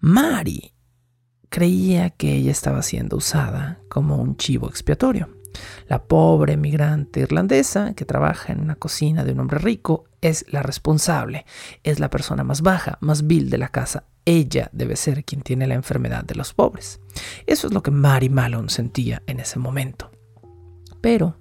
Mari 0.00 0.72
creía 1.48 2.10
que 2.10 2.34
ella 2.34 2.50
estaba 2.50 2.82
siendo 2.82 3.16
usada 3.16 3.80
como 3.88 4.16
un 4.16 4.36
chivo 4.36 4.68
expiatorio. 4.68 5.36
La 5.88 6.04
pobre 6.04 6.56
migrante 6.56 7.20
irlandesa 7.20 7.94
que 7.94 8.04
trabaja 8.04 8.52
en 8.52 8.60
una 8.60 8.74
cocina 8.74 9.24
de 9.24 9.32
un 9.32 9.40
hombre 9.40 9.58
rico 9.58 10.04
es 10.20 10.44
la 10.52 10.62
responsable, 10.62 11.46
es 11.82 11.98
la 11.98 12.10
persona 12.10 12.44
más 12.44 12.60
baja, 12.60 12.98
más 13.00 13.26
vil 13.26 13.48
de 13.48 13.58
la 13.58 13.68
casa. 13.68 14.04
Ella 14.24 14.68
debe 14.72 14.96
ser 14.96 15.24
quien 15.24 15.42
tiene 15.42 15.66
la 15.66 15.74
enfermedad 15.74 16.24
de 16.24 16.34
los 16.34 16.52
pobres. 16.52 17.00
Eso 17.46 17.68
es 17.68 17.72
lo 17.72 17.82
que 17.82 17.90
Mary 17.90 18.28
Malone 18.28 18.68
sentía 18.68 19.22
en 19.26 19.40
ese 19.40 19.58
momento. 19.58 20.10
Pero 21.00 21.38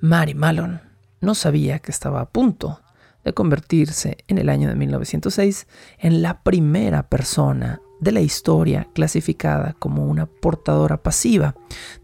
Mary 0.00 0.34
Malone 0.34 0.80
no 1.20 1.34
sabía 1.34 1.78
que 1.80 1.90
estaba 1.90 2.20
a 2.20 2.30
punto 2.30 2.80
de 3.24 3.32
convertirse 3.32 4.18
en 4.28 4.38
el 4.38 4.48
año 4.48 4.68
de 4.68 4.74
1906 4.74 5.66
en 5.98 6.22
la 6.22 6.42
primera 6.42 7.08
persona 7.08 7.80
de 8.00 8.12
la 8.12 8.20
historia 8.20 8.88
clasificada 8.94 9.74
como 9.78 10.06
una 10.06 10.26
portadora 10.26 11.02
pasiva 11.02 11.54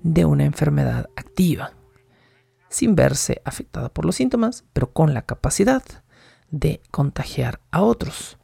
de 0.02 0.24
una 0.24 0.44
enfermedad 0.44 1.08
activa, 1.16 1.72
sin 2.68 2.94
verse 2.94 3.40
afectada 3.44 3.88
por 3.88 4.04
los 4.04 4.16
síntomas, 4.16 4.64
pero 4.72 4.92
con 4.92 5.14
la 5.14 5.22
capacidad 5.22 5.82
de 6.50 6.82
contagiar 6.90 7.60
a 7.70 7.82
otros. 7.82 8.38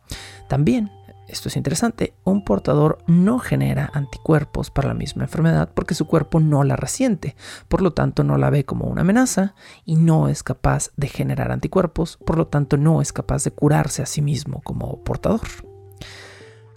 También, 0.49 0.91
esto 1.33 1.49
es 1.49 1.57
interesante, 1.57 2.15
un 2.25 2.45
portador 2.45 2.99
no 3.07 3.39
genera 3.39 3.91
anticuerpos 3.95 4.71
para 4.71 4.89
la 4.89 4.95
misma 4.95 5.25
enfermedad 5.25 5.71
porque 5.75 5.95
su 5.95 6.07
cuerpo 6.07 6.41
no 6.41 6.63
la 6.65 6.77
resiente, 6.77 7.37
por 7.69 7.83
lo 7.83 7.93
tanto 7.93 8.25
no 8.25 8.39
la 8.39 8.51
ve 8.51 8.65
como 8.65 8.87
una 8.87 9.01
amenaza 9.01 9.55
y 9.85 9.97
no 9.97 10.29
es 10.29 10.43
capaz 10.43 10.91
de 10.97 11.09
generar 11.09 11.53
anticuerpos, 11.53 12.19
por 12.19 12.37
lo 12.37 12.47
tanto 12.47 12.77
no 12.77 13.01
es 13.01 13.13
capaz 13.13 13.45
de 13.45 13.51
curarse 13.51 14.03
a 14.03 14.07
sí 14.07 14.23
mismo 14.23 14.61
como 14.63 15.03
portador. 15.03 15.49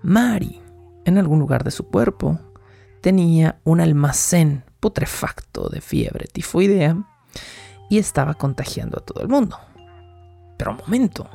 Mari 0.01 0.61
en 1.05 1.17
algún 1.17 1.39
lugar 1.39 1.63
de 1.63 1.71
su 1.71 1.87
cuerpo, 1.87 2.39
tenía 3.01 3.59
un 3.63 3.79
almacén 3.79 4.65
putrefacto 4.79 5.69
de 5.69 5.79
fiebre 5.79 6.27
tifoidea 6.27 6.97
y 7.89 7.99
estaba 7.99 8.33
contagiando 8.33 8.97
a 8.97 9.05
todo 9.05 9.21
el 9.21 9.29
mundo. 9.29 9.57
Pero 10.57 10.71
un 10.71 10.77
momento, 10.77 11.29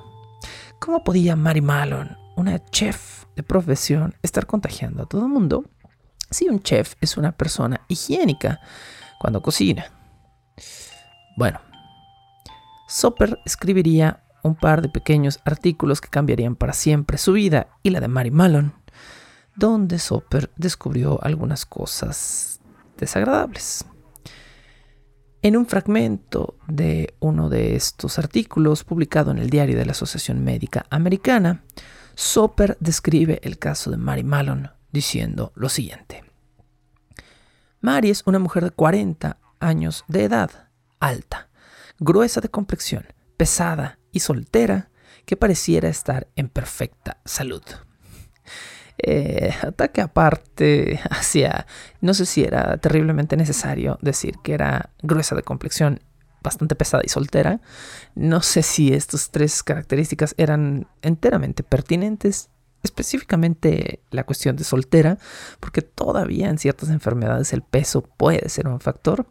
¿cómo 0.81 1.05
podía 1.05 1.37
Mary 1.37 1.61
Malone, 1.61 2.17
una 2.41 2.65
chef 2.71 3.25
de 3.37 3.43
profesión, 3.43 4.15
estar 4.23 4.47
contagiando 4.47 5.03
a 5.03 5.07
todo 5.07 5.23
el 5.23 5.29
mundo 5.29 5.65
si 6.31 6.49
un 6.49 6.63
chef 6.63 6.95
es 7.01 7.17
una 7.17 7.33
persona 7.33 7.83
higiénica 7.89 8.61
cuando 9.21 9.43
cocina? 9.43 9.87
Bueno, 11.37 11.61
Soper 12.89 13.39
escribiría 13.45 14.25
un 14.43 14.55
par 14.55 14.83
de 14.83 14.89
pequeños 14.89 15.41
artículos 15.45 16.01
que 16.01 16.09
cambiarían 16.09 16.57
para 16.57 16.73
siempre 16.73 17.19
su 17.19 17.33
vida 17.35 17.69
y 17.83 17.91
la 17.91 18.01
de 18.01 18.09
Mary 18.09 18.31
Malone 18.31 18.73
donde 19.61 19.99
Soper 19.99 20.51
descubrió 20.57 21.23
algunas 21.23 21.67
cosas 21.67 22.61
desagradables. 22.97 23.85
En 25.43 25.57
un 25.57 25.67
fragmento 25.67 26.57
de 26.67 27.15
uno 27.21 27.49
de 27.49 27.77
estos 27.77 28.19
artículos 28.19 28.85
publicado 28.85 29.31
en 29.31 29.39
el 29.39 29.51
diario 29.51 29.77
de 29.77 29.87
la 29.87 29.93
Asociación 29.93 30.45
Médica 30.45 30.87
Americana, 30.91 31.63
Soper 32.21 32.77
describe 32.81 33.41
el 33.45 33.59
caso 33.59 33.91
de 33.91 33.97
Mary 33.97 34.25
Malone 34.25 34.71
diciendo 34.93 35.53
lo 35.55 35.71
siguiente. 35.71 36.23
Mary 37.81 38.11
es 38.11 38.25
una 38.27 38.39
mujer 38.39 38.63
de 38.63 38.71
40 38.73 39.39
años 39.59 40.05
de 40.07 40.25
edad, 40.25 40.69
alta, 41.01 41.49
gruesa 41.99 42.43
de 42.43 42.51
complexión, 42.51 43.07
pesada 43.39 43.99
y 44.13 44.21
soltera, 44.21 44.91
que 45.25 45.39
pareciera 45.39 45.89
estar 45.89 46.29
en 46.37 46.51
perfecta 46.51 47.17
salud. 47.25 47.63
Eh, 48.99 49.55
ataque 49.63 50.03
aparte 50.03 51.01
hacia, 51.11 51.67
no 52.03 52.13
sé 52.13 52.27
si 52.27 52.45
era 52.45 52.77
terriblemente 52.77 53.35
necesario 53.39 53.99
decir 54.03 54.35
que 54.45 54.53
era 54.53 54.91
gruesa 55.01 55.35
de 55.35 55.43
complexión, 55.43 56.01
bastante 56.43 56.75
pesada 56.75 57.03
y 57.05 57.09
soltera. 57.09 57.61
No 58.15 58.43
sé 58.43 58.63
si 58.63 58.93
estas 58.93 59.31
tres 59.31 59.63
características 59.63 60.35
eran 60.39 60.87
enteramente 61.03 61.63
pertinentes, 61.63 62.51
específicamente 62.83 64.01
la 64.11 64.25
cuestión 64.25 64.57
de 64.57 64.65
soltera, 64.65 65.19
porque 65.61 65.83
todavía 65.83 66.49
en 66.49 66.59
ciertas 66.59 66.89
enfermedades 66.91 67.53
el 67.53 67.63
peso 67.63 68.03
puede 68.03 68.49
ser 68.49 68.69
un 68.69 68.81
factor. 68.81 69.27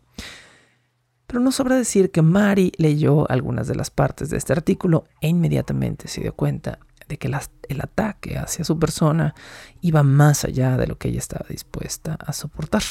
Pero 1.27 1.39
no 1.39 1.51
sobra 1.51 1.75
decir 1.75 2.09
que 2.11 2.23
Mari 2.23 2.71
leyó 2.77 3.29
algunas 3.29 3.67
de 3.67 3.75
las 3.75 3.91
partes 3.91 4.29
de 4.29 4.37
este 4.37 4.53
artículo 4.53 5.05
e 5.21 5.27
inmediatamente 5.27 6.07
se 6.07 6.21
dio 6.21 6.35
cuenta 6.35 6.79
de 7.07 7.17
que 7.17 7.27
el 7.27 7.81
ataque 7.81 8.37
hacia 8.37 8.63
su 8.63 8.79
persona 8.79 9.35
iba 9.81 10.03
más 10.03 10.45
allá 10.45 10.77
de 10.77 10.87
lo 10.87 10.97
que 10.97 11.09
ella 11.09 11.19
estaba 11.19 11.45
dispuesta 11.49 12.17
a 12.19 12.33
soportar. 12.33 12.83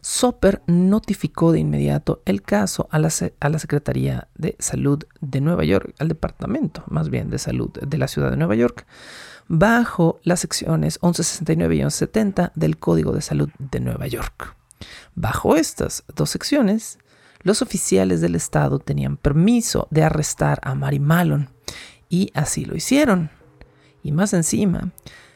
Soper 0.00 0.62
notificó 0.66 1.52
de 1.52 1.60
inmediato 1.60 2.22
el 2.24 2.42
caso 2.42 2.88
a 2.90 2.98
la, 2.98 3.10
a 3.40 3.48
la, 3.48 3.58
Secretaría 3.58 4.28
de 4.34 4.56
Salud 4.58 5.04
de 5.20 5.40
Nueva 5.40 5.64
York, 5.64 5.94
al 5.98 6.08
Departamento 6.08 6.84
más 6.88 7.10
bien 7.10 7.30
de 7.30 7.38
Salud 7.38 7.70
de 7.70 7.98
la 7.98 8.08
Ciudad 8.08 8.30
de 8.30 8.36
Nueva 8.36 8.54
York, 8.54 8.86
bajo 9.48 10.20
las 10.22 10.40
secciones 10.40 10.98
1169 11.02 11.74
y 11.74 11.78
1170 11.78 12.52
del 12.54 12.78
Código 12.78 13.12
de 13.12 13.22
Salud 13.22 13.50
de 13.58 13.80
Nueva 13.80 14.06
York. 14.06 14.56
Bajo 15.14 15.56
estas 15.56 16.04
dos 16.14 16.30
secciones, 16.30 16.98
los 17.42 17.62
oficiales 17.62 18.20
del 18.20 18.34
Estado 18.34 18.78
tenían 18.78 19.16
permiso 19.16 19.88
de 19.90 20.02
arrestar 20.02 20.60
a 20.62 20.74
Mary 20.74 20.98
Malone 20.98 21.48
y 22.08 22.30
así 22.34 22.64
lo 22.64 22.76
hicieron. 22.76 23.30
Y 24.02 24.12
más 24.12 24.32
encima, 24.32 24.92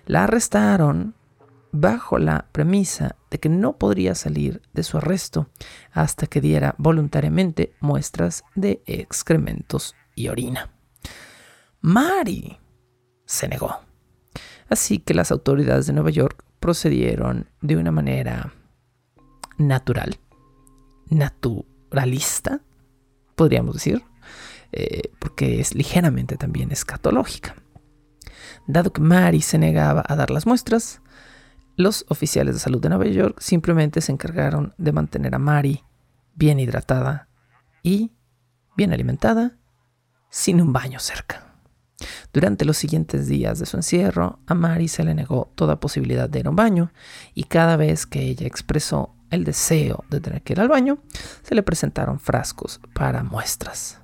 la 0.06 0.24
arrestaron 0.24 1.14
bajo 1.72 2.18
la 2.18 2.46
premisa 2.52 3.16
de 3.30 3.38
que 3.38 3.48
no 3.48 3.76
podría 3.78 4.14
salir 4.14 4.62
de 4.72 4.82
su 4.82 4.98
arresto 4.98 5.48
hasta 5.92 6.26
que 6.26 6.40
diera 6.40 6.74
voluntariamente 6.78 7.74
muestras 7.80 8.44
de 8.54 8.82
excrementos 8.86 9.94
y 10.14 10.28
orina. 10.28 10.70
Mari 11.80 12.58
se 13.24 13.48
negó. 13.48 13.80
Así 14.68 14.98
que 14.98 15.14
las 15.14 15.30
autoridades 15.30 15.86
de 15.86 15.92
Nueva 15.92 16.10
York 16.10 16.44
procedieron 16.60 17.48
de 17.60 17.76
una 17.76 17.90
manera 17.90 18.52
natural, 19.58 20.18
naturalista, 21.08 22.60
podríamos 23.34 23.74
decir, 23.74 24.04
eh, 24.72 25.10
porque 25.18 25.60
es 25.60 25.74
ligeramente 25.74 26.36
también 26.36 26.70
escatológica. 26.70 27.56
Dado 28.66 28.92
que 28.92 29.00
Mary 29.00 29.40
se 29.40 29.58
negaba 29.58 30.04
a 30.06 30.16
dar 30.16 30.30
las 30.30 30.46
muestras, 30.46 31.00
los 31.76 32.04
oficiales 32.08 32.54
de 32.54 32.60
salud 32.60 32.80
de 32.80 32.88
Nueva 32.88 33.06
York 33.06 33.40
simplemente 33.40 34.00
se 34.00 34.12
encargaron 34.12 34.74
de 34.78 34.92
mantener 34.92 35.34
a 35.34 35.38
Mary 35.38 35.84
bien 36.34 36.58
hidratada 36.58 37.28
y 37.82 38.12
bien 38.76 38.92
alimentada, 38.92 39.56
sin 40.30 40.60
un 40.60 40.72
baño 40.72 40.98
cerca. 40.98 41.54
Durante 42.32 42.64
los 42.64 42.76
siguientes 42.76 43.26
días 43.26 43.58
de 43.58 43.66
su 43.66 43.76
encierro, 43.76 44.38
a 44.46 44.54
Mary 44.54 44.88
se 44.88 45.04
le 45.04 45.14
negó 45.14 45.52
toda 45.54 45.80
posibilidad 45.80 46.28
de 46.28 46.40
ir 46.40 46.46
a 46.46 46.50
un 46.50 46.56
baño 46.56 46.92
y 47.34 47.44
cada 47.44 47.76
vez 47.76 48.06
que 48.06 48.22
ella 48.22 48.46
expresó 48.46 49.14
el 49.30 49.44
deseo 49.44 50.04
de 50.10 50.20
tener 50.20 50.42
que 50.42 50.54
ir 50.54 50.60
al 50.60 50.68
baño, 50.68 50.98
se 51.42 51.54
le 51.54 51.62
presentaron 51.62 52.18
frascos 52.18 52.80
para 52.94 53.22
muestras. 53.22 54.00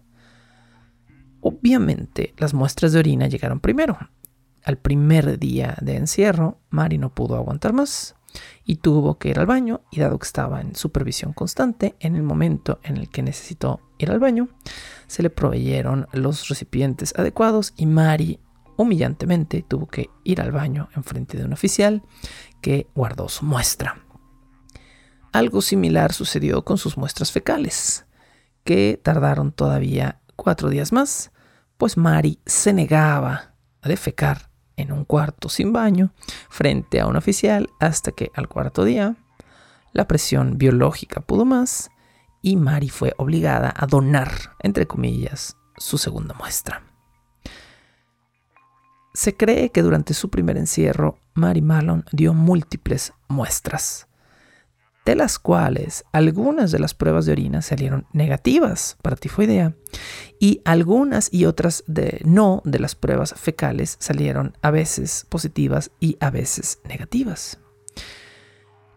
Obviamente 1.40 2.34
las 2.38 2.54
muestras 2.54 2.92
de 2.92 2.98
orina 2.98 3.28
llegaron 3.28 3.60
primero. 3.60 3.98
Al 4.66 4.78
primer 4.78 5.38
día 5.38 5.76
de 5.80 5.94
encierro, 5.94 6.58
Mari 6.70 6.98
no 6.98 7.14
pudo 7.14 7.36
aguantar 7.36 7.72
más 7.72 8.16
y 8.64 8.76
tuvo 8.76 9.16
que 9.16 9.28
ir 9.28 9.38
al 9.38 9.46
baño 9.46 9.82
y 9.92 10.00
dado 10.00 10.18
que 10.18 10.26
estaba 10.26 10.60
en 10.60 10.74
supervisión 10.74 11.32
constante, 11.32 11.94
en 12.00 12.16
el 12.16 12.24
momento 12.24 12.80
en 12.82 12.96
el 12.96 13.08
que 13.08 13.22
necesitó 13.22 13.80
ir 13.96 14.10
al 14.10 14.18
baño, 14.18 14.48
se 15.06 15.22
le 15.22 15.30
proveyeron 15.30 16.08
los 16.12 16.48
recipientes 16.48 17.14
adecuados 17.16 17.74
y 17.76 17.86
Mari 17.86 18.40
humillantemente 18.76 19.64
tuvo 19.66 19.86
que 19.86 20.10
ir 20.24 20.40
al 20.40 20.50
baño 20.50 20.88
en 20.96 21.04
frente 21.04 21.38
de 21.38 21.44
un 21.44 21.52
oficial 21.52 22.02
que 22.60 22.88
guardó 22.92 23.28
su 23.28 23.44
muestra. 23.44 24.04
Algo 25.30 25.62
similar 25.62 26.12
sucedió 26.12 26.64
con 26.64 26.76
sus 26.76 26.98
muestras 26.98 27.30
fecales, 27.30 28.04
que 28.64 29.00
tardaron 29.00 29.52
todavía 29.52 30.20
cuatro 30.34 30.70
días 30.70 30.92
más 30.92 31.30
pues 31.76 31.96
Mari 31.96 32.40
se 32.46 32.72
negaba 32.72 33.54
a 33.80 33.88
defecar 33.88 34.45
en 34.76 34.92
un 34.92 35.04
cuarto 35.04 35.48
sin 35.48 35.72
baño 35.72 36.12
frente 36.48 37.00
a 37.00 37.06
un 37.06 37.16
oficial 37.16 37.70
hasta 37.80 38.12
que 38.12 38.30
al 38.34 38.48
cuarto 38.48 38.84
día 38.84 39.16
la 39.92 40.06
presión 40.06 40.58
biológica 40.58 41.20
pudo 41.20 41.44
más 41.44 41.90
y 42.42 42.56
Mari 42.56 42.90
fue 42.90 43.14
obligada 43.16 43.72
a 43.76 43.86
donar, 43.86 44.30
entre 44.60 44.86
comillas, 44.86 45.56
su 45.76 45.98
segunda 45.98 46.34
muestra. 46.34 46.82
Se 49.14 49.36
cree 49.36 49.70
que 49.70 49.82
durante 49.82 50.12
su 50.12 50.28
primer 50.28 50.58
encierro, 50.58 51.18
Mary 51.34 51.62
Mallon 51.62 52.04
dio 52.12 52.34
múltiples 52.34 53.14
muestras, 53.28 54.08
de 55.06 55.16
las 55.16 55.38
cuales 55.38 56.04
algunas 56.12 56.70
de 56.70 56.78
las 56.78 56.92
pruebas 56.92 57.24
de 57.24 57.32
orina 57.32 57.62
salieron 57.62 58.06
negativas 58.12 58.98
para 59.00 59.16
tifoidea 59.16 59.74
y 60.38 60.60
algunas 60.66 61.32
y 61.32 61.46
otras 61.46 61.82
de 61.86 62.20
no 62.26 62.60
de 62.66 62.78
las 62.78 62.94
pruebas 62.94 63.32
fecales 63.34 63.96
salieron 63.98 64.58
a 64.60 64.70
veces 64.70 65.26
positivas 65.30 65.90
y 65.98 66.18
a 66.20 66.28
veces 66.28 66.80
negativas. 66.86 67.58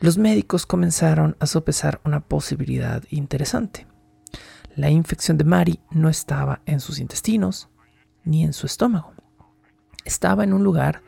Los 0.01 0.17
médicos 0.17 0.65
comenzaron 0.65 1.37
a 1.39 1.45
sopesar 1.45 2.01
una 2.03 2.19
posibilidad 2.19 3.03
interesante. 3.09 3.87
La 4.75 4.89
infección 4.89 5.37
de 5.37 5.45
Mary 5.45 5.79
no 5.91 6.09
estaba 6.09 6.61
en 6.65 6.81
sus 6.81 6.99
intestinos 6.99 7.69
ni 8.25 8.43
en 8.43 8.51
su 8.51 8.65
estómago 8.65 9.13
estaba 10.09 10.43
en 10.43 10.53
un 10.53 10.63
lugar 10.63 11.03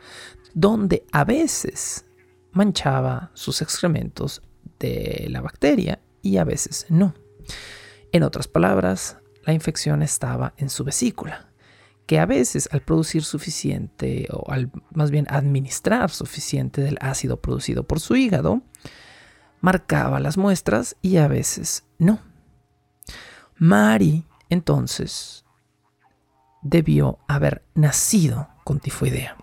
donde 0.54 1.04
a 1.12 1.24
veces 1.24 2.06
manchaba 2.52 3.30
sus 3.34 3.62
excrementos 3.62 4.42
de 4.90 5.28
la 5.30 5.40
bacteria 5.40 6.00
y 6.22 6.36
a 6.36 6.44
veces 6.44 6.86
no. 6.88 7.14
En 8.12 8.22
otras 8.22 8.48
palabras, 8.48 9.18
la 9.44 9.52
infección 9.52 10.02
estaba 10.02 10.54
en 10.56 10.68
su 10.68 10.84
vesícula, 10.84 11.48
que 12.06 12.18
a 12.18 12.26
veces 12.26 12.68
al 12.72 12.82
producir 12.82 13.24
suficiente 13.24 14.28
o 14.32 14.50
al 14.50 14.70
más 14.92 15.10
bien 15.10 15.26
administrar 15.30 16.10
suficiente 16.10 16.82
del 16.82 16.98
ácido 17.00 17.40
producido 17.40 17.84
por 17.84 18.00
su 18.00 18.16
hígado, 18.16 18.62
marcaba 19.60 20.20
las 20.20 20.36
muestras 20.36 20.96
y 21.00 21.16
a 21.16 21.28
veces 21.28 21.84
no. 21.98 22.20
Mari 23.56 24.26
entonces 24.50 25.44
debió 26.62 27.18
haber 27.28 27.64
nacido 27.74 28.48
con 28.64 28.80
tifoidea. 28.80 29.41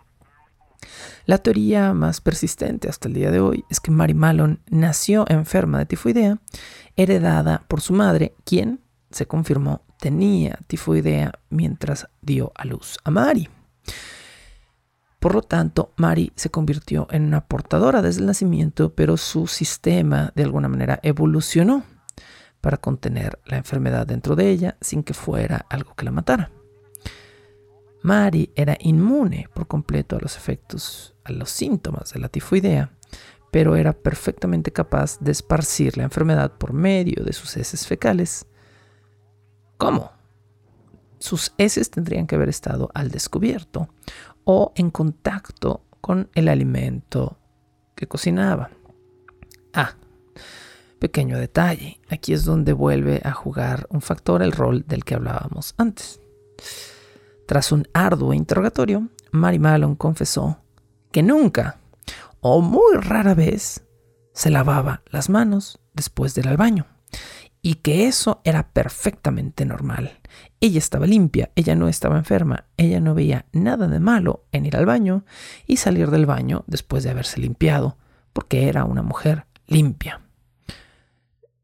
La 1.26 1.38
teoría 1.38 1.94
más 1.94 2.22
persistente 2.22 2.90
hasta 2.90 3.08
el 3.08 3.14
día 3.14 3.32
de 3.32 3.40
hoy 3.40 3.66
es 3.70 3.80
que 3.80 3.92
Mary 3.92 4.14
Malone 4.14 4.60
nació 4.70 5.26
enferma 5.28 5.80
de 5.80 5.86
tifoidea, 5.86 6.40
heredada 6.96 7.66
por 7.68 7.82
su 7.82 7.94
madre, 7.94 8.36
quien, 8.46 8.82
se 9.12 9.26
confirmó, 9.26 9.84
tenía 10.00 10.60
tifoidea 10.68 11.34
mientras 11.50 12.08
dio 12.22 12.52
a 12.56 12.66
luz 12.66 12.98
a 13.04 13.12
Mary. 13.12 13.50
Por 15.20 15.36
lo 15.36 15.42
tanto, 15.42 15.92
Mary 15.98 16.32
se 16.36 16.50
convirtió 16.50 17.08
en 17.12 17.26
una 17.26 17.42
portadora 17.42 18.02
desde 18.02 18.22
el 18.22 18.28
nacimiento, 18.28 18.94
pero 18.96 19.18
su 19.18 19.48
sistema 19.48 20.32
de 20.34 20.44
alguna 20.44 20.70
manera 20.70 21.00
evolucionó 21.04 21.84
para 22.62 22.78
contener 22.78 23.40
la 23.46 23.58
enfermedad 23.58 24.08
dentro 24.08 24.36
de 24.36 24.50
ella 24.50 24.78
sin 24.80 25.04
que 25.04 25.14
fuera 25.14 25.66
algo 25.70 25.94
que 25.96 26.06
la 26.06 26.12
matara. 26.12 26.52
Mari 28.02 28.52
era 28.56 28.78
inmune 28.80 29.48
por 29.54 29.68
completo 29.68 30.16
a 30.16 30.20
los 30.20 30.38
efectos, 30.38 31.16
a 31.24 31.32
los 31.32 31.50
síntomas 31.50 32.14
de 32.14 32.20
la 32.20 32.30
tifoidea, 32.30 32.92
pero 33.52 33.76
era 33.76 33.94
perfectamente 33.94 34.72
capaz 34.72 35.20
de 35.20 35.32
esparcir 35.32 35.98
la 35.98 36.04
enfermedad 36.04 36.58
por 36.58 36.74
medio 36.74 37.24
de 37.24 37.34
sus 37.34 37.58
heces 37.58 37.88
fecales. 37.88 38.46
¿Cómo? 39.78 40.12
Sus 41.20 41.54
heces 41.58 41.90
tendrían 41.90 42.28
que 42.28 42.36
haber 42.36 42.50
estado 42.50 42.90
al 42.94 43.12
descubierto 43.12 43.90
o 44.46 44.72
en 44.76 44.92
contacto 44.92 45.84
con 46.00 46.30
el 46.36 46.48
alimento 46.48 47.38
que 47.96 48.08
cocinaba. 48.08 48.70
Ah, 49.74 49.96
pequeño 51.00 51.38
detalle, 51.38 52.00
aquí 52.10 52.34
es 52.34 52.46
donde 52.46 52.74
vuelve 52.74 53.22
a 53.24 53.32
jugar 53.32 53.88
un 53.90 54.02
factor 54.02 54.42
el 54.42 54.54
rol 54.54 54.86
del 54.88 55.04
que 55.04 55.16
hablábamos 55.16 55.74
antes. 55.78 56.22
Tras 57.50 57.72
un 57.72 57.88
arduo 57.96 58.36
interrogatorio, 58.36 59.10
Mary 59.32 59.58
Malone 59.58 59.98
confesó 59.98 60.60
que 61.12 61.24
nunca, 61.24 61.80
o 62.42 62.62
muy 62.62 62.96
rara 62.98 63.34
vez, 63.34 63.88
se 64.34 64.52
lavaba 64.52 65.02
las 65.08 65.30
manos 65.32 65.80
después 65.96 66.36
de 66.36 66.42
ir 66.42 66.48
al 66.48 66.58
baño 66.58 66.86
y 67.64 67.74
que 67.82 68.06
eso 68.06 68.40
era 68.44 68.70
perfectamente 68.72 69.66
normal. 69.66 70.20
Ella 70.60 70.78
estaba 70.78 71.08
limpia, 71.08 71.50
ella 71.56 71.74
no 71.74 71.88
estaba 71.88 72.20
enferma, 72.20 72.66
ella 72.78 73.00
no 73.00 73.16
veía 73.16 73.48
nada 73.52 73.88
de 73.88 74.00
malo 74.00 74.46
en 74.52 74.68
ir 74.68 74.78
al 74.78 74.86
baño 74.86 75.26
y 75.66 75.78
salir 75.78 76.12
del 76.12 76.28
baño 76.28 76.66
después 76.68 77.04
de 77.04 77.10
haberse 77.10 77.40
limpiado, 77.42 77.98
porque 78.32 78.70
era 78.70 78.86
una 78.86 79.02
mujer 79.02 79.48
limpia. 79.66 80.22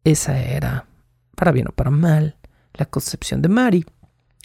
Esa 0.04 0.40
era, 0.40 0.88
para 1.36 1.52
bien 1.52 1.68
o 1.68 1.74
para 1.74 1.92
mal, 1.92 2.38
la 2.74 2.86
concepción 2.86 3.44
de 3.44 3.50
Mary 3.50 3.86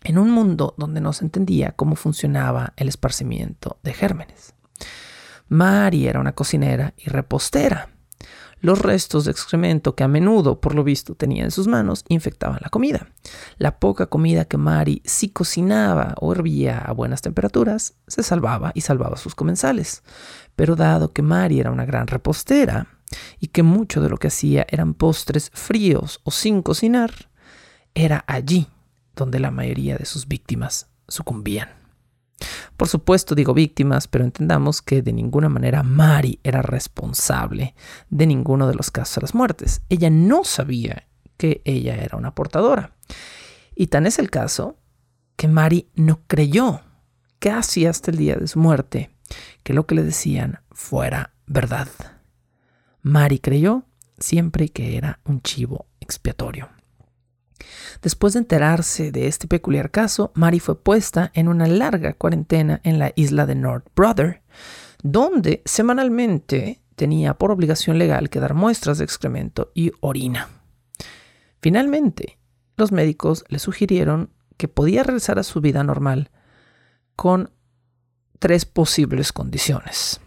en 0.03 0.19
un 0.19 0.31
mundo 0.31 0.75
donde 0.77 1.01
no 1.01 1.13
se 1.13 1.25
entendía 1.25 1.73
cómo 1.73 1.97
funcionaba 1.97 2.73
el 2.77 2.89
esparcimiento 2.89 3.79
de 3.83 3.93
gérmenes. 3.93 4.55
Mari 5.49 6.07
era 6.07 6.21
una 6.21 6.33
cocinera 6.33 6.95
y 6.97 7.11
repostera. 7.11 7.91
Los 8.63 8.79
restos 8.79 9.25
de 9.25 9.31
excremento 9.31 9.95
que 9.95 10.05
a 10.05 10.09
menudo, 10.09 10.61
por 10.61 10.75
lo 10.75 10.85
visto, 10.85 11.15
tenía 11.15 11.45
en 11.45 11.51
sus 11.51 11.67
manos 11.67 12.05
infectaban 12.09 12.59
la 12.61 12.69
comida. 12.69 13.09
La 13.57 13.79
poca 13.79 14.07
comida 14.07 14.45
que 14.45 14.59
Mari 14.59 15.03
sí 15.07 15.31
cocinaba 15.31 16.15
o 16.21 16.33
hervía 16.33 16.79
a 16.79 16.93
buenas 16.93 17.23
temperaturas 17.23 17.95
se 18.07 18.23
salvaba 18.23 18.73
y 18.75 18.83
salvaba 18.83 19.17
sus 19.17 19.35
comensales. 19.35 20.03
Pero 20.57 20.77
dado 20.77 21.13
que 21.13 21.23
Mari 21.23 21.59
era 21.59 21.71
una 21.71 21.87
gran 21.87 22.07
repostera 22.07 22.87
y 23.39 23.49
que 23.49 23.63
mucho 23.63 24.03
de 24.03 24.11
lo 24.11 24.19
que 24.19 24.29
hacía 24.29 24.67
eran 24.69 24.93
postres 24.93 25.51
fríos 25.55 26.21
o 26.23 26.31
sin 26.31 26.61
cocinar, 26.61 27.11
era 27.95 28.25
allí 28.27 28.69
donde 29.15 29.41
la 29.41 29.51
mayoría 29.51 29.97
de 29.97 30.05
sus 30.05 30.27
víctimas 30.29 30.91
sucumbían. 31.09 31.69
Por 32.77 32.89
supuesto 32.89 33.35
digo 33.35 33.53
víctimas, 33.53 34.09
pero 34.09 34.25
entendamos 34.25 34.81
que 34.81 35.03
de 35.03 35.13
ninguna 35.13 35.49
manera 35.49 35.83
Mari 35.83 36.41
era 36.43 36.63
responsable 36.63 37.75
de 38.09 38.27
ninguno 38.27 38.67
de 38.67 38.75
los 38.75 38.91
casos 38.91 39.17
de 39.17 39.21
las 39.23 39.35
muertes. 39.35 39.83
Ella 39.89 40.09
no 40.09 40.45
sabía 40.45 41.07
que 41.37 41.61
ella 41.65 41.97
era 41.97 42.17
una 42.17 42.35
portadora. 42.35 42.97
Y 43.75 43.89
tan 43.89 44.07
es 44.07 44.19
el 44.19 44.31
caso 44.31 44.79
que 45.37 45.49
Mari 45.49 45.91
no 45.95 46.21
creyó, 46.27 46.81
casi 47.39 47.87
hasta 47.87 48.11
el 48.11 48.19
día 48.19 48.37
de 48.37 48.47
su 48.47 48.59
muerte, 48.59 49.11
que 49.63 49.75
lo 49.75 49.87
que 49.87 49.95
le 49.95 50.03
decían 50.03 50.61
fuera 50.71 51.35
verdad. 51.47 51.89
Mari 53.03 53.39
creyó 53.39 53.85
siempre 54.19 54.69
que 54.69 54.97
era 54.97 55.21
un 55.25 55.41
chivo 55.41 55.87
expiatorio. 56.01 56.69
Después 58.03 58.33
de 58.33 58.41
enterarse 58.41 59.13
de 59.13 59.27
este 59.27 59.47
peculiar 59.47 59.91
caso, 59.91 60.33
Mary 60.35 60.61
fue 60.61 60.81
puesta 60.83 61.31
en 61.35 61.49
una 61.49 61.67
larga 61.67 62.15
cuarentena 62.15 62.81
en 62.85 62.99
la 62.99 63.13
isla 63.17 63.47
de 63.47 63.55
North 63.55 63.87
Brother, 63.95 64.43
donde 65.03 65.63
semanalmente 65.65 66.81
tenía 66.97 67.35
por 67.35 67.51
obligación 67.51 67.99
legal 67.99 68.29
que 68.31 68.41
dar 68.41 68.55
muestras 68.55 68.99
de 68.99 69.05
excremento 69.05 69.71
y 69.75 69.93
orina. 70.01 70.49
Finalmente, 71.63 72.39
los 72.77 72.93
médicos 72.93 73.45
le 73.49 73.59
sugirieron 73.59 74.31
que 74.57 74.69
podía 74.69 75.03
regresar 75.03 75.39
a 75.39 75.43
su 75.43 75.61
vida 75.61 75.85
normal 75.85 76.31
con 77.17 77.51
tres 78.39 78.65
posibles 78.65 79.33
condiciones. 79.33 80.21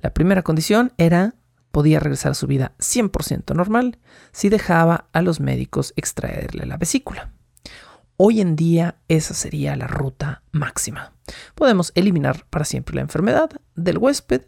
La 0.00 0.14
primera 0.14 0.42
condición 0.42 0.92
era 0.96 1.34
podía 1.70 2.00
regresar 2.00 2.32
a 2.32 2.34
su 2.34 2.46
vida 2.46 2.72
100% 2.78 3.54
normal 3.54 3.98
si 4.32 4.48
dejaba 4.48 5.08
a 5.12 5.22
los 5.22 5.40
médicos 5.40 5.92
extraerle 5.96 6.66
la 6.66 6.76
vesícula. 6.76 7.32
Hoy 8.16 8.40
en 8.40 8.54
día 8.54 8.96
esa 9.08 9.34
sería 9.34 9.76
la 9.76 9.86
ruta 9.86 10.42
máxima. 10.52 11.14
Podemos 11.54 11.92
eliminar 11.94 12.46
para 12.50 12.64
siempre 12.64 12.96
la 12.96 13.00
enfermedad 13.00 13.50
del 13.76 13.98
huésped, 13.98 14.42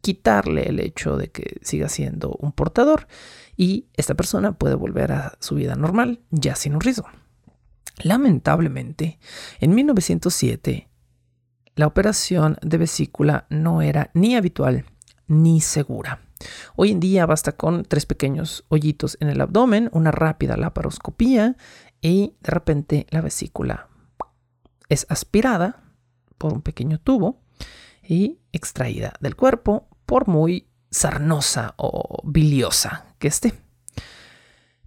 quitarle 0.00 0.68
el 0.68 0.78
hecho 0.78 1.16
de 1.16 1.30
que 1.30 1.58
siga 1.62 1.88
siendo 1.88 2.36
un 2.38 2.52
portador 2.52 3.08
y 3.56 3.86
esta 3.94 4.14
persona 4.14 4.52
puede 4.52 4.76
volver 4.76 5.10
a 5.10 5.36
su 5.40 5.56
vida 5.56 5.74
normal 5.74 6.20
ya 6.30 6.54
sin 6.54 6.74
un 6.74 6.80
riesgo. 6.80 7.08
Lamentablemente, 8.02 9.18
en 9.58 9.74
1907, 9.74 10.88
la 11.74 11.86
operación 11.86 12.56
de 12.62 12.78
vesícula 12.78 13.46
no 13.50 13.82
era 13.82 14.10
ni 14.14 14.36
habitual 14.36 14.84
ni 15.26 15.60
segura. 15.60 16.20
Hoy 16.76 16.92
en 16.92 17.00
día 17.00 17.26
basta 17.26 17.52
con 17.52 17.84
tres 17.84 18.06
pequeños 18.06 18.64
hoyitos 18.68 19.16
en 19.20 19.28
el 19.28 19.40
abdomen, 19.40 19.90
una 19.92 20.10
rápida 20.10 20.56
laparoscopía 20.56 21.56
y 22.00 22.34
de 22.40 22.50
repente 22.50 23.06
la 23.10 23.20
vesícula 23.20 23.88
es 24.88 25.06
aspirada 25.08 25.82
por 26.38 26.52
un 26.52 26.62
pequeño 26.62 26.98
tubo 26.98 27.40
y 28.02 28.38
extraída 28.52 29.14
del 29.20 29.36
cuerpo 29.36 29.88
por 30.06 30.28
muy 30.28 30.68
sarnosa 30.90 31.74
o 31.76 32.22
biliosa 32.24 33.04
que 33.18 33.28
esté. 33.28 33.54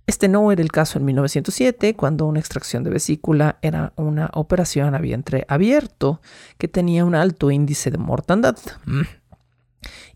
Este 0.08 0.28
no 0.28 0.52
era 0.52 0.62
el 0.62 0.72
caso 0.72 0.98
en 0.98 1.06
1907, 1.06 1.96
cuando 1.96 2.26
una 2.26 2.40
extracción 2.40 2.84
de 2.84 2.90
vesícula 2.90 3.60
era 3.62 3.94
una 3.96 4.30
operación 4.34 4.96
a 4.96 5.00
vientre 5.00 5.46
abierto 5.48 6.22
que 6.58 6.68
tenía 6.68 7.06
un 7.06 7.16
alto 7.16 7.52
índice 7.52 7.92
de 7.92 7.98
mortandad. 7.98 8.58
Mm. 8.86 9.04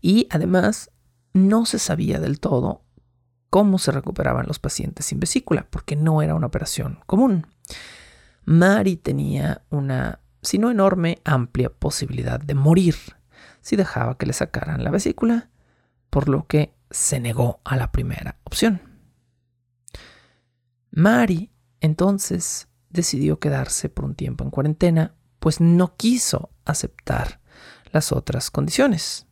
Y 0.02 0.26
además 0.30 0.90
no 1.36 1.66
se 1.66 1.78
sabía 1.78 2.18
del 2.18 2.40
todo 2.40 2.82
cómo 3.50 3.78
se 3.78 3.92
recuperaban 3.92 4.46
los 4.46 4.58
pacientes 4.58 5.06
sin 5.06 5.20
vesícula, 5.20 5.66
porque 5.70 5.96
no 5.96 6.22
era 6.22 6.34
una 6.34 6.48
operación 6.48 6.98
común. 7.06 7.46
Mari 8.44 8.96
tenía 8.96 9.62
una 9.70 10.20
sino 10.42 10.70
enorme, 10.70 11.20
amplia 11.24 11.70
posibilidad 11.70 12.40
de 12.40 12.54
morir 12.54 12.94
si 13.60 13.74
dejaba 13.74 14.16
que 14.16 14.26
le 14.26 14.32
sacaran 14.32 14.84
la 14.84 14.90
vesícula, 14.92 15.50
por 16.08 16.28
lo 16.28 16.46
que 16.46 16.72
se 16.90 17.18
negó 17.18 17.60
a 17.64 17.76
la 17.76 17.90
primera 17.90 18.38
opción. 18.44 18.80
Mari 20.92 21.50
entonces 21.80 22.68
decidió 22.90 23.40
quedarse 23.40 23.88
por 23.88 24.04
un 24.04 24.14
tiempo 24.14 24.44
en 24.44 24.50
cuarentena, 24.50 25.14
pues 25.40 25.60
no 25.60 25.96
quiso 25.96 26.50
aceptar 26.64 27.40
las 27.90 28.12
otras 28.12 28.50
condiciones. 28.50 29.26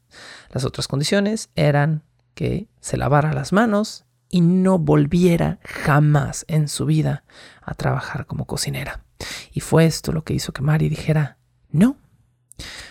Las 0.51 0.65
otras 0.65 0.89
condiciones 0.89 1.51
eran 1.55 2.03
que 2.35 2.69
se 2.81 2.97
lavara 2.97 3.33
las 3.33 3.53
manos 3.53 4.05
y 4.29 4.41
no 4.41 4.79
volviera 4.79 5.59
jamás 5.62 6.45
en 6.49 6.69
su 6.69 6.87
vida 6.87 7.25
a 7.62 7.75
trabajar 7.75 8.27
como 8.27 8.47
cocinera. 8.47 9.05
Y 9.53 9.61
fue 9.61 9.87
esto 9.87 10.12
lo 10.12 10.25
que 10.25 10.35
hizo 10.35 10.53
que 10.53 10.62
Mari 10.62 10.89
dijera 10.89 11.39
no. 11.71 11.97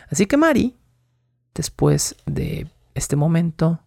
Así 0.10 0.26
que 0.26 0.38
Mari, 0.38 0.78
después 1.54 2.16
de 2.26 2.68
este 2.94 3.16
momento, 3.16 3.80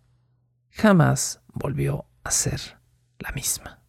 jamás 0.71 1.41
volvió 1.53 2.05
a 2.25 2.31
ser 2.31 2.79
la 3.19 3.33
misma. 3.33 3.81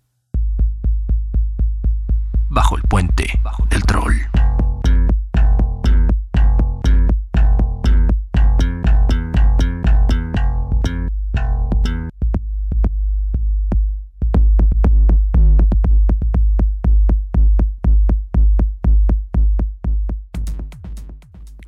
Bajo 2.49 2.77
el 2.77 2.83
puente 2.83 3.27
del 3.69 3.83
troll. 3.83 4.15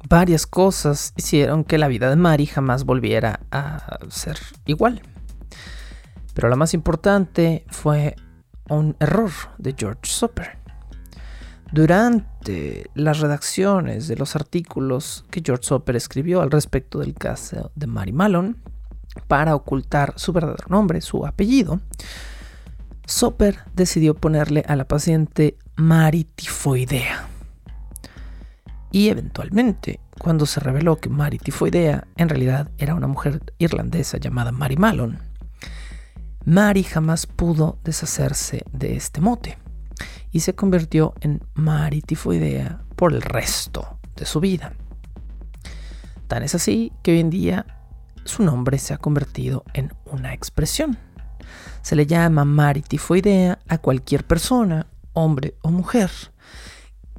Varias 0.10 0.48
cosas 0.48 1.14
hicieron 1.16 1.64
que 1.64 1.78
la 1.78 1.88
vida 1.88 2.10
de 2.10 2.16
Mary 2.16 2.48
jamás 2.48 2.84
volviera 2.84 3.42
a 3.52 4.00
ser 4.10 4.38
igual. 4.66 5.02
Pero 6.34 6.50
la 6.50 6.56
más 6.56 6.74
importante 6.74 7.66
fue 7.70 8.16
un 8.70 8.96
error 9.00 9.32
de 9.58 9.76
George 9.78 10.02
Soper. 10.04 10.58
Durante 11.72 12.90
las 12.96 13.20
redacciones 13.20 14.08
de 14.08 14.16
los 14.16 14.36
artículos 14.36 15.26
que 15.30 15.44
George 15.46 15.66
Soper 15.66 15.96
escribió 15.96 16.42
al 16.42 16.50
respecto 16.50 17.00
del 17.00 17.14
caso 17.14 17.72
de 17.76 17.86
Mary 17.88 18.12
Malone, 18.12 18.56
para 19.28 19.56
ocultar 19.56 20.14
su 20.18 20.34
verdadero 20.34 20.66
nombre, 20.70 21.02
su 21.02 21.26
apellido, 21.26 21.82
Soper 23.06 23.60
decidió 23.74 24.16
ponerle 24.16 24.64
a 24.68 24.76
la 24.76 24.88
paciente 24.88 25.58
Mary 25.76 26.24
Tifoidea 26.24 27.29
y 28.92 29.10
eventualmente, 29.10 30.00
cuando 30.20 30.46
se 30.46 30.60
reveló 30.60 30.98
que 30.98 31.10
Mary 31.10 31.38
Tifoidea 31.38 32.08
en 32.18 32.30
realidad 32.30 32.72
era 32.78 32.96
una 32.96 33.08
mujer 33.08 33.42
irlandesa 33.58 34.18
llamada 34.18 34.52
Mary 34.52 34.78
Malone, 34.78 35.20
Mary 36.46 36.84
jamás 36.84 37.28
pudo 37.28 37.78
deshacerse 37.84 38.64
de 38.72 38.96
este 38.96 39.22
mote 39.22 39.58
y 40.32 40.40
se 40.40 40.56
convirtió 40.56 41.14
en 41.22 41.44
Mary 41.54 42.02
Tifoidea 42.02 42.82
por 42.96 43.14
el 43.14 43.22
resto 43.22 44.00
de 44.16 44.26
su 44.26 44.40
vida. 44.40 44.74
Tan 46.28 46.44
es 46.44 46.56
así 46.56 46.92
que 47.04 47.12
hoy 47.12 47.20
en 47.20 47.30
día 47.30 47.66
su 48.24 48.44
nombre 48.44 48.78
se 48.78 48.94
ha 48.94 48.98
convertido 48.98 49.64
en 49.74 49.94
una 50.06 50.34
expresión. 50.34 50.98
Se 51.82 51.96
le 51.96 52.06
llama 52.06 52.46
Mary 52.46 52.82
Tifoidea 52.82 53.60
a 53.68 53.78
cualquier 53.78 54.26
persona, 54.26 54.88
hombre 55.14 55.56
o 55.62 55.72
mujer, 55.72 56.12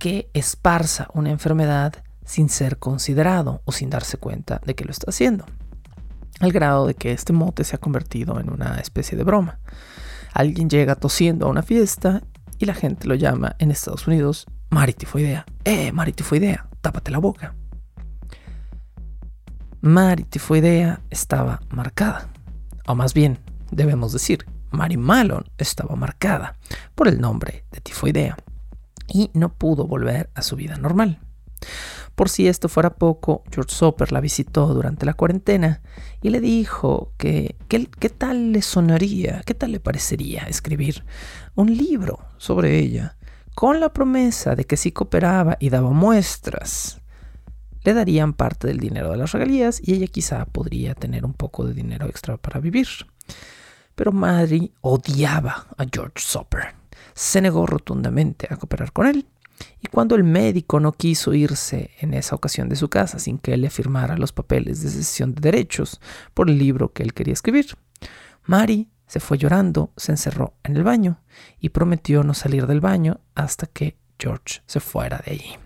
que 0.01 0.30
esparza 0.34 1.07
una 1.14 1.30
enfermedad 1.30 1.92
sin 2.24 2.48
ser 2.48 2.78
considerado 2.78 3.62
o 3.66 3.70
sin 3.70 3.90
darse 3.90 4.16
cuenta 4.16 4.61
de 4.64 4.74
que 4.74 4.84
lo 4.84 4.90
está 4.90 5.11
haciendo. 5.11 5.44
Al 6.40 6.51
grado 6.51 6.86
de 6.86 6.94
que 6.94 7.12
este 7.12 7.32
mote 7.32 7.62
se 7.62 7.76
ha 7.76 7.78
convertido 7.78 8.40
en 8.40 8.51
una 8.51 8.76
especie 8.76 9.16
de 9.16 9.24
broma. 9.24 9.61
Alguien 10.32 10.70
llega 10.70 10.96
tosiendo 10.96 11.46
a 11.46 11.51
una 11.51 11.62
fiesta 11.62 12.22
y 12.59 12.64
la 12.64 12.74
gente 12.74 13.07
lo 13.07 13.14
llama 13.14 13.55
en 13.59 13.70
Estados 13.70 14.07
Unidos 14.07 14.46
maritifoidea. 14.70 15.44
¡Eh, 15.64 15.92
maritifoidea! 15.92 16.66
Tápate 16.80 17.11
la 17.11 17.18
boca. 17.18 17.55
Maritifoidea 19.82 21.03
estaba 21.11 21.61
marcada. 21.68 22.28
O 22.86 22.94
más 22.94 23.12
bien, 23.12 23.38
debemos 23.70 24.12
decir, 24.12 24.46
Mary 24.70 24.96
Malon 24.96 25.44
estaba 25.59 25.94
marcada 25.94 26.57
por 26.94 27.07
el 27.07 27.20
nombre 27.20 27.66
de 27.70 27.80
tifoidea 27.80 28.36
y 29.11 29.31
no 29.35 29.53
pudo 29.55 29.87
volver 29.87 30.31
a 30.35 30.43
su 30.43 30.57
vida 30.57 30.77
normal. 30.77 31.21
Por 32.15 32.29
si 32.29 32.49
esto 32.49 32.69
fuera 32.69 32.97
poco, 32.97 33.45
George 33.51 33.75
Soper 33.75 34.13
la 34.13 34.21
visitó 34.21 34.67
durante 34.69 35.07
la 35.07 35.15
cuarentena 35.15 35.83
y 36.23 36.31
le 36.31 36.41
dijo 36.41 37.13
que 37.17 37.57
qué 37.69 38.09
tal 38.09 38.53
le 38.53 38.63
sonaría, 38.63 39.43
qué 39.47 39.55
tal 39.55 39.73
le 39.73 39.81
parecería 39.81 40.43
escribir 40.43 41.05
un 41.55 41.77
libro 41.77 42.19
sobre 42.37 42.79
ella, 42.79 43.17
con 43.55 43.81
la 43.81 43.93
promesa 43.93 44.55
de 44.55 44.65
que 44.65 44.77
si 44.77 44.93
cooperaba 44.93 45.57
y 45.61 45.71
daba 45.71 45.91
muestras, 45.91 47.01
le 47.85 47.95
darían 47.95 48.35
parte 48.35 48.69
del 48.69 48.79
dinero 48.79 49.11
de 49.11 49.17
las 49.17 49.33
regalías 49.33 49.81
y 49.83 49.95
ella 49.95 50.07
quizá 50.07 50.45
podría 50.45 50.95
tener 50.95 51.25
un 51.25 51.33
poco 51.33 51.65
de 51.65 51.73
dinero 51.73 52.07
extra 52.07 52.37
para 52.37 52.61
vivir. 52.61 52.89
Pero 53.95 54.13
Madry 54.13 54.73
odiaba 54.83 55.67
a 55.77 55.87
George 55.91 56.19
Soper 56.19 56.80
se 57.21 57.43
negó 57.43 57.66
rotundamente 57.66 58.49
a 58.49 58.57
cooperar 58.57 58.93
con 58.93 59.07
él. 59.07 59.27
Y 59.79 59.89
cuando 59.89 60.14
el 60.14 60.25
médico 60.25 60.81
no 60.81 60.93
quiso 60.93 61.35
irse 61.35 61.91
en 62.01 62.14
esa 62.14 62.35
ocasión 62.35 62.71
de 62.71 62.77
su 62.77 62.89
casa 62.89 63.18
sin 63.18 63.39
que 63.39 63.53
él 63.53 63.61
le 63.61 63.68
firmara 63.68 64.16
los 64.16 64.33
papeles 64.33 64.83
de 64.83 64.89
cesión 64.89 65.35
de 65.35 65.43
derechos 65.43 66.01
por 66.33 66.49
el 66.49 66.59
libro 66.59 66.95
que 66.95 67.03
él 67.03 67.12
quería 67.12 67.35
escribir, 67.35 67.77
Mary 68.47 68.89
se 69.07 69.21
fue 69.21 69.37
llorando, 69.37 69.93
se 69.99 70.12
encerró 70.12 70.55
en 70.64 70.77
el 70.77 70.83
baño 70.83 71.21
y 71.59 71.68
prometió 71.68 72.25
no 72.25 72.33
salir 72.33 72.66
del 72.66 72.81
baño 72.81 73.21
hasta 73.35 73.66
que 73.66 73.99
George 74.18 74.62
se 74.64 74.81
fuera 74.81 75.23
de 75.27 75.33
allí. 75.33 75.59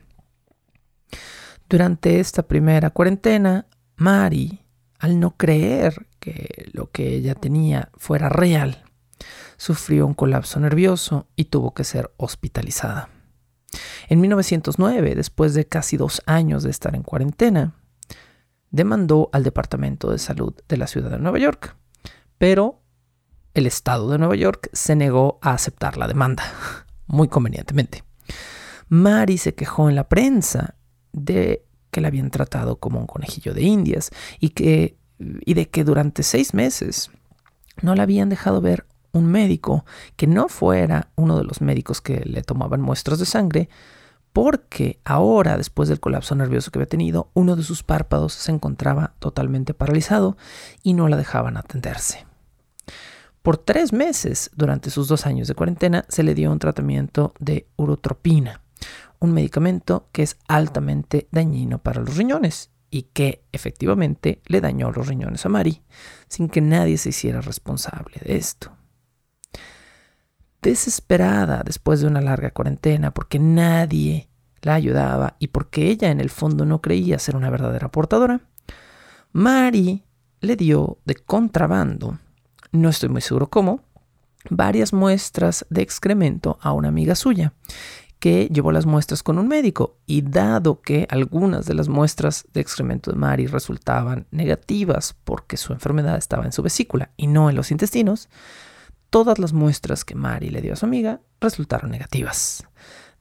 Durante 1.69 2.19
esta 2.19 2.43
primera 2.43 2.91
cuarentena, 2.91 3.69
Mary, 3.95 4.61
al 4.99 5.21
no 5.21 5.37
creer 5.37 6.09
que 6.19 6.69
lo 6.73 6.91
que 6.91 7.15
ella 7.15 7.37
tenía 7.37 7.91
fuera 7.97 8.29
real, 8.29 8.83
sufrió 9.57 10.07
un 10.07 10.15
colapso 10.15 10.61
nervioso 10.61 11.27
y 11.37 11.47
tuvo 11.47 11.75
que 11.75 11.85
ser 11.85 12.13
hospitalizada. 12.17 13.11
En 14.09 14.21
1909, 14.21 15.15
después 15.15 15.55
de 15.55 15.67
casi 15.67 15.97
dos 15.97 16.23
años 16.27 16.63
de 16.63 16.71
estar 16.71 16.95
en 16.95 17.03
cuarentena, 17.03 17.75
demandó 18.71 19.31
al 19.33 19.45
Departamento 19.45 20.11
de 20.11 20.19
Salud 20.19 20.55
de 20.69 20.77
la 20.77 20.87
ciudad 20.87 21.11
de 21.11 21.19
Nueva 21.19 21.39
York, 21.39 21.77
pero 22.39 22.83
el 23.55 23.67
Estado 23.67 24.11
de 24.11 24.19
Nueva 24.19 24.35
York 24.35 24.69
se 24.73 24.97
negó 24.97 25.39
a 25.41 25.53
aceptar 25.53 25.97
la 25.97 26.09
demanda, 26.09 26.45
muy 27.07 27.29
convenientemente. 27.29 28.05
Mary 28.89 29.39
se 29.39 29.55
quejó 29.55 29.89
en 29.89 29.95
la 29.95 30.09
prensa 30.09 30.75
de 31.13 31.65
que 31.91 32.01
la 32.01 32.09
habían 32.09 32.31
tratado 32.31 32.77
como 32.77 32.99
un 32.99 33.07
conejillo 33.07 33.55
de 33.55 33.63
indias 33.63 34.11
y, 34.41 34.51
que, 34.51 34.99
y 35.19 35.55
de 35.55 35.71
que 35.71 35.85
durante 35.85 36.25
seis 36.25 36.53
meses 36.53 37.11
no 37.83 37.95
la 37.95 38.03
habían 38.03 38.29
dejado 38.29 38.61
ver 38.61 38.87
un 39.15 39.27
médico 39.27 39.87
que 40.17 40.27
no 40.27 40.49
fuera 40.49 41.09
uno 41.15 41.39
de 41.39 41.45
los 41.45 41.63
médicos 41.63 42.03
que 42.03 42.21
le 42.25 42.43
tomaban 42.43 42.83
muestras 42.83 43.19
de 43.19 43.27
sangre, 43.27 43.69
porque 44.35 44.99
ahora, 45.05 45.57
después 45.57 45.89
del 45.89 46.01
colapso 46.01 46.35
nervioso 46.35 46.71
que 46.71 46.81
había 46.81 46.89
tenido, 46.89 47.31
uno 47.35 47.55
de 47.55 47.63
sus 47.63 47.85
párpados 47.85 48.35
se 48.35 48.51
encontraba 48.51 49.15
totalmente 49.21 49.73
paralizado 49.73 50.37
y 50.83 50.95
no 50.95 51.09
la 51.09 51.17
dejaban 51.17 51.57
atenderse. 51.57 52.27
Por 53.43 53.57
tres 53.57 53.93
meses, 53.93 54.51
durante 54.57 54.91
sus 54.91 55.07
dos 55.07 55.27
años 55.27 55.47
de 55.47 55.55
cuarentena, 55.55 56.05
se 56.09 56.25
le 56.25 56.35
dio 56.35 56.51
un 56.51 56.59
tratamiento 56.59 57.33
de 57.39 57.69
urotropina, 57.77 58.63
un 59.21 59.33
medicamento 59.33 60.09
que 60.11 60.25
es 60.25 60.37
altamente 60.49 61.29
dañino 61.31 61.79
para 61.79 62.01
los 62.01 62.17
riñones 62.17 62.71
y 62.91 63.03
que 63.03 63.45
efectivamente 63.53 64.43
le 64.47 64.61
dañó 64.61 64.91
los 64.91 65.07
riñones 65.07 65.47
a 65.47 65.49
Mari, 65.49 65.83
sin 66.27 66.49
que 66.49 66.61
nadie 66.61 66.99
se 66.99 67.11
hiciera 67.11 67.41
responsable 67.41 68.17
de 68.25 68.37
esto 68.37 68.73
desesperada 70.65 71.63
después 71.63 72.01
de 72.01 72.07
una 72.07 72.23
larga 72.23 72.51
cuarentena 72.51 73.13
porque 73.13 73.39
nadie 73.39 74.29
la 74.63 74.75
ayudaba 74.75 75.37
y 75.39 75.49
porque 75.49 75.91
ella 75.91 76.11
en 76.11 76.21
el 76.21 76.31
fondo 76.31 76.65
no 76.65 76.81
creía 76.81 77.19
ser 77.19 77.37
una 77.37 77.51
verdadera 77.51 77.91
portadora, 77.91 78.41
Mari 79.33 80.03
le 80.41 80.57
dio 80.57 80.99
de 81.05 81.17
contrabando, 81.17 82.19
no 82.73 82.89
estoy 82.89 83.11
muy 83.11 83.21
seguro 83.21 83.51
cómo, 83.51 83.83
varias 84.49 84.93
muestras 84.93 85.67
de 85.69 85.83
excremento 85.83 86.59
a 86.63 86.73
una 86.73 86.89
amiga 86.89 87.15
suya, 87.15 87.53
que 88.19 88.49
llevó 88.51 88.73
las 88.73 88.87
muestras 88.87 89.23
con 89.23 89.39
un 89.39 89.49
médico 89.49 89.99
y 90.07 90.23
dado 90.23 90.81
que 90.81 91.07
algunas 91.11 91.67
de 91.67 91.75
las 91.75 91.89
muestras 91.89 92.47
de 92.55 92.63
excremento 92.63 93.11
de 93.11 93.19
Mari 93.19 93.47
resultaban 93.47 94.27
negativas 94.31 95.15
porque 95.25 95.59
su 95.59 95.75
enfermedad 95.75 96.17
estaba 96.17 96.47
en 96.47 96.53
su 96.53 96.63
vesícula 96.63 97.11
y 97.19 97.27
no 97.27 97.51
en 97.51 97.57
los 97.57 97.71
intestinos, 97.71 98.31
todas 99.15 99.39
las 99.39 99.53
muestras 99.53 100.05
que 100.05 100.17
Mari 100.17 100.51
le 100.51 100.61
dio 100.61 100.73
a 100.73 100.77
su 100.77 100.87
amiga 100.87 101.21
resultaron 101.41 101.93
negativas. 101.93 102.67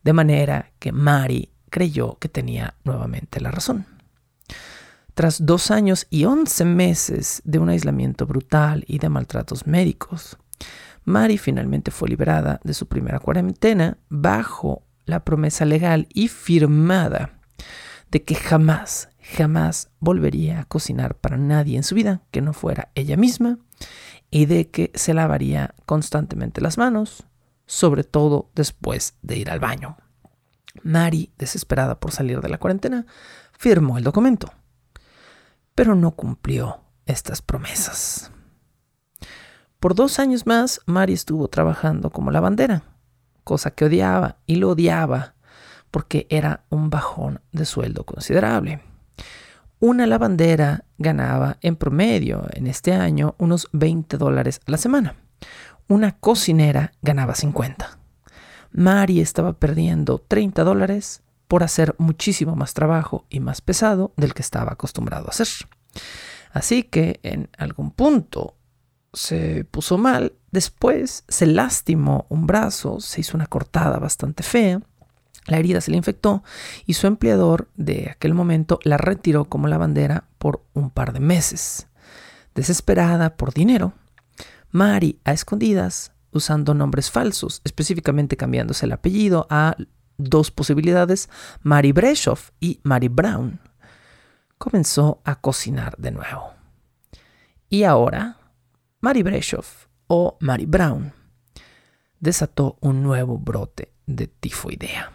De 0.03 0.11
manera 0.11 0.71
que 0.79 0.91
Mari 0.91 1.51
creyó 1.69 2.17
que 2.17 2.29
tenía 2.29 2.73
nuevamente 2.83 3.39
la 3.39 3.51
razón. 3.51 3.85
Tras 5.13 5.45
dos 5.45 5.69
años 5.69 6.07
y 6.09 6.25
once 6.25 6.65
meses 6.65 7.43
de 7.45 7.59
un 7.59 7.69
aislamiento 7.69 8.25
brutal 8.25 8.83
y 8.87 8.97
de 8.97 9.09
maltratos 9.09 9.67
médicos, 9.67 10.35
Mary 11.03 11.37
finalmente 11.37 11.91
fue 11.91 12.09
liberada 12.09 12.59
de 12.63 12.73
su 12.73 12.87
primera 12.87 13.19
cuarentena 13.19 13.99
bajo 14.09 14.81
la 15.05 15.23
promesa 15.23 15.63
legal 15.63 16.07
y 16.11 16.27
firmada 16.27 17.37
de 18.09 18.23
que 18.23 18.33
jamás, 18.33 19.09
jamás 19.37 19.91
volvería 19.99 20.61
a 20.61 20.65
cocinar 20.65 21.13
para 21.13 21.37
nadie 21.37 21.77
en 21.77 21.83
su 21.83 21.93
vida 21.93 22.23
que 22.31 22.41
no 22.41 22.53
fuera 22.53 22.89
ella 22.95 23.15
misma 23.15 23.59
y 24.33 24.47
de 24.47 24.71
que 24.71 24.91
se 24.95 25.13
lavaría 25.13 25.75
constantemente 25.85 26.59
las 26.59 26.79
manos, 26.79 27.23
sobre 27.67 28.03
todo 28.03 28.49
después 28.55 29.13
de 29.21 29.37
ir 29.37 29.51
al 29.51 29.59
baño. 29.59 29.95
Mary, 30.81 31.31
desesperada 31.37 31.99
por 31.99 32.11
salir 32.11 32.41
de 32.41 32.49
la 32.49 32.57
cuarentena, 32.57 33.05
firmó 33.51 33.99
el 33.99 34.03
documento, 34.03 34.51
pero 35.75 35.93
no 35.93 36.15
cumplió 36.15 36.81
estas 37.05 37.43
promesas. 37.43 38.31
Por 39.79 39.93
dos 39.93 40.17
años 40.17 40.47
más, 40.47 40.81
Mary 40.87 41.13
estuvo 41.13 41.47
trabajando 41.47 42.09
como 42.09 42.31
lavandera, 42.31 42.81
cosa 43.43 43.69
que 43.69 43.85
odiaba 43.85 44.37
y 44.47 44.55
lo 44.55 44.71
odiaba 44.71 45.35
porque 45.91 46.25
era 46.31 46.65
un 46.69 46.89
bajón 46.89 47.39
de 47.51 47.65
sueldo 47.65 48.03
considerable. 48.03 48.81
Una 49.85 50.07
lavandera 50.07 50.85
ganaba 50.97 51.57
en 51.59 51.75
promedio 51.75 52.47
en 52.53 52.67
este 52.67 52.93
año 52.93 53.35
unos 53.37 53.67
20 53.73 54.17
dólares 54.17 54.61
a 54.65 54.71
la 54.71 54.77
semana. 54.77 55.17
Una 55.89 56.17
cocinera 56.17 56.93
ganaba 57.01 57.35
50. 57.35 57.99
Mari 58.71 59.19
estaba 59.19 59.51
perdiendo 59.51 60.19
30 60.19 60.63
dólares 60.63 61.21
por 61.49 61.63
hacer 61.63 61.95
muchísimo 61.97 62.55
más 62.55 62.73
trabajo 62.73 63.25
y 63.29 63.41
más 63.41 63.59
pesado 63.59 64.13
del 64.15 64.33
que 64.33 64.41
estaba 64.41 64.71
acostumbrado 64.71 65.25
a 65.25 65.31
hacer. 65.31 65.49
Así 66.53 66.83
que 66.83 67.19
en 67.21 67.49
algún 67.57 67.91
punto 67.91 68.55
se 69.11 69.65
puso 69.65 69.97
mal, 69.97 70.31
después 70.49 71.25
se 71.27 71.45
lastimó 71.45 72.25
un 72.29 72.47
brazo, 72.47 73.01
se 73.01 73.19
hizo 73.19 73.35
una 73.35 73.47
cortada 73.47 73.99
bastante 73.99 74.43
fea, 74.43 74.79
la 75.47 75.57
herida 75.57 75.81
se 75.81 75.91
le 75.91 75.97
infectó 75.97 76.43
y 76.85 76.93
su 76.93 77.07
empleador 77.07 77.69
de 77.75 78.09
aquel 78.11 78.33
momento 78.33 78.79
la 78.83 78.97
retiró 78.97 79.45
como 79.45 79.67
lavandera 79.67 80.25
por 80.37 80.63
un 80.73 80.89
par 80.89 81.13
de 81.13 81.19
meses. 81.19 81.87
Desesperada 82.55 83.35
por 83.35 83.53
dinero, 83.53 83.93
Mari 84.71 85.19
a 85.23 85.33
escondidas 85.33 86.13
usando 86.31 86.73
nombres 86.73 87.11
falsos, 87.11 87.61
específicamente 87.63 88.37
cambiándose 88.37 88.85
el 88.85 88.91
apellido 88.91 89.45
a 89.49 89.75
dos 90.17 90.51
posibilidades, 90.51 91.29
Mary 91.61 91.91
Breshoff 91.91 92.51
y 92.59 92.79
Mary 92.83 93.07
Brown. 93.07 93.59
Comenzó 94.57 95.21
a 95.25 95.35
cocinar 95.35 95.95
de 95.97 96.11
nuevo. 96.11 96.53
Y 97.69 97.83
ahora, 97.83 98.37
Mary 98.99 99.23
Breshoff 99.23 99.87
o 100.07 100.37
Mary 100.39 100.65
Brown 100.65 101.13
desató 102.19 102.77
un 102.79 103.03
nuevo 103.03 103.37
brote 103.37 103.93
de 104.05 104.27
tifoidea. 104.27 105.11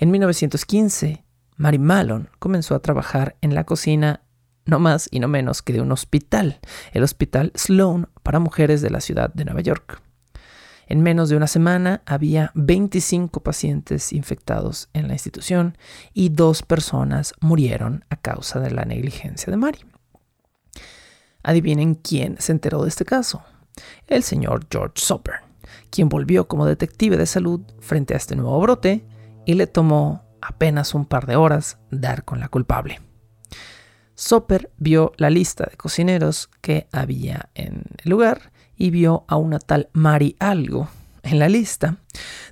En 0.00 0.12
1915, 0.12 1.24
Mary 1.56 1.78
Malone 1.80 2.26
comenzó 2.38 2.76
a 2.76 2.78
trabajar 2.78 3.36
en 3.40 3.56
la 3.56 3.64
cocina 3.64 4.22
no 4.64 4.78
más 4.78 5.08
y 5.10 5.18
no 5.18 5.26
menos 5.26 5.60
que 5.60 5.72
de 5.72 5.80
un 5.80 5.90
hospital, 5.90 6.60
el 6.92 7.02
Hospital 7.02 7.50
Sloan 7.56 8.08
para 8.22 8.38
mujeres 8.38 8.80
de 8.80 8.90
la 8.90 9.00
ciudad 9.00 9.34
de 9.34 9.44
Nueva 9.44 9.60
York. 9.60 10.00
En 10.86 11.02
menos 11.02 11.30
de 11.30 11.36
una 11.36 11.48
semana 11.48 12.02
había 12.06 12.52
25 12.54 13.42
pacientes 13.42 14.12
infectados 14.12 14.88
en 14.92 15.08
la 15.08 15.14
institución 15.14 15.76
y 16.14 16.28
dos 16.28 16.62
personas 16.62 17.34
murieron 17.40 18.04
a 18.08 18.16
causa 18.16 18.60
de 18.60 18.70
la 18.70 18.84
negligencia 18.84 19.50
de 19.50 19.56
Mary. 19.56 19.84
Adivinen 21.42 21.96
quién 21.96 22.36
se 22.38 22.52
enteró 22.52 22.82
de 22.82 22.88
este 22.88 23.04
caso. 23.04 23.42
El 24.06 24.22
señor 24.22 24.66
George 24.70 24.94
Soper, 24.96 25.40
quien 25.90 26.08
volvió 26.08 26.46
como 26.46 26.66
detective 26.66 27.16
de 27.16 27.26
salud 27.26 27.62
frente 27.80 28.14
a 28.14 28.18
este 28.18 28.36
nuevo 28.36 28.60
brote 28.60 29.07
y 29.48 29.54
le 29.54 29.66
tomó 29.66 30.26
apenas 30.42 30.92
un 30.92 31.06
par 31.06 31.24
de 31.24 31.36
horas 31.36 31.78
dar 31.90 32.22
con 32.26 32.38
la 32.38 32.50
culpable. 32.50 33.00
Soper 34.14 34.70
vio 34.76 35.12
la 35.16 35.30
lista 35.30 35.64
de 35.70 35.78
cocineros 35.78 36.50
que 36.60 36.86
había 36.92 37.48
en 37.54 37.84
el 38.04 38.10
lugar 38.10 38.52
y 38.76 38.90
vio 38.90 39.24
a 39.26 39.36
una 39.36 39.58
tal 39.58 39.88
Mari 39.94 40.36
Algo 40.38 40.88
en 41.22 41.38
la 41.38 41.48
lista. 41.48 41.96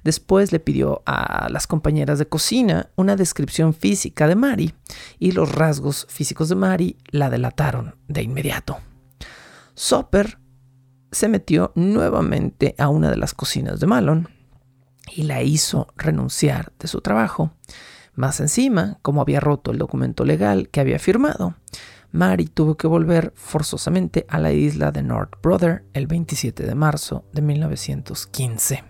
Después 0.04 0.52
le 0.52 0.58
pidió 0.58 1.02
a 1.04 1.50
las 1.50 1.66
compañeras 1.66 2.18
de 2.18 2.28
cocina 2.28 2.88
una 2.96 3.14
descripción 3.14 3.74
física 3.74 4.26
de 4.26 4.36
Mari 4.36 4.72
y 5.18 5.32
los 5.32 5.52
rasgos 5.52 6.06
físicos 6.08 6.48
de 6.48 6.54
Mari 6.54 6.96
la 7.10 7.28
delataron 7.28 7.94
de 8.08 8.22
inmediato. 8.22 8.78
Soper 9.74 10.38
se 11.12 11.28
metió 11.28 11.72
nuevamente 11.74 12.74
a 12.78 12.88
una 12.88 13.10
de 13.10 13.18
las 13.18 13.34
cocinas 13.34 13.80
de 13.80 13.86
Malon 13.86 14.35
y 15.14 15.22
la 15.22 15.42
hizo 15.42 15.88
renunciar 15.96 16.72
de 16.78 16.88
su 16.88 17.00
trabajo. 17.00 17.52
Más 18.14 18.40
encima, 18.40 18.98
como 19.02 19.20
había 19.20 19.40
roto 19.40 19.70
el 19.70 19.78
documento 19.78 20.24
legal 20.24 20.68
que 20.70 20.80
había 20.80 20.98
firmado, 20.98 21.54
Mary 22.12 22.46
tuvo 22.46 22.76
que 22.76 22.86
volver 22.86 23.32
forzosamente 23.36 24.24
a 24.28 24.38
la 24.38 24.52
isla 24.52 24.90
de 24.90 25.02
North 25.02 25.34
Brother 25.42 25.84
el 25.92 26.06
27 26.06 26.64
de 26.64 26.74
marzo 26.74 27.24
de 27.32 27.42
1915. 27.42 28.84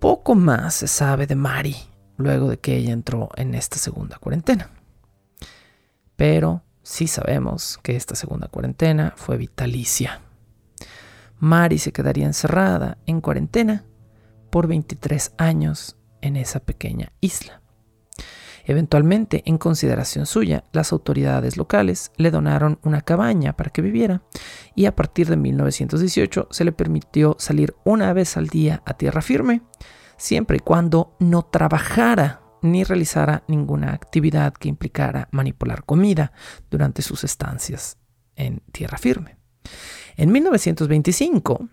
Poco 0.00 0.34
más 0.34 0.74
se 0.74 0.88
sabe 0.88 1.26
de 1.26 1.36
Mary 1.36 1.76
luego 2.16 2.48
de 2.48 2.58
que 2.58 2.76
ella 2.76 2.92
entró 2.92 3.28
en 3.36 3.54
esta 3.54 3.76
segunda 3.76 4.18
cuarentena. 4.18 4.70
Pero 6.16 6.62
sí 6.82 7.06
sabemos 7.06 7.78
que 7.82 7.96
esta 7.96 8.14
segunda 8.14 8.48
cuarentena 8.48 9.14
fue 9.16 9.36
vitalicia. 9.36 10.20
Mary 11.40 11.78
se 11.78 11.92
quedaría 11.92 12.26
encerrada 12.26 12.98
en 13.06 13.20
cuarentena 13.20 13.84
por 14.50 14.66
23 14.66 15.32
años 15.38 15.96
en 16.20 16.36
esa 16.36 16.60
pequeña 16.60 17.12
isla. 17.20 17.62
Eventualmente, 18.64 19.42
en 19.46 19.58
consideración 19.58 20.26
suya, 20.26 20.64
las 20.72 20.92
autoridades 20.92 21.56
locales 21.56 22.12
le 22.16 22.30
donaron 22.30 22.78
una 22.82 23.00
cabaña 23.00 23.56
para 23.56 23.70
que 23.70 23.82
viviera 23.82 24.22
y 24.74 24.84
a 24.84 24.94
partir 24.94 25.28
de 25.28 25.36
1918 25.36 26.48
se 26.50 26.64
le 26.64 26.72
permitió 26.72 27.36
salir 27.38 27.74
una 27.84 28.12
vez 28.12 28.36
al 28.36 28.48
día 28.48 28.82
a 28.84 28.94
tierra 28.94 29.22
firme, 29.22 29.62
siempre 30.18 30.58
y 30.58 30.60
cuando 30.60 31.16
no 31.18 31.42
trabajara 31.42 32.42
ni 32.62 32.84
realizara 32.84 33.42
ninguna 33.48 33.92
actividad 33.94 34.52
que 34.52 34.68
implicara 34.68 35.28
manipular 35.32 35.84
comida 35.84 36.32
durante 36.70 37.00
sus 37.00 37.24
estancias 37.24 37.96
en 38.36 38.62
tierra 38.72 38.98
firme. 38.98 39.38
En 40.20 40.32
1925, 40.32 41.66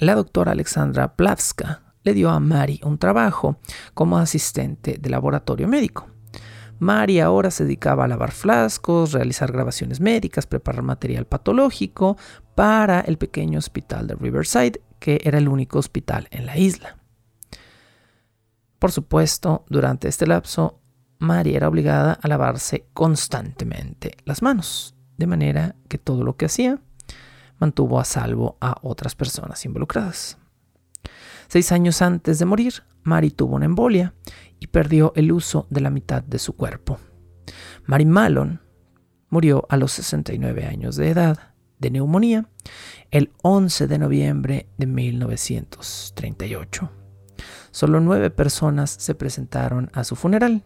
la 0.00 0.16
doctora 0.16 0.50
Alexandra 0.50 1.14
Plavska 1.14 1.94
le 2.02 2.14
dio 2.14 2.30
a 2.30 2.40
Mari 2.40 2.80
un 2.82 2.98
trabajo 2.98 3.58
como 3.94 4.18
asistente 4.18 4.98
de 5.00 5.08
laboratorio 5.08 5.68
médico. 5.68 6.08
Mari 6.80 7.20
ahora 7.20 7.52
se 7.52 7.62
dedicaba 7.62 8.06
a 8.06 8.08
lavar 8.08 8.32
flascos, 8.32 9.12
realizar 9.12 9.52
grabaciones 9.52 10.00
médicas, 10.00 10.48
preparar 10.48 10.82
material 10.82 11.24
patológico 11.26 12.16
para 12.56 13.02
el 13.02 13.18
pequeño 13.18 13.60
hospital 13.60 14.08
de 14.08 14.16
Riverside, 14.16 14.82
que 14.98 15.20
era 15.22 15.38
el 15.38 15.46
único 15.46 15.78
hospital 15.78 16.26
en 16.32 16.44
la 16.44 16.58
isla. 16.58 16.98
Por 18.80 18.90
supuesto, 18.90 19.64
durante 19.68 20.08
este 20.08 20.26
lapso, 20.26 20.80
Mari 21.20 21.54
era 21.54 21.68
obligada 21.68 22.18
a 22.20 22.26
lavarse 22.26 22.88
constantemente 22.92 24.16
las 24.24 24.42
manos, 24.42 24.96
de 25.18 25.28
manera 25.28 25.76
que 25.86 25.98
todo 25.98 26.24
lo 26.24 26.36
que 26.36 26.46
hacía 26.46 26.80
mantuvo 27.62 28.00
a 28.00 28.04
salvo 28.04 28.56
a 28.60 28.74
otras 28.82 29.14
personas 29.14 29.64
involucradas. 29.64 30.36
Seis 31.46 31.70
años 31.70 32.02
antes 32.02 32.40
de 32.40 32.44
morir, 32.44 32.82
Mary 33.04 33.30
tuvo 33.30 33.54
una 33.54 33.66
embolia 33.66 34.14
y 34.58 34.66
perdió 34.66 35.12
el 35.14 35.30
uso 35.30 35.68
de 35.70 35.80
la 35.80 35.90
mitad 35.90 36.24
de 36.24 36.40
su 36.40 36.56
cuerpo. 36.56 36.98
Mary 37.86 38.04
Malone 38.04 38.58
murió 39.28 39.64
a 39.68 39.76
los 39.76 39.92
69 39.92 40.66
años 40.66 40.96
de 40.96 41.10
edad 41.10 41.54
de 41.78 41.92
neumonía 41.92 42.48
el 43.12 43.30
11 43.42 43.86
de 43.86 43.98
noviembre 43.98 44.66
de 44.76 44.86
1938. 44.86 46.90
Solo 47.70 48.00
nueve 48.00 48.30
personas 48.30 48.90
se 48.90 49.14
presentaron 49.14 49.88
a 49.92 50.02
su 50.02 50.16
funeral. 50.16 50.64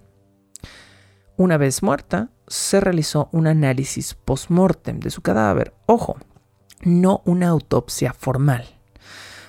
Una 1.37 1.59
vez 1.59 1.83
muerta, 1.83 2.31
se 2.47 2.81
realizó 2.81 3.29
un 3.33 3.49
análisis 3.49 4.15
post-mortem 4.15 4.99
de 4.99 5.11
su 5.11 5.21
cadáver. 5.21 5.75
Ojo, 5.85 6.17
no 6.87 7.21
una 7.25 7.49
autopsia 7.49 8.13
formal. 8.13 8.65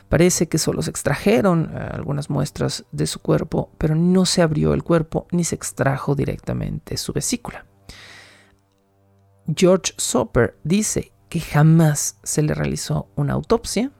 Parece 0.09 0.47
que 0.47 0.57
solo 0.57 0.81
se 0.81 0.89
extrajeron 0.89 1.71
eh, 1.73 1.89
algunas 1.93 2.29
muestras 2.29 2.85
de 2.91 3.07
su 3.07 3.19
cuerpo, 3.19 3.71
pero 3.77 3.95
no 3.95 4.25
se 4.25 4.41
abrió 4.41 4.73
el 4.73 4.83
cuerpo 4.83 5.27
ni 5.31 5.43
se 5.43 5.55
extrajo 5.55 6.15
directamente 6.15 6.97
su 6.97 7.13
vesícula. 7.13 7.65
George 9.55 9.93
Soper 9.97 10.57
dice 10.63 11.13
que 11.29 11.39
jamás 11.39 12.19
se 12.23 12.41
le 12.41 12.53
realizó 12.53 13.09
una 13.15 13.33
autopsia, 13.33 13.91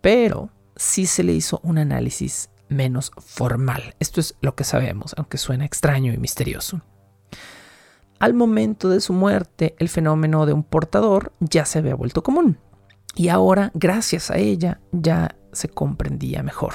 pero 0.00 0.50
sí 0.76 1.06
se 1.06 1.24
le 1.24 1.32
hizo 1.32 1.60
un 1.62 1.78
análisis 1.78 2.50
menos 2.68 3.12
formal. 3.18 3.94
Esto 4.00 4.20
es 4.20 4.34
lo 4.40 4.54
que 4.54 4.64
sabemos, 4.64 5.14
aunque 5.18 5.38
suena 5.38 5.64
extraño 5.64 6.12
y 6.12 6.18
misterioso. 6.18 6.80
Al 8.18 8.34
momento 8.34 8.88
de 8.88 9.00
su 9.00 9.12
muerte, 9.12 9.74
el 9.78 9.88
fenómeno 9.88 10.46
de 10.46 10.52
un 10.52 10.62
portador 10.62 11.32
ya 11.40 11.64
se 11.64 11.78
había 11.78 11.94
vuelto 11.94 12.22
común. 12.22 12.58
Y 13.14 13.28
ahora, 13.28 13.70
gracias 13.74 14.30
a 14.30 14.38
ella, 14.38 14.80
ya 14.92 15.36
se 15.52 15.68
comprendía 15.68 16.42
mejor. 16.42 16.74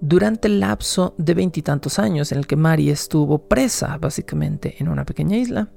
Durante 0.00 0.48
el 0.48 0.60
lapso 0.60 1.14
de 1.16 1.34
veintitantos 1.34 1.98
años 1.98 2.30
en 2.30 2.38
el 2.38 2.46
que 2.46 2.56
Mari 2.56 2.90
estuvo 2.90 3.48
presa 3.48 3.96
básicamente 3.98 4.76
en 4.78 4.88
una 4.88 5.04
pequeña 5.04 5.36
isla, 5.36 5.70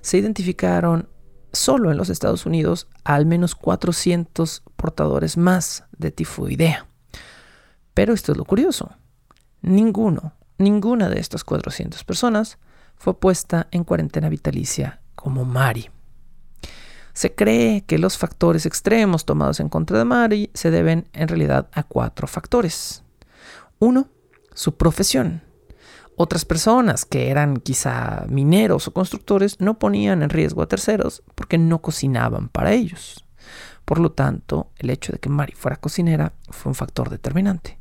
se 0.00 0.18
identificaron 0.18 1.08
solo 1.52 1.90
en 1.90 1.96
los 1.96 2.08
Estados 2.08 2.46
Unidos 2.46 2.88
al 3.04 3.26
menos 3.26 3.54
400 3.54 4.62
portadores 4.76 5.36
más 5.36 5.84
de 5.96 6.10
tifoidea. 6.10 6.86
Pero 7.94 8.14
esto 8.14 8.32
es 8.32 8.38
lo 8.38 8.44
curioso. 8.44 8.90
Ninguno, 9.62 10.32
ninguna 10.58 11.08
de 11.08 11.20
estas 11.20 11.44
400 11.44 12.02
personas 12.04 12.58
fue 12.96 13.18
puesta 13.18 13.68
en 13.70 13.84
cuarentena 13.84 14.28
vitalicia 14.28 15.00
como 15.14 15.44
Mari. 15.44 15.90
Se 17.12 17.34
cree 17.34 17.82
que 17.82 17.98
los 17.98 18.18
factores 18.18 18.66
extremos 18.66 19.24
tomados 19.24 19.60
en 19.60 19.68
contra 19.68 19.96
de 19.96 20.04
Mari 20.04 20.50
se 20.52 20.70
deben 20.70 21.08
en 21.14 21.28
realidad 21.28 21.68
a 21.72 21.82
cuatro 21.82 22.26
factores. 22.26 23.02
Uno, 23.78 24.08
su 24.52 24.76
profesión. 24.76 25.42
Otras 26.16 26.44
personas 26.44 27.04
que 27.04 27.30
eran 27.30 27.56
quizá 27.56 28.26
mineros 28.28 28.88
o 28.88 28.92
constructores 28.92 29.60
no 29.60 29.78
ponían 29.78 30.22
en 30.22 30.30
riesgo 30.30 30.62
a 30.62 30.68
terceros 30.68 31.22
porque 31.34 31.58
no 31.58 31.80
cocinaban 31.80 32.48
para 32.48 32.72
ellos. 32.72 33.24
Por 33.84 33.98
lo 33.98 34.12
tanto, 34.12 34.70
el 34.76 34.90
hecho 34.90 35.12
de 35.12 35.18
que 35.18 35.28
Mari 35.28 35.54
fuera 35.54 35.76
cocinera 35.76 36.32
fue 36.50 36.70
un 36.70 36.74
factor 36.74 37.08
determinante. 37.08 37.78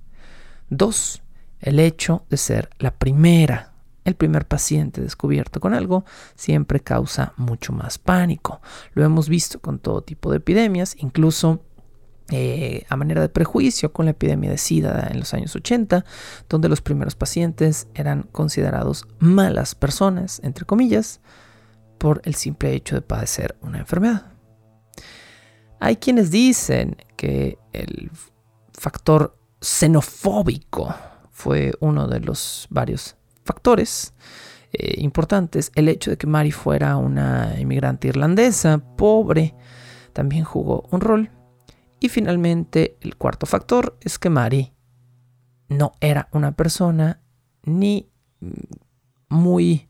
Dos, 0.69 1.21
el 1.59 1.79
hecho 1.79 2.23
de 2.29 2.37
ser 2.37 2.69
la 2.79 2.91
primera 2.91 3.73
el 4.05 4.15
primer 4.15 4.47
paciente 4.47 5.01
descubierto 5.01 5.59
con 5.59 5.73
algo 5.73 6.05
siempre 6.35 6.79
causa 6.79 7.33
mucho 7.35 7.73
más 7.73 7.97
pánico. 7.97 8.61
Lo 8.93 9.03
hemos 9.03 9.27
visto 9.27 9.59
con 9.59 9.79
todo 9.79 10.01
tipo 10.01 10.31
de 10.31 10.37
epidemias, 10.37 10.95
incluso 10.99 11.61
eh, 12.31 12.85
a 12.89 12.95
manera 12.95 13.21
de 13.21 13.29
prejuicio 13.29 13.91
con 13.91 14.05
la 14.05 14.11
epidemia 14.11 14.49
de 14.49 14.57
SIDA 14.57 15.09
en 15.11 15.19
los 15.19 15.33
años 15.33 15.55
80, 15.55 16.05
donde 16.47 16.69
los 16.69 16.81
primeros 16.81 17.15
pacientes 17.15 17.87
eran 17.93 18.23
considerados 18.31 19.05
malas 19.19 19.75
personas, 19.75 20.39
entre 20.43 20.65
comillas, 20.65 21.19
por 21.97 22.21
el 22.25 22.35
simple 22.35 22.73
hecho 22.73 22.95
de 22.95 23.01
padecer 23.01 23.57
una 23.61 23.79
enfermedad. 23.79 24.31
Hay 25.79 25.97
quienes 25.97 26.31
dicen 26.31 26.97
que 27.15 27.57
el 27.73 28.11
factor 28.71 29.37
xenofóbico 29.61 30.93
fue 31.31 31.73
uno 31.79 32.07
de 32.07 32.19
los 32.21 32.67
varios 32.69 33.15
factores 33.45 34.13
eh, 34.73 34.95
importantes. 34.97 35.71
El 35.75 35.87
hecho 35.87 36.11
de 36.11 36.17
que 36.17 36.27
Mary 36.27 36.51
fuera 36.51 36.97
una 36.97 37.55
inmigrante 37.57 38.09
irlandesa, 38.09 38.79
pobre, 38.97 39.55
también 40.11 40.43
jugó 40.43 40.87
un 40.91 41.01
rol. 41.01 41.31
Y 41.99 42.09
finalmente, 42.09 42.97
el 43.01 43.15
cuarto 43.15 43.45
factor 43.45 43.97
es 44.01 44.19
que 44.19 44.29
Mary 44.29 44.73
no 45.69 45.93
era 46.01 46.27
una 46.31 46.51
persona 46.51 47.21
ni 47.63 48.09
mm, 48.41 48.49
muy 49.29 49.89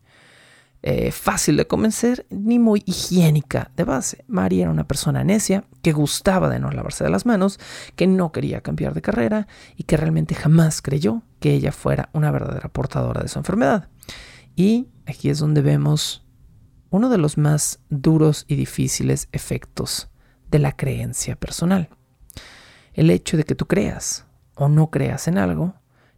eh, 0.88 1.12
fácil 1.12 1.58
de 1.58 1.66
convencer 1.66 2.28
ni 2.30 2.60
muy 2.60 2.84
higiénica 2.86 3.72
de 3.76 3.86
base. 3.86 4.24
Mari 4.28 4.62
era 4.62 4.70
una 4.70 4.88
persona 4.88 5.24
necia 5.24 5.64
que 5.82 5.94
gustaba 5.94 6.48
de 6.48 6.60
no 6.60 6.70
lavarse 6.70 7.04
de 7.04 7.10
las 7.10 7.26
manos, 7.26 7.60
que 7.96 8.06
no 8.06 8.32
quería 8.32 8.62
cambiar 8.62 8.94
de 8.94 9.02
carrera 9.02 9.48
y 9.76 9.86
que 9.86 9.98
realmente 9.98 10.36
jamás 10.36 10.84
creyó 10.84 11.24
que 11.40 11.54
ella 11.54 11.72
fuera 11.72 12.10
una 12.14 12.30
verdadera 12.30 12.70
portadora 12.70 13.24
de 13.24 13.30
su 13.30 13.40
enfermedad. 13.40 13.90
Y 14.56 14.90
aquí 15.08 15.32
es 15.32 15.40
donde 15.40 15.64
vemos 15.64 16.24
uno 16.92 17.10
de 17.10 17.18
los 17.18 17.40
más 17.40 17.80
duros 17.90 18.46
y 18.48 18.54
difíciles 18.54 19.28
efectos 19.32 20.12
de 20.52 20.60
la 20.60 20.74
creencia 20.74 21.36
personal. 21.36 21.90
El 22.94 23.10
hecho 23.10 23.38
de 23.38 23.44
que 23.44 23.56
tú 23.56 23.66
creas 23.66 24.28
o 24.54 24.70
no 24.70 24.92
creas 24.92 25.28
en 25.28 25.40
algo 25.40 25.74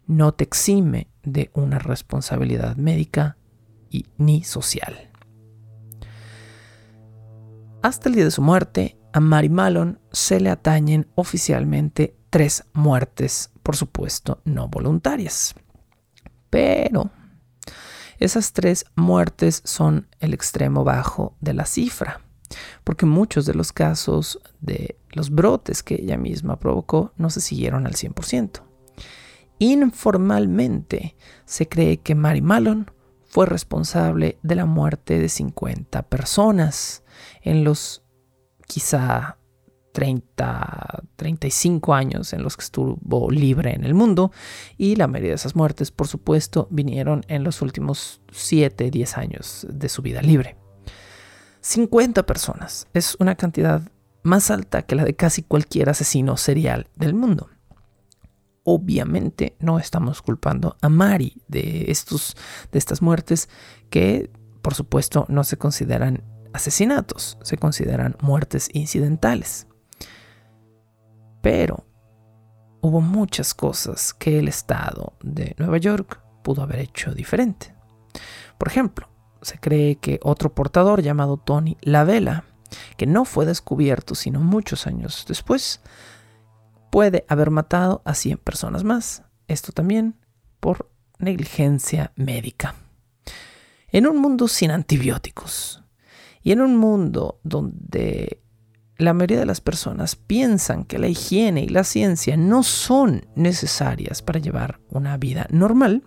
no 0.06 0.32
te 0.34 0.44
exime 0.44 1.08
de 1.22 1.50
una 1.54 1.78
responsabilidad 1.78 2.76
médica 2.76 3.38
y 3.90 4.06
ni 4.16 4.44
social. 4.44 5.10
Hasta 7.82 8.08
el 8.08 8.16
día 8.16 8.24
de 8.24 8.30
su 8.30 8.42
muerte, 8.42 8.98
a 9.12 9.20
Mary 9.20 9.48
Malone 9.48 9.96
se 10.12 10.40
le 10.40 10.50
atañen 10.50 11.06
oficialmente 11.14 12.16
tres 12.30 12.64
muertes, 12.72 13.50
por 13.62 13.76
supuesto, 13.76 14.40
no 14.44 14.68
voluntarias. 14.68 15.54
Pero 16.50 17.10
esas 18.18 18.52
tres 18.52 18.84
muertes 18.96 19.62
son 19.64 20.08
el 20.18 20.34
extremo 20.34 20.82
bajo 20.82 21.36
de 21.40 21.54
la 21.54 21.66
cifra, 21.66 22.20
porque 22.82 23.06
muchos 23.06 23.46
de 23.46 23.54
los 23.54 23.72
casos 23.72 24.40
de 24.60 24.98
los 25.12 25.30
brotes 25.30 25.82
que 25.82 25.94
ella 25.94 26.16
misma 26.16 26.58
provocó 26.58 27.12
no 27.16 27.30
se 27.30 27.40
siguieron 27.40 27.86
al 27.86 27.94
100%. 27.94 28.62
Informalmente 29.60 31.16
se 31.44 31.68
cree 31.68 31.98
que 31.98 32.14
Mary 32.14 32.42
Malone 32.42 32.86
fue 33.28 33.46
responsable 33.46 34.38
de 34.42 34.54
la 34.54 34.64
muerte 34.64 35.18
de 35.18 35.28
50 35.28 36.02
personas 36.02 37.04
en 37.42 37.62
los 37.62 38.02
quizá 38.66 39.38
30, 39.92 41.02
35 41.16 41.94
años 41.94 42.32
en 42.32 42.42
los 42.42 42.56
que 42.56 42.64
estuvo 42.64 43.30
libre 43.30 43.74
en 43.74 43.84
el 43.84 43.94
mundo 43.94 44.32
y 44.76 44.96
la 44.96 45.06
mayoría 45.08 45.30
de 45.30 45.36
esas 45.36 45.56
muertes, 45.56 45.90
por 45.90 46.06
supuesto, 46.08 46.68
vinieron 46.70 47.24
en 47.28 47.44
los 47.44 47.62
últimos 47.62 48.20
7, 48.30 48.90
10 48.90 49.18
años 49.18 49.66
de 49.68 49.88
su 49.88 50.02
vida 50.02 50.22
libre. 50.22 50.56
50 51.60 52.24
personas 52.24 52.86
es 52.94 53.16
una 53.18 53.34
cantidad 53.34 53.82
más 54.22 54.50
alta 54.50 54.82
que 54.82 54.94
la 54.94 55.04
de 55.04 55.16
casi 55.16 55.42
cualquier 55.42 55.90
asesino 55.90 56.36
serial 56.36 56.88
del 56.94 57.14
mundo 57.14 57.50
obviamente 58.70 59.56
no 59.60 59.78
estamos 59.78 60.20
culpando 60.20 60.76
a 60.82 60.90
Mari 60.90 61.40
de, 61.48 61.90
estos, 61.90 62.36
de 62.70 62.78
estas 62.78 63.00
muertes 63.00 63.48
que 63.88 64.30
por 64.60 64.74
supuesto 64.74 65.24
no 65.30 65.42
se 65.42 65.56
consideran 65.56 66.22
asesinatos, 66.52 67.38
se 67.42 67.56
consideran 67.56 68.18
muertes 68.20 68.68
incidentales. 68.74 69.66
Pero 71.40 71.86
hubo 72.82 73.00
muchas 73.00 73.54
cosas 73.54 74.12
que 74.12 74.38
el 74.38 74.48
Estado 74.48 75.14
de 75.22 75.54
Nueva 75.56 75.78
York 75.78 76.20
pudo 76.44 76.60
haber 76.60 76.80
hecho 76.80 77.14
diferente. 77.14 77.74
Por 78.58 78.68
ejemplo, 78.68 79.08
se 79.40 79.58
cree 79.58 79.96
que 79.96 80.20
otro 80.22 80.54
portador 80.54 81.00
llamado 81.00 81.38
Tony 81.38 81.78
Lavela, 81.80 82.44
que 82.98 83.06
no 83.06 83.24
fue 83.24 83.46
descubierto 83.46 84.14
sino 84.14 84.40
muchos 84.40 84.86
años 84.86 85.24
después, 85.26 85.80
puede 86.90 87.24
haber 87.28 87.50
matado 87.50 88.02
a 88.04 88.14
100 88.14 88.38
personas 88.38 88.84
más. 88.84 89.22
Esto 89.46 89.72
también 89.72 90.16
por 90.60 90.90
negligencia 91.18 92.12
médica. 92.16 92.74
En 93.90 94.06
un 94.06 94.18
mundo 94.18 94.48
sin 94.48 94.70
antibióticos 94.70 95.82
y 96.42 96.52
en 96.52 96.60
un 96.60 96.76
mundo 96.76 97.40
donde 97.42 98.42
la 98.98 99.14
mayoría 99.14 99.38
de 99.38 99.46
las 99.46 99.60
personas 99.60 100.16
piensan 100.16 100.84
que 100.84 100.98
la 100.98 101.08
higiene 101.08 101.62
y 101.62 101.68
la 101.68 101.84
ciencia 101.84 102.36
no 102.36 102.62
son 102.62 103.26
necesarias 103.34 104.22
para 104.22 104.40
llevar 104.40 104.80
una 104.90 105.16
vida 105.16 105.46
normal, 105.50 106.02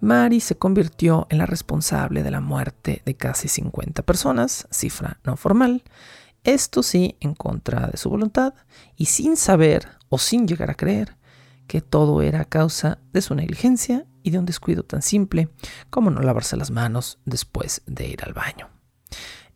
Mari 0.00 0.40
se 0.40 0.56
convirtió 0.56 1.28
en 1.30 1.38
la 1.38 1.46
responsable 1.46 2.24
de 2.24 2.32
la 2.32 2.40
muerte 2.40 3.02
de 3.04 3.14
casi 3.14 3.46
50 3.46 4.02
personas, 4.02 4.66
cifra 4.72 5.20
no 5.22 5.36
formal, 5.36 5.84
esto 6.44 6.82
sí, 6.82 7.16
en 7.20 7.34
contra 7.34 7.86
de 7.86 7.96
su 7.96 8.10
voluntad 8.10 8.54
y 8.96 9.06
sin 9.06 9.36
saber 9.36 9.88
o 10.08 10.18
sin 10.18 10.48
llegar 10.48 10.70
a 10.70 10.74
creer 10.74 11.16
que 11.66 11.80
todo 11.80 12.20
era 12.22 12.40
a 12.42 12.44
causa 12.44 12.98
de 13.12 13.22
su 13.22 13.34
negligencia 13.34 14.06
y 14.22 14.30
de 14.30 14.38
un 14.38 14.46
descuido 14.46 14.82
tan 14.82 15.02
simple 15.02 15.48
como 15.90 16.10
no 16.10 16.20
lavarse 16.20 16.56
las 16.56 16.70
manos 16.70 17.18
después 17.24 17.82
de 17.86 18.08
ir 18.08 18.24
al 18.24 18.32
baño. 18.32 18.68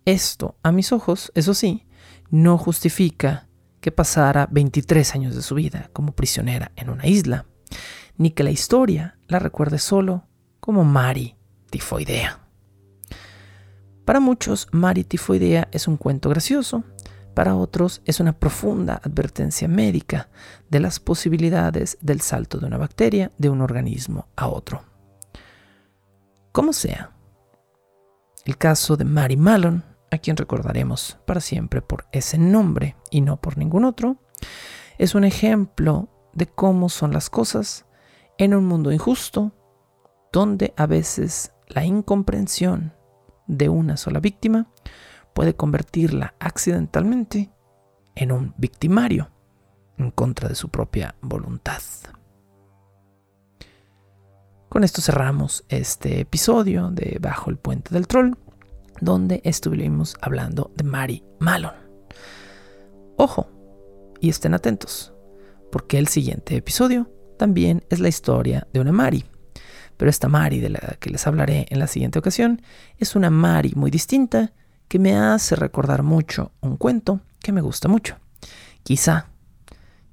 Esto, 0.05 0.57
a 0.63 0.71
mis 0.71 0.93
ojos, 0.93 1.33
eso 1.35 1.53
sí, 1.53 1.87
no 2.31 2.59
justifica 2.59 3.49
que 3.81 3.91
pasara 3.93 4.49
23 4.51 5.15
años 5.15 5.35
de 5.35 5.43
su 5.43 5.57
vida 5.57 5.91
como 5.93 6.13
prisionera 6.13 6.73
en 6.77 6.91
una 6.91 7.07
isla, 7.07 7.47
ni 8.17 8.31
que 8.31 8.45
la 8.45 8.51
historia 8.51 9.19
la 9.27 9.39
recuerde 9.39 9.79
solo 9.79 10.27
como 10.61 10.85
Mari 10.85 11.37
tifoidea. 11.71 12.46
Para 14.07 14.21
muchos, 14.21 14.69
Mari 14.71 15.03
tifoidea 15.03 15.67
es 15.73 15.89
un 15.89 15.97
cuento 15.97 16.29
gracioso, 16.29 16.85
para 17.35 17.57
otros 17.57 18.03
es 18.05 18.21
una 18.21 18.39
profunda 18.39 19.01
advertencia 19.03 19.67
médica 19.67 20.29
de 20.71 20.79
las 20.79 21.01
posibilidades 21.01 21.99
del 22.01 22.21
salto 22.21 22.59
de 22.59 22.67
una 22.67 22.79
bacteria 22.79 23.33
de 23.37 23.51
un 23.51 23.61
organismo 23.61 24.29
a 24.37 24.47
otro. 24.47 24.85
Como 26.53 26.73
sea, 26.73 27.11
el 28.45 28.57
caso 28.57 28.97
de 28.97 29.05
Mary 29.05 29.37
Malone, 29.37 29.83
a 30.13 30.19
quien 30.19 30.37
recordaremos 30.37 31.19
para 31.27 31.41
siempre 31.41 31.83
por 31.83 32.07
ese 32.13 32.39
nombre 32.39 32.95
y 33.11 33.23
no 33.23 33.41
por 33.41 33.59
ningún 33.59 33.85
otro, 33.85 34.19
es 34.99 35.17
un 35.17 35.25
ejemplo 35.25 36.09
de 36.33 36.47
cómo 36.47 36.91
son 36.91 37.13
las 37.13 37.29
cosas 37.29 37.87
en 38.39 38.55
un 38.55 38.67
mundo 38.67 38.93
injusto, 38.93 39.51
donde 40.33 40.75
a 40.77 40.87
veces 40.87 41.53
la 41.67 41.85
incomprensión 41.85 42.95
de 43.47 43.69
una 43.69 43.97
sola 43.97 44.21
víctima 44.21 44.71
puede 45.35 45.55
convertirla 45.55 46.35
accidentalmente 46.39 47.51
en 48.15 48.33
un 48.33 48.55
victimario 48.57 49.31
en 49.99 50.11
contra 50.11 50.49
de 50.49 50.55
su 50.55 50.69
propia 50.69 51.15
voluntad. 51.21 51.83
Con 54.69 54.85
esto 54.85 55.01
cerramos 55.01 55.65
este 55.69 56.21
episodio 56.21 56.91
de 56.91 57.19
Bajo 57.21 57.51
el 57.51 57.57
Puente 57.57 57.95
del 57.95 58.07
Troll, 58.07 58.37
donde 59.01 59.41
estuvimos 59.45 60.17
hablando 60.21 60.71
de 60.77 60.85
Mary 60.85 61.25
Malon. 61.39 61.75
Ojo, 63.17 63.49
y 64.21 64.29
estén 64.29 64.55
atentos, 64.55 65.15
porque 65.71 65.99
el 65.99 66.09
siguiente 66.09 66.57
episodio 66.57 67.11
también 67.39 67.85
es 67.91 68.01
la 68.01 68.09
historia 68.09 68.67
de 68.73 68.81
una 68.81 68.93
Mari. 68.93 69.25
Pero 69.97 70.11
esta 70.11 70.29
Mari 70.29 70.61
de 70.61 70.71
la 70.71 70.97
que 71.01 71.11
les 71.11 71.27
hablaré 71.27 71.67
en 71.71 71.79
la 71.79 71.87
siguiente 71.87 72.19
ocasión 72.19 72.63
es 72.99 73.17
una 73.17 73.31
Mari 73.31 73.73
muy 73.75 73.91
distinta 73.91 74.53
que 74.89 74.99
me 74.99 75.17
hace 75.17 75.57
recordar 75.57 76.03
mucho 76.03 76.53
un 76.61 76.77
cuento 76.77 77.21
que 77.41 77.53
me 77.53 77.61
gusta 77.61 77.89
mucho. 77.89 78.17
Quizá, 78.83 79.29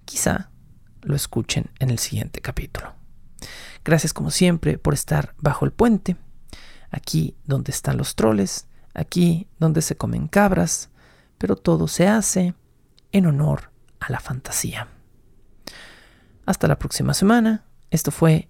quizá 0.05 0.49
lo 1.01 1.15
escuchen 1.15 1.69
en 1.79 1.89
el 1.89 1.99
siguiente 1.99 2.41
capítulo. 2.41 2.93
Gracias 3.84 4.13
como 4.13 4.31
siempre 4.31 4.77
por 4.77 4.93
estar 4.93 5.36
bajo 5.38 5.65
el 5.65 5.71
puente, 5.71 6.15
aquí 6.89 7.36
donde 7.43 7.71
están 7.71 7.97
los 7.97 8.15
troles, 8.15 8.67
aquí 8.93 9.47
donde 9.59 9.81
se 9.81 9.97
comen 9.97 10.27
cabras, 10.27 10.89
pero 11.38 11.55
todo 11.55 11.88
se 11.88 12.07
hace 12.07 12.53
en 13.11 13.25
honor 13.25 13.71
a 13.99 14.11
la 14.11 14.19
fantasía. 14.19 14.88
Hasta 16.45 16.67
la 16.67 16.79
próxima 16.79 17.13
semana. 17.13 17.65
Esto 17.89 18.11
fue 18.11 18.49